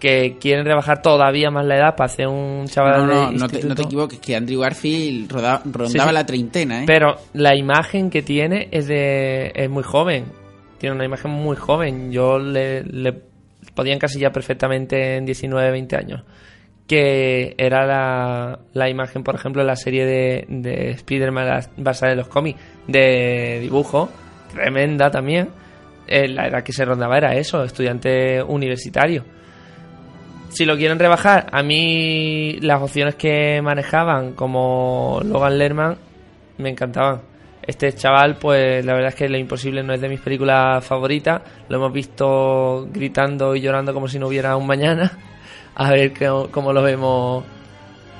que 0.00 0.38
quieren 0.40 0.64
rebajar 0.64 1.02
todavía 1.02 1.50
más 1.50 1.64
la 1.66 1.76
edad 1.76 1.94
para 1.94 2.06
hacer 2.06 2.26
un 2.26 2.66
chaval 2.66 3.06
no, 3.06 3.06
no, 3.06 3.30
de 3.30 3.38
no, 3.38 3.48
te, 3.48 3.62
no 3.62 3.74
te, 3.74 3.82
equivoques, 3.82 4.18
que 4.18 4.34
Andrew 4.34 4.60
Garfield 4.60 5.30
rondaba 5.30 5.88
sí. 6.08 6.12
la 6.12 6.26
treintena, 6.26 6.82
¿eh? 6.82 6.84
Pero 6.86 7.16
la 7.34 7.54
imagen 7.54 8.08
que 8.08 8.22
tiene 8.22 8.68
es 8.72 8.88
de 8.88 9.52
es 9.54 9.68
muy 9.68 9.82
joven. 9.82 10.24
Tiene 10.78 10.96
una 10.96 11.04
imagen 11.04 11.30
muy 11.30 11.56
joven. 11.56 12.10
Yo 12.10 12.38
le, 12.38 12.82
le 12.82 13.12
podía 13.74 13.92
encasillar 13.92 14.32
perfectamente 14.32 15.16
en 15.16 15.26
19, 15.26 15.70
20 15.70 15.96
años. 15.96 16.22
Que 16.86 17.54
era 17.58 17.86
la, 17.86 18.58
la 18.72 18.88
imagen, 18.88 19.22
por 19.22 19.34
ejemplo, 19.34 19.62
de 19.62 19.68
la 19.68 19.76
serie 19.76 20.06
de, 20.06 20.46
de 20.48 20.90
Spider-Man 20.92 21.60
basada 21.76 22.12
en 22.12 22.18
los 22.18 22.28
cómics 22.28 22.58
de 22.88 23.58
dibujo. 23.60 24.08
Tremenda 24.50 25.10
también. 25.10 25.50
Eh, 26.06 26.26
la 26.26 26.48
edad 26.48 26.64
que 26.64 26.72
se 26.72 26.86
rondaba 26.86 27.18
era 27.18 27.34
eso, 27.34 27.62
estudiante 27.62 28.42
universitario 28.42 29.24
si 30.50 30.64
lo 30.64 30.76
quieren 30.76 30.98
rebajar, 30.98 31.46
a 31.52 31.62
mí 31.62 32.58
las 32.60 32.82
opciones 32.82 33.14
que 33.14 33.60
manejaban, 33.62 34.32
como 34.32 35.20
Logan 35.24 35.58
Lerman, 35.58 35.96
me 36.58 36.70
encantaban. 36.70 37.22
Este 37.62 37.92
chaval, 37.92 38.36
pues 38.36 38.84
la 38.84 38.94
verdad 38.94 39.10
es 39.10 39.14
que 39.14 39.28
Lo 39.28 39.38
Imposible 39.38 39.82
no 39.82 39.92
es 39.92 40.00
de 40.00 40.08
mis 40.08 40.20
películas 40.20 40.84
favoritas. 40.84 41.42
Lo 41.68 41.76
hemos 41.76 41.92
visto 41.92 42.88
gritando 42.92 43.54
y 43.54 43.60
llorando 43.60 43.94
como 43.94 44.08
si 44.08 44.18
no 44.18 44.26
hubiera 44.26 44.56
un 44.56 44.66
mañana. 44.66 45.12
A 45.74 45.90
ver 45.90 46.12
cómo 46.50 46.72
lo 46.72 46.82
vemos 46.82 47.44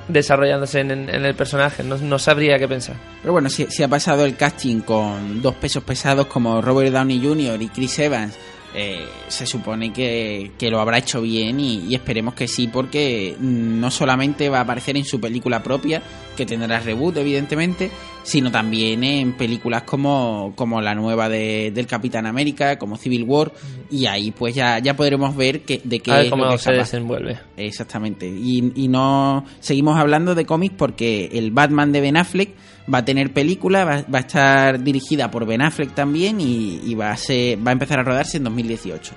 desarrollándose 0.07 0.79
en, 0.79 1.09
el 1.09 1.35
personaje. 1.35 1.83
No, 1.83 2.17
sabría 2.17 2.57
qué 2.57 2.67
pensar. 2.67 2.95
Pero 3.21 3.33
bueno, 3.33 3.49
si 3.49 3.83
ha 3.83 3.87
pasado 3.87 4.25
el 4.25 4.35
casting 4.35 4.81
con 4.81 5.41
dos 5.41 5.55
pesos 5.55 5.83
pesados 5.83 6.27
como 6.27 6.61
Robert 6.61 6.93
Downey 6.93 7.21
Jr. 7.21 7.61
y 7.61 7.67
Chris 7.67 7.99
Evans 7.99 8.37
eh, 8.73 9.05
se 9.27 9.45
supone 9.45 9.91
que, 9.91 10.51
que 10.57 10.69
lo 10.69 10.79
habrá 10.79 10.97
hecho 10.97 11.21
bien 11.21 11.59
y, 11.59 11.85
y 11.89 11.95
esperemos 11.95 12.33
que 12.33 12.47
sí, 12.47 12.67
porque 12.67 13.35
no 13.39 13.91
solamente 13.91 14.49
va 14.49 14.59
a 14.59 14.61
aparecer 14.61 14.97
en 14.97 15.05
su 15.05 15.19
película 15.19 15.61
propia, 15.61 16.01
que 16.37 16.45
tendrá 16.45 16.79
reboot, 16.79 17.17
evidentemente, 17.17 17.91
sino 18.23 18.51
también 18.51 19.03
en 19.03 19.33
películas 19.33 19.83
como, 19.83 20.53
como 20.55 20.81
la 20.81 20.95
nueva 20.95 21.27
de, 21.27 21.71
del 21.73 21.87
Capitán 21.87 22.25
América, 22.25 22.77
como 22.77 22.97
Civil 22.97 23.23
War, 23.23 23.51
y 23.89 24.05
ahí 24.05 24.31
pues 24.31 24.55
ya, 24.55 24.79
ya 24.79 24.95
podremos 24.95 25.35
ver 25.35 25.61
que, 25.61 25.81
de 25.83 25.99
qué 25.99 26.11
A 26.11 26.15
ver 26.15 26.25
es 26.25 26.31
lo 26.31 26.37
cómo 26.37 26.51
que 26.51 26.57
se 26.57 26.71
desenvuelve. 26.71 27.39
Exactamente. 27.57 28.27
Y, 28.27 28.71
y 28.75 28.87
no 28.87 29.45
seguimos 29.59 29.97
hablando 29.97 30.35
de 30.35 30.45
cómics 30.45 30.75
porque 30.77 31.29
el 31.33 31.51
Batman 31.51 31.91
de 31.91 32.01
Ben 32.01 32.17
Affleck 32.17 32.51
va 32.93 32.99
a 32.99 33.05
tener 33.05 33.31
película, 33.33 33.83
va, 33.85 34.03
va 34.13 34.19
a 34.19 34.21
estar 34.21 34.79
dirigida 34.81 35.29
por 35.31 35.45
Ben 35.45 35.61
Affleck 35.61 35.93
también 35.93 36.39
y, 36.41 36.81
y 36.85 36.95
va 36.95 37.11
a 37.11 37.17
ser, 37.17 37.57
va 37.65 37.71
a 37.71 37.73
empezar 37.73 37.99
a 37.99 38.03
rodarse 38.03 38.37
en 38.37 38.43
2018. 38.45 39.13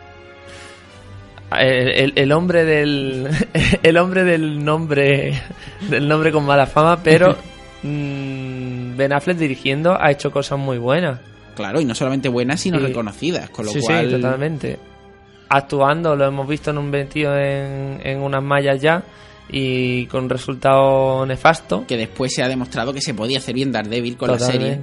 El, 1.59 1.89
el- 1.91 2.13
el 2.17 2.33
hombre 2.33 2.65
del 2.65 3.29
el 3.83 3.97
hombre 3.99 4.25
del 4.25 4.65
nombre 4.65 5.41
del 5.89 6.09
nombre 6.09 6.33
con 6.33 6.45
mala 6.45 6.67
fama, 6.67 7.01
pero 7.03 7.37
mm, 7.83 8.97
Ben 8.97 9.13
Affleck 9.13 9.37
dirigiendo 9.39 9.97
ha 10.01 10.11
hecho 10.11 10.31
cosas 10.33 10.59
muy 10.59 10.79
buenas. 10.79 11.21
Claro, 11.55 11.81
y 11.81 11.85
no 11.85 11.95
solamente 11.95 12.29
buenas, 12.29 12.61
sino 12.61 12.79
Sí. 12.81 12.87
reconocidas, 12.87 13.51
con 13.51 13.67
lo 13.67 13.71
sí, 13.71 13.79
cual 13.81 14.07
sí, 14.07 14.11
totalmente. 14.17 14.79
Actuando, 15.49 16.17
lo 16.17 16.25
hemos 16.25 16.49
visto 16.49 16.71
en 16.71 16.79
un 16.79 16.91
metido 16.91 17.37
en, 17.39 18.01
en 18.03 18.21
unas 18.21 18.43
mallas 18.43 18.81
ya 18.81 19.03
y 19.49 20.07
con 20.07 20.29
resultado 20.29 21.25
nefasto. 21.27 21.85
que 21.87 21.97
después 21.97 22.35
se 22.35 22.43
ha 22.43 22.49
demostrado 22.49 22.93
que 22.93 23.01
se 23.01 23.15
podía 23.15 23.39
hacer 23.39 23.55
bien 23.55 23.73
Daredevil 23.73 24.17
con 24.17 24.31
la 24.31 24.39
serie. 24.39 24.81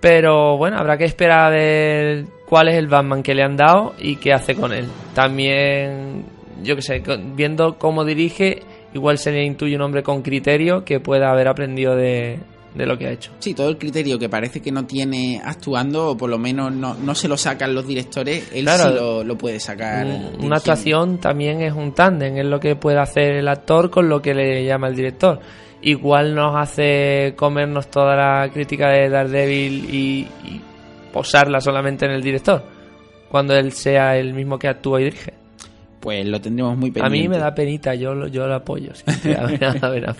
Pero 0.00 0.58
bueno, 0.58 0.76
habrá 0.78 0.98
que 0.98 1.04
esperar 1.04 1.46
a 1.46 1.50
ver 1.50 2.26
cuál 2.46 2.68
es 2.68 2.74
el 2.76 2.88
Batman 2.88 3.22
que 3.22 3.34
le 3.34 3.42
han 3.42 3.56
dado 3.56 3.94
y 3.98 4.16
qué 4.16 4.32
hace 4.32 4.54
con 4.54 4.72
él. 4.72 4.86
También, 5.14 6.24
yo 6.62 6.76
que 6.76 6.82
sé, 6.82 7.02
viendo 7.34 7.78
cómo 7.78 8.04
dirige, 8.04 8.62
igual 8.92 9.16
se 9.16 9.32
le 9.32 9.44
intuye 9.44 9.76
un 9.76 9.82
hombre 9.82 10.02
con 10.02 10.20
criterio 10.20 10.84
que 10.84 11.00
pueda 11.00 11.30
haber 11.30 11.48
aprendido 11.48 11.96
de, 11.96 12.38
de 12.74 12.86
lo 12.86 12.98
que 12.98 13.06
ha 13.06 13.12
hecho. 13.12 13.30
Sí, 13.38 13.54
todo 13.54 13.68
el 13.68 13.78
criterio 13.78 14.18
que 14.18 14.28
parece 14.28 14.60
que 14.60 14.72
no 14.72 14.84
tiene 14.84 15.40
actuando, 15.44 16.10
o 16.10 16.16
por 16.16 16.28
lo 16.28 16.38
menos 16.38 16.72
no, 16.72 16.94
no 16.94 17.14
se 17.14 17.28
lo 17.28 17.36
sacan 17.36 17.74
los 17.74 17.86
directores, 17.86 18.50
él 18.52 18.64
Claro. 18.64 18.88
sí 18.88 18.94
lo, 18.94 19.24
lo 19.24 19.38
puede 19.38 19.60
sacar. 19.60 20.04
Un- 20.06 20.44
una 20.46 20.56
actuación 20.56 21.18
también 21.18 21.60
es 21.62 21.72
un 21.72 21.92
tándem, 21.92 22.36
es 22.36 22.44
lo 22.46 22.58
que 22.58 22.74
puede 22.76 22.98
hacer 22.98 23.36
el 23.36 23.46
actor 23.48 23.90
con 23.90 24.08
lo 24.08 24.20
que 24.20 24.34
le 24.34 24.64
llama 24.64 24.88
el 24.88 24.96
director. 24.96 25.38
Igual 25.82 26.34
nos 26.34 26.56
hace 26.56 27.34
comernos 27.36 27.88
toda 27.90 28.16
la 28.16 28.50
crítica 28.52 28.88
de 28.88 29.08
Daredevil 29.08 29.84
y, 29.94 30.26
y 30.44 30.60
posarla 31.12 31.60
solamente 31.60 32.06
en 32.06 32.12
el 32.12 32.22
director, 32.22 32.64
cuando 33.28 33.54
él 33.54 33.70
sea 33.72 34.16
el 34.16 34.34
mismo 34.34 34.58
que 34.58 34.66
actúa 34.68 35.00
y 35.00 35.04
dirige. 35.04 35.34
Pues 36.04 36.26
lo 36.26 36.38
tendremos 36.38 36.76
muy 36.76 36.90
A 36.90 36.92
pendiente. 36.92 37.18
mí 37.18 37.28
me 37.30 37.38
da 37.38 37.54
penita, 37.54 37.94
yo 37.94 38.26
yo 38.26 38.46
lo 38.46 38.54
apoyo. 38.56 38.92
a 39.06 39.88
Ben- 39.88 40.04
a. 40.04 40.16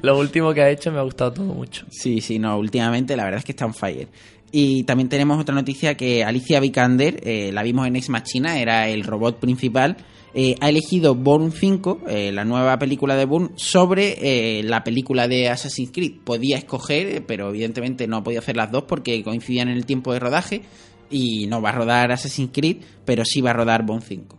Lo 0.00 0.16
último 0.20 0.54
que 0.54 0.62
ha 0.62 0.70
hecho 0.70 0.92
me 0.92 1.00
ha 1.00 1.02
gustado 1.02 1.32
todo 1.32 1.52
mucho. 1.52 1.84
Sí, 1.90 2.20
sí, 2.20 2.38
no, 2.38 2.56
últimamente 2.56 3.16
la 3.16 3.24
verdad 3.24 3.38
es 3.40 3.44
que 3.44 3.50
está 3.50 3.66
on 3.66 3.74
fire. 3.74 4.06
Y 4.52 4.84
también 4.84 5.08
tenemos 5.08 5.40
otra 5.40 5.52
noticia 5.52 5.96
que 5.96 6.22
Alicia 6.22 6.60
Vikander, 6.60 7.18
eh, 7.24 7.50
la 7.52 7.64
vimos 7.64 7.88
en 7.88 7.96
Ex 7.96 8.08
Machina, 8.08 8.60
era 8.60 8.88
el 8.88 9.02
robot 9.02 9.40
principal, 9.40 9.96
eh, 10.32 10.54
ha 10.60 10.68
elegido 10.68 11.16
Bourne 11.16 11.50
5, 11.50 12.02
eh, 12.08 12.30
la 12.32 12.44
nueva 12.44 12.78
película 12.78 13.16
de 13.16 13.24
Bourne, 13.24 13.48
sobre 13.56 14.62
la 14.62 14.84
película 14.84 15.26
de 15.26 15.48
Assassin's 15.48 15.90
Creed. 15.92 16.20
Podía 16.22 16.56
escoger, 16.56 17.24
pero 17.26 17.48
evidentemente 17.48 18.06
no 18.06 18.22
podía 18.22 18.38
hacer 18.38 18.56
las 18.56 18.70
dos 18.70 18.84
porque 18.84 19.20
coincidían 19.24 19.66
en 19.70 19.76
el 19.76 19.86
tiempo 19.86 20.12
de 20.12 20.20
rodaje 20.20 20.62
y 21.10 21.48
no 21.48 21.60
va 21.60 21.70
a 21.70 21.72
rodar 21.72 22.12
Assassin's 22.12 22.50
Creed, 22.52 22.76
pero 23.04 23.24
sí 23.24 23.40
va 23.40 23.50
a 23.50 23.54
rodar 23.54 23.84
Bourne 23.84 24.04
5. 24.06 24.38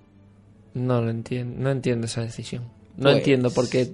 No 0.78 1.02
lo 1.02 1.10
entiendo, 1.10 1.56
no 1.60 1.70
entiendo 1.72 2.06
esa 2.06 2.22
decisión. 2.22 2.64
No 2.98 3.04
Pues- 3.04 3.18
entiendo 3.18 3.52
por 3.52 3.70
qué 3.70 3.88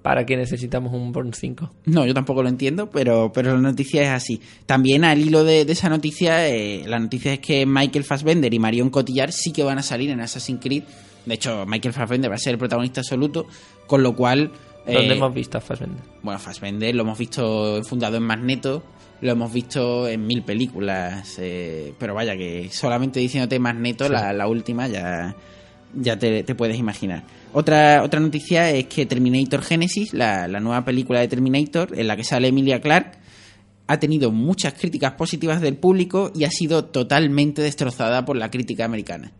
para 0.00 0.24
qué 0.24 0.36
necesitamos 0.36 0.94
un 0.94 1.12
Born 1.12 1.34
5. 1.34 1.70
No, 1.86 2.06
yo 2.06 2.14
tampoco 2.14 2.42
lo 2.42 2.48
entiendo, 2.48 2.88
pero, 2.90 3.30
pero 3.34 3.52
la 3.54 3.60
noticia 3.60 4.02
es 4.02 4.08
así. 4.08 4.40
También 4.64 5.04
al 5.04 5.18
hilo 5.20 5.44
de, 5.44 5.66
de 5.66 5.72
esa 5.72 5.90
noticia, 5.90 6.48
eh, 6.48 6.84
la 6.86 6.98
noticia 6.98 7.34
es 7.34 7.40
que 7.40 7.66
Michael 7.66 8.04
Fassbender 8.04 8.52
y 8.54 8.58
Marion 8.58 8.88
Cotillard 8.88 9.32
sí 9.32 9.52
que 9.52 9.62
van 9.62 9.78
a 9.78 9.82
salir 9.82 10.08
en 10.10 10.20
Assassin's 10.20 10.60
Creed. 10.62 10.84
De 11.26 11.34
hecho, 11.34 11.66
Michael 11.66 11.92
Fassbender 11.92 12.30
va 12.30 12.36
a 12.36 12.38
ser 12.38 12.52
el 12.54 12.58
protagonista 12.58 13.00
absoluto, 13.02 13.46
con 13.86 14.02
lo 14.02 14.16
cual... 14.16 14.52
¿Dónde 14.86 15.12
eh, 15.12 15.16
hemos 15.16 15.34
visto 15.34 15.58
a 15.58 15.60
Fassbender? 15.60 16.00
Bueno, 16.22 16.38
Fassbender 16.40 16.94
lo 16.94 17.02
hemos 17.02 17.18
visto 17.18 17.82
fundado 17.84 18.16
en 18.16 18.22
Magneto, 18.22 18.82
lo 19.20 19.32
hemos 19.32 19.52
visto 19.52 20.08
en 20.08 20.26
mil 20.26 20.42
películas, 20.44 21.36
eh, 21.38 21.92
pero 21.98 22.14
vaya 22.14 22.34
que 22.38 22.70
solamente 22.70 23.20
diciéndote 23.20 23.58
Magneto, 23.58 24.06
Sí. 24.06 24.12
la, 24.12 24.32
la 24.32 24.48
última, 24.48 24.88
ya, 24.88 25.36
ya 25.94 26.18
te, 26.18 26.42
puedes 26.54 26.78
imaginar. 26.78 27.24
Otra, 27.52 28.02
otra 28.02 28.20
noticia 28.20 28.70
es 28.70 28.86
que 28.86 29.06
Terminator 29.06 29.62
Genesis, 29.62 30.12
la, 30.12 30.48
la 30.48 30.60
nueva 30.60 30.84
película 30.84 31.20
de 31.20 31.28
Terminator, 31.28 31.98
en 31.98 32.06
la 32.06 32.16
que 32.16 32.24
sale 32.24 32.48
Emilia 32.48 32.80
Clarke, 32.80 33.18
ha 33.86 33.98
tenido 33.98 34.30
muchas 34.30 34.74
críticas 34.74 35.12
positivas 35.12 35.60
del 35.60 35.76
público 35.76 36.30
y 36.34 36.44
ha 36.44 36.50
sido 36.50 36.84
totalmente 36.84 37.62
destrozada 37.62 38.24
por 38.24 38.36
la 38.36 38.50
crítica 38.50 38.84
americana. 38.84 39.32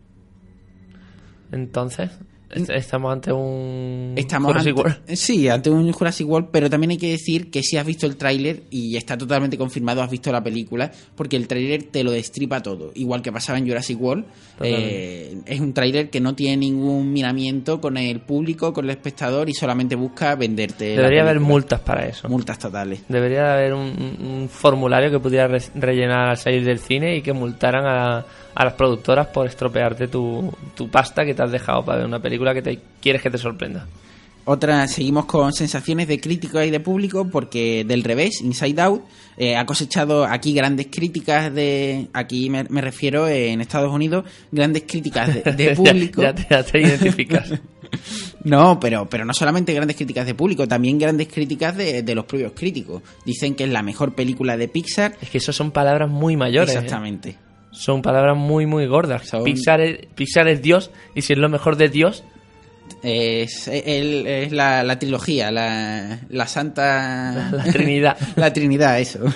Entonces, 1.53 2.11
estamos 2.51 3.13
ante 3.13 3.33
un 3.33 4.15
Estamos 4.17 4.49
Jurassic 4.53 4.71
ante- 4.71 4.81
World. 4.83 5.17
Sí, 5.17 5.49
ante 5.49 5.71
un 5.71 5.93
Jurassic 5.93 6.29
World, 6.29 6.49
pero 6.51 6.71
también 6.71 6.91
hay 6.93 6.97
que 6.99 7.11
decir 7.11 7.51
que 7.51 7.63
si 7.63 7.77
has 7.77 7.85
visto 7.87 8.07
el 8.07 8.17
tráiler 8.17 8.63
y 8.71 8.97
está 8.97 9.17
totalmente 9.19 9.59
confirmado, 9.59 10.03
has 10.03 10.11
visto 10.11 10.33
la 10.33 10.43
película, 10.43 10.91
porque 11.15 11.37
el 11.37 11.47
tráiler 11.49 11.85
te 11.85 12.03
lo 12.05 12.11
destripa 12.11 12.63
todo, 12.63 12.91
igual 12.95 13.23
que 13.23 13.33
pasaba 13.33 13.59
en 13.59 13.67
Jurassic 13.69 14.01
World. 14.01 14.25
Eh, 14.61 15.39
es 15.47 15.61
un 15.61 15.73
tráiler 15.73 16.11
que 16.11 16.21
no 16.21 16.35
tiene 16.35 16.57
ningún 16.57 17.13
miramiento 17.13 17.81
con 17.81 17.97
el 17.97 18.21
público, 18.21 18.73
con 18.73 18.85
el 18.87 18.91
espectador 18.91 19.49
y 19.49 19.55
solamente 19.55 19.95
busca 19.95 20.35
venderte. 20.35 20.97
Debería 20.97 21.23
haber 21.23 21.41
multas 21.41 21.81
para 21.81 22.07
eso. 22.07 22.29
multas 22.29 22.59
totales. 22.59 23.03
Debería 23.09 23.45
de 23.45 23.51
haber 23.53 23.75
un, 23.75 23.81
un- 24.21 24.27
un 24.27 24.49
formulario 24.49 25.11
que 25.11 25.19
pudiera 25.21 25.47
re- 25.49 25.63
rellenar 25.75 26.31
al 26.31 26.37
salir 26.37 26.65
del 26.65 26.79
cine 26.79 27.17
y 27.17 27.23
que 27.23 27.33
multaran 27.33 27.85
a, 27.87 28.25
a 28.59 28.65
las 28.65 28.75
productoras 28.75 29.29
por 29.29 29.47
estropearte 29.47 30.09
tu, 30.09 30.53
tu 30.75 30.89
pasta 30.91 31.25
que 31.25 31.33
te 31.33 31.41
has 31.41 31.53
dejado 31.53 31.85
para 31.85 31.99
ver 31.99 32.09
una 32.09 32.21
película 32.21 32.53
que 32.53 32.61
te 32.61 32.81
quieres 33.01 33.23
que 33.23 33.31
te 33.31 33.39
sorprenda. 33.39 33.87
Otra, 34.47 34.89
seguimos 34.89 35.27
con 35.27 35.53
sensaciones 35.53 36.09
de 36.09 36.19
crítica 36.19 36.67
y 36.67 36.71
de 36.73 36.81
público, 36.81 37.29
porque 37.31 37.85
del 37.87 38.03
revés, 38.03 38.41
Inside 38.41 38.83
Out 38.83 39.05
eh, 39.37 39.55
ha 39.55 39.65
cosechado 39.65 40.25
aquí 40.25 40.55
grandes 40.55 40.89
críticas 40.91 41.55
de. 41.55 42.09
Aquí 42.13 42.51
me, 42.51 42.65
me 42.65 42.81
refiero 42.81 43.29
eh, 43.29 43.53
en 43.53 43.61
Estados 43.61 43.93
Unidos, 43.93 44.25
grandes 44.51 44.83
críticas 44.89 45.33
de, 45.57 45.71
público. 45.77 46.23
ya, 46.23 46.35
te, 46.35 46.47
ya 46.51 46.63
te 46.65 46.81
identificas. 46.81 47.53
No, 48.45 48.79
pero, 48.79 49.09
pero 49.09 49.25
no 49.25 49.33
solamente 49.33 49.73
grandes 49.73 49.97
críticas 49.97 50.27
de 50.27 50.35
público, 50.35 50.69
también 50.69 50.99
grandes 50.99 51.29
críticas 51.29 51.75
de, 51.75 52.03
de 52.03 52.15
los 52.15 52.27
propios 52.27 52.53
críticos. 52.55 53.03
Dicen 53.25 53.55
que 53.55 53.65
es 53.65 53.71
la 53.71 53.83
mejor 53.83 54.15
película 54.15 54.59
de 54.59 54.69
Pixar. 54.69 55.17
es 55.23 55.31
que 55.31 55.39
eso 55.39 55.55
son 55.55 55.71
palabras 55.71 56.11
muy 56.11 56.37
mayores. 56.37 56.77
¿eh? 56.77 57.39
Son 57.71 58.03
palabras 58.03 58.37
muy, 58.37 58.67
muy 58.67 58.87
gordas. 58.87 59.29
Son- 59.29 59.45
Pixar, 59.45 59.81
es, 59.81 60.07
Pixar 60.15 60.49
es 60.49 60.63
Dios 60.63 60.91
y 61.15 61.23
si 61.23 61.33
es 61.35 61.39
lo 61.39 61.49
mejor 61.49 61.77
de 61.77 61.89
Dios, 61.89 62.25
Es, 63.03 63.69
el- 63.69 64.27
es 64.27 64.51
la, 64.53 64.83
la 64.83 64.99
trilogía, 64.99 65.51
la, 65.51 66.21
la 66.31 66.47
santa... 66.47 67.51
La 67.53 67.65
Trinidad. 67.65 68.17
la 68.37 68.53
Trinidad, 68.53 68.99
eso. 69.01 69.21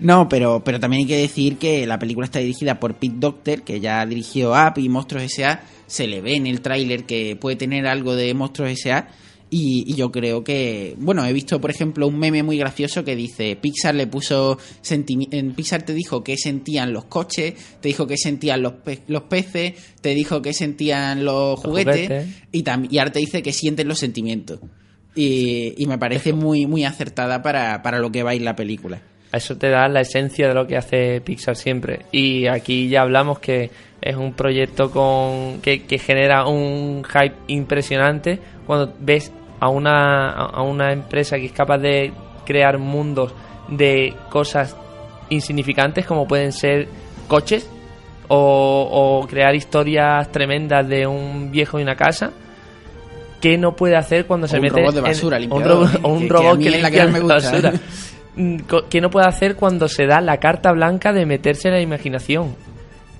No, 0.00 0.28
pero, 0.28 0.62
pero 0.62 0.78
también 0.78 1.00
hay 1.02 1.08
que 1.08 1.16
decir 1.16 1.56
que 1.58 1.84
la 1.84 1.98
película 1.98 2.24
está 2.24 2.38
dirigida 2.38 2.78
por 2.78 2.94
Pete 2.94 3.16
Docter, 3.18 3.62
que 3.62 3.80
ya 3.80 4.06
dirigió 4.06 4.52
Up 4.52 4.74
y 4.78 4.88
Monstruos 4.88 5.24
S.A. 5.24 5.60
Se 5.88 6.06
le 6.06 6.20
ve 6.20 6.36
en 6.36 6.46
el 6.46 6.60
tráiler 6.60 7.02
que 7.02 7.34
puede 7.34 7.56
tener 7.56 7.84
algo 7.88 8.14
de 8.14 8.32
Monstruos 8.32 8.70
S.A. 8.70 9.08
Y, 9.50 9.84
y 9.90 9.94
yo 9.94 10.12
creo 10.12 10.44
que, 10.44 10.94
bueno, 10.98 11.24
he 11.24 11.32
visto, 11.32 11.58
por 11.60 11.70
ejemplo, 11.70 12.06
un 12.06 12.18
meme 12.18 12.42
muy 12.42 12.58
gracioso 12.58 13.02
que 13.02 13.16
dice, 13.16 13.56
Pixar 13.56 13.94
le 13.94 14.06
puso, 14.06 14.58
en 14.90 15.54
Pixar 15.54 15.82
te 15.84 15.94
dijo 15.94 16.22
que 16.22 16.36
sentían 16.36 16.92
los 16.92 17.06
coches, 17.06 17.54
te 17.80 17.88
dijo 17.88 18.06
que 18.06 18.18
sentían 18.18 18.60
los, 18.60 18.72
pe- 18.74 19.00
los 19.06 19.22
peces, 19.22 19.72
te 20.02 20.10
dijo 20.14 20.42
que 20.42 20.52
sentían 20.52 21.24
los 21.24 21.58
juguetes, 21.60 22.08
juguetes. 22.08 22.28
y, 22.52 22.64
y 22.94 22.98
ahora 22.98 23.10
te 23.12 23.20
dice 23.20 23.42
que 23.42 23.52
sienten 23.54 23.88
los 23.88 23.98
sentimientos. 23.98 24.60
Y, 25.14 25.74
y 25.78 25.86
me 25.86 25.96
parece 25.98 26.32
muy, 26.34 26.66
muy 26.66 26.84
acertada 26.84 27.42
para, 27.42 27.82
para 27.82 27.98
lo 27.98 28.12
que 28.12 28.22
va 28.22 28.30
a 28.30 28.34
ir 28.34 28.42
la 28.42 28.54
película. 28.54 29.00
eso 29.32 29.56
te 29.56 29.68
da 29.70 29.88
la 29.88 30.02
esencia 30.02 30.46
de 30.48 30.54
lo 30.54 30.66
que 30.66 30.76
hace 30.76 31.20
Pixar 31.22 31.56
siempre. 31.56 32.00
Y 32.12 32.46
aquí 32.46 32.88
ya 32.88 33.00
hablamos 33.02 33.38
que 33.38 33.70
es 34.00 34.14
un 34.14 34.34
proyecto 34.34 34.90
con 34.92 35.60
que, 35.60 35.84
que 35.84 35.98
genera 35.98 36.46
un 36.46 37.02
hype 37.04 37.34
impresionante 37.48 38.38
cuando 38.66 38.94
ves 39.00 39.32
a 39.60 39.68
una, 39.68 40.30
a 40.30 40.62
una 40.62 40.92
empresa 40.92 41.36
que 41.36 41.46
es 41.46 41.52
capaz 41.52 41.78
de 41.78 42.12
crear 42.46 42.78
mundos 42.78 43.32
de 43.68 44.14
cosas 44.30 44.76
insignificantes 45.30 46.06
como 46.06 46.26
pueden 46.26 46.52
ser 46.52 46.88
coches 47.26 47.68
o, 48.28 49.20
o 49.22 49.26
crear 49.26 49.54
historias 49.54 50.30
tremendas 50.32 50.86
de 50.88 51.06
un 51.06 51.50
viejo 51.50 51.78
y 51.78 51.82
una 51.82 51.96
casa. 51.96 52.30
¿Qué 53.40 53.56
no 53.56 53.76
puede 53.76 53.96
hacer 53.96 54.26
cuando 54.26 54.46
O 54.46 54.48
se 54.48 54.56
un 54.56 54.62
mete 54.62 54.80
robot 54.80 54.92
de 54.94 54.98
en- 54.98 55.04
basura, 55.04 55.38
un 55.38 55.52
o 56.02 56.08
un 56.08 56.20
que- 56.22 56.26
que 56.26 56.32
robot 56.32 56.58
que, 56.58 56.70
la 56.70 56.90
que 56.90 56.96
limpia 57.04 57.06
me 57.06 57.20
gusta. 57.20 57.34
basura? 57.50 57.72
Mm, 58.36 58.56
co- 58.68 58.84
¿Qué 58.88 59.00
no 59.00 59.10
puede 59.10 59.26
hacer 59.28 59.54
cuando 59.56 59.88
se 59.88 60.06
da 60.06 60.20
la 60.20 60.38
carta 60.38 60.72
blanca 60.72 61.12
de 61.12 61.24
meterse 61.26 61.68
en 61.68 61.74
la 61.74 61.80
imaginación? 61.80 62.56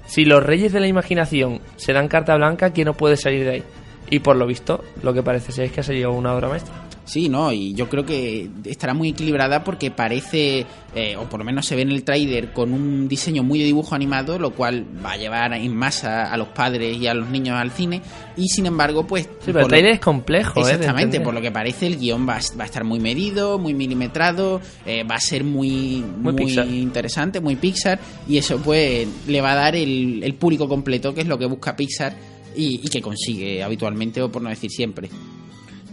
Si 0.06 0.24
los 0.24 0.42
reyes 0.42 0.72
de 0.72 0.80
la 0.80 0.86
imaginación 0.86 1.60
se 1.76 1.92
dan 1.92 2.08
carta 2.08 2.34
blanca, 2.36 2.70
¿quién 2.70 2.86
no 2.86 2.94
puede 2.94 3.16
salir 3.16 3.44
de 3.44 3.50
ahí? 3.50 3.62
Y 4.10 4.18
por 4.20 4.36
lo 4.36 4.46
visto, 4.46 4.82
lo 5.02 5.12
que 5.14 5.22
parece 5.22 5.52
ser 5.52 5.66
es 5.66 5.72
que 5.72 5.80
ha 5.80 5.84
salido 5.84 6.12
una 6.12 6.34
obra 6.34 6.48
maestra. 6.48 6.74
Sí, 7.04 7.30
no, 7.30 7.50
y 7.52 7.72
yo 7.72 7.88
creo 7.88 8.04
que 8.04 8.50
estará 8.64 8.92
muy 8.92 9.08
equilibrada 9.08 9.64
porque 9.64 9.90
parece, 9.90 10.66
eh, 10.94 11.16
o 11.16 11.22
por 11.24 11.38
lo 11.40 11.44
menos 11.46 11.64
se 11.64 11.74
ve 11.74 11.80
en 11.80 11.90
el 11.90 12.02
trailer, 12.04 12.52
con 12.52 12.74
un 12.74 13.08
diseño 13.08 13.42
muy 13.42 13.58
de 13.58 13.64
dibujo 13.64 13.94
animado, 13.94 14.38
lo 14.38 14.50
cual 14.50 14.84
va 15.02 15.12
a 15.12 15.16
llevar 15.16 15.54
en 15.54 15.74
masa 15.74 16.30
a 16.30 16.36
los 16.36 16.48
padres 16.48 16.98
y 16.98 17.06
a 17.06 17.14
los 17.14 17.30
niños 17.30 17.56
al 17.56 17.70
cine. 17.70 18.02
Y 18.36 18.48
sin 18.48 18.66
embargo, 18.66 19.06
pues. 19.06 19.22
Sí, 19.24 19.30
pero 19.46 19.60
el 19.60 19.68
trailer 19.68 19.90
lo- 19.92 19.94
es 19.94 20.00
complejo, 20.00 20.58
¿eh? 20.60 20.62
Exactamente, 20.72 21.20
por 21.22 21.32
lo 21.32 21.40
que 21.40 21.50
parece, 21.50 21.86
el 21.86 21.96
guion 21.98 22.28
va, 22.28 22.34
a- 22.36 22.56
va 22.58 22.64
a 22.64 22.66
estar 22.66 22.84
muy 22.84 23.00
medido, 23.00 23.58
muy 23.58 23.72
milimetrado, 23.72 24.60
eh, 24.84 25.02
va 25.02 25.14
a 25.14 25.20
ser 25.20 25.44
muy, 25.44 26.04
Muy 26.20 26.52
interesante, 26.82 27.40
muy 27.40 27.56
Pixar, 27.56 27.98
y 28.28 28.36
eso, 28.36 28.58
pues, 28.58 29.08
le 29.26 29.40
va 29.40 29.52
a 29.52 29.54
dar 29.54 29.76
el, 29.76 30.22
el 30.22 30.34
público 30.34 30.68
completo, 30.68 31.14
que 31.14 31.22
es 31.22 31.26
lo 31.26 31.38
que 31.38 31.46
busca 31.46 31.74
Pixar 31.74 32.14
y, 32.56 32.80
y 32.84 32.88
que 32.88 33.00
consigue 33.00 33.62
habitualmente, 33.62 34.20
o 34.22 34.30
por 34.30 34.42
no 34.42 34.48
decir 34.50 34.70
siempre. 34.70 35.08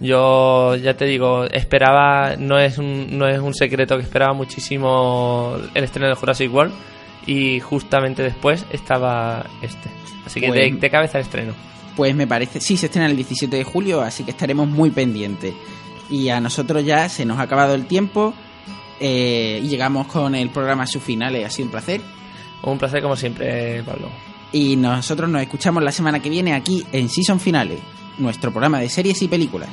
Yo 0.02 0.76
ya 0.76 0.98
te 0.98 1.06
digo, 1.06 1.46
esperaba, 1.46 2.36
no 2.38 2.60
es 2.60 2.78
un, 2.78 3.18
no 3.18 3.28
es 3.28 3.40
un 3.40 3.54
secreto 3.54 3.96
que 3.98 4.04
esperaba 4.04 4.34
muchísimo 4.34 5.56
el 5.74 5.84
estreno 5.86 6.10
de 6.10 6.16
Jurassic 6.16 6.54
World 6.54 6.74
y 7.26 7.60
justamente 7.62 8.22
después 8.22 8.66
estaba 8.72 9.46
este. 9.62 9.90
Así 10.26 10.40
que 10.42 10.52
de, 10.52 10.70
Pues- 10.70 10.82
de 10.82 10.90
cabeza 10.90 11.18
el 11.20 11.24
estreno. 11.24 11.54
Pues 11.96 12.14
me 12.14 12.28
parece, 12.28 12.60
sí, 12.60 12.76
se 12.76 12.88
estrena 12.88 13.08
el 13.08 13.16
17 13.16 13.56
de 13.56 13.64
julio, 13.64 14.02
así 14.02 14.26
que 14.26 14.32
estaremos 14.32 14.68
muy 14.68 14.90
pendientes. 14.90 15.54
Y 16.10 16.28
a 16.28 16.42
nosotros 16.42 16.84
ya 16.84 17.08
se 17.08 17.24
nos 17.26 17.40
ha 17.40 17.44
acabado 17.44 17.74
el 17.74 17.86
tiempo 17.86 18.34
eh, 19.00 19.62
y 19.64 19.68
llegamos 19.70 20.08
con 20.08 20.36
el 20.36 20.50
programa 20.50 20.84
a 20.84 20.88
sus 20.88 21.02
finales. 21.02 21.46
Ha 21.46 21.50
sido 21.50 21.68
un 21.68 21.72
placer. 21.72 22.02
Un 22.64 22.78
placer 22.78 23.02
como 23.02 23.16
siempre, 23.16 23.82
Pablo. 23.84 24.10
Y 24.52 24.76
nosotros 24.76 25.30
nos 25.30 25.42
escuchamos 25.42 25.84
la 25.84 25.92
semana 25.92 26.22
que 26.22 26.30
viene 26.30 26.54
aquí 26.54 26.86
en 26.92 27.10
Season 27.10 27.40
Finales, 27.40 27.80
nuestro 28.18 28.52
programa 28.52 28.80
de 28.80 28.90
series 28.90 29.22
y 29.22 29.28
películas. 29.28 29.70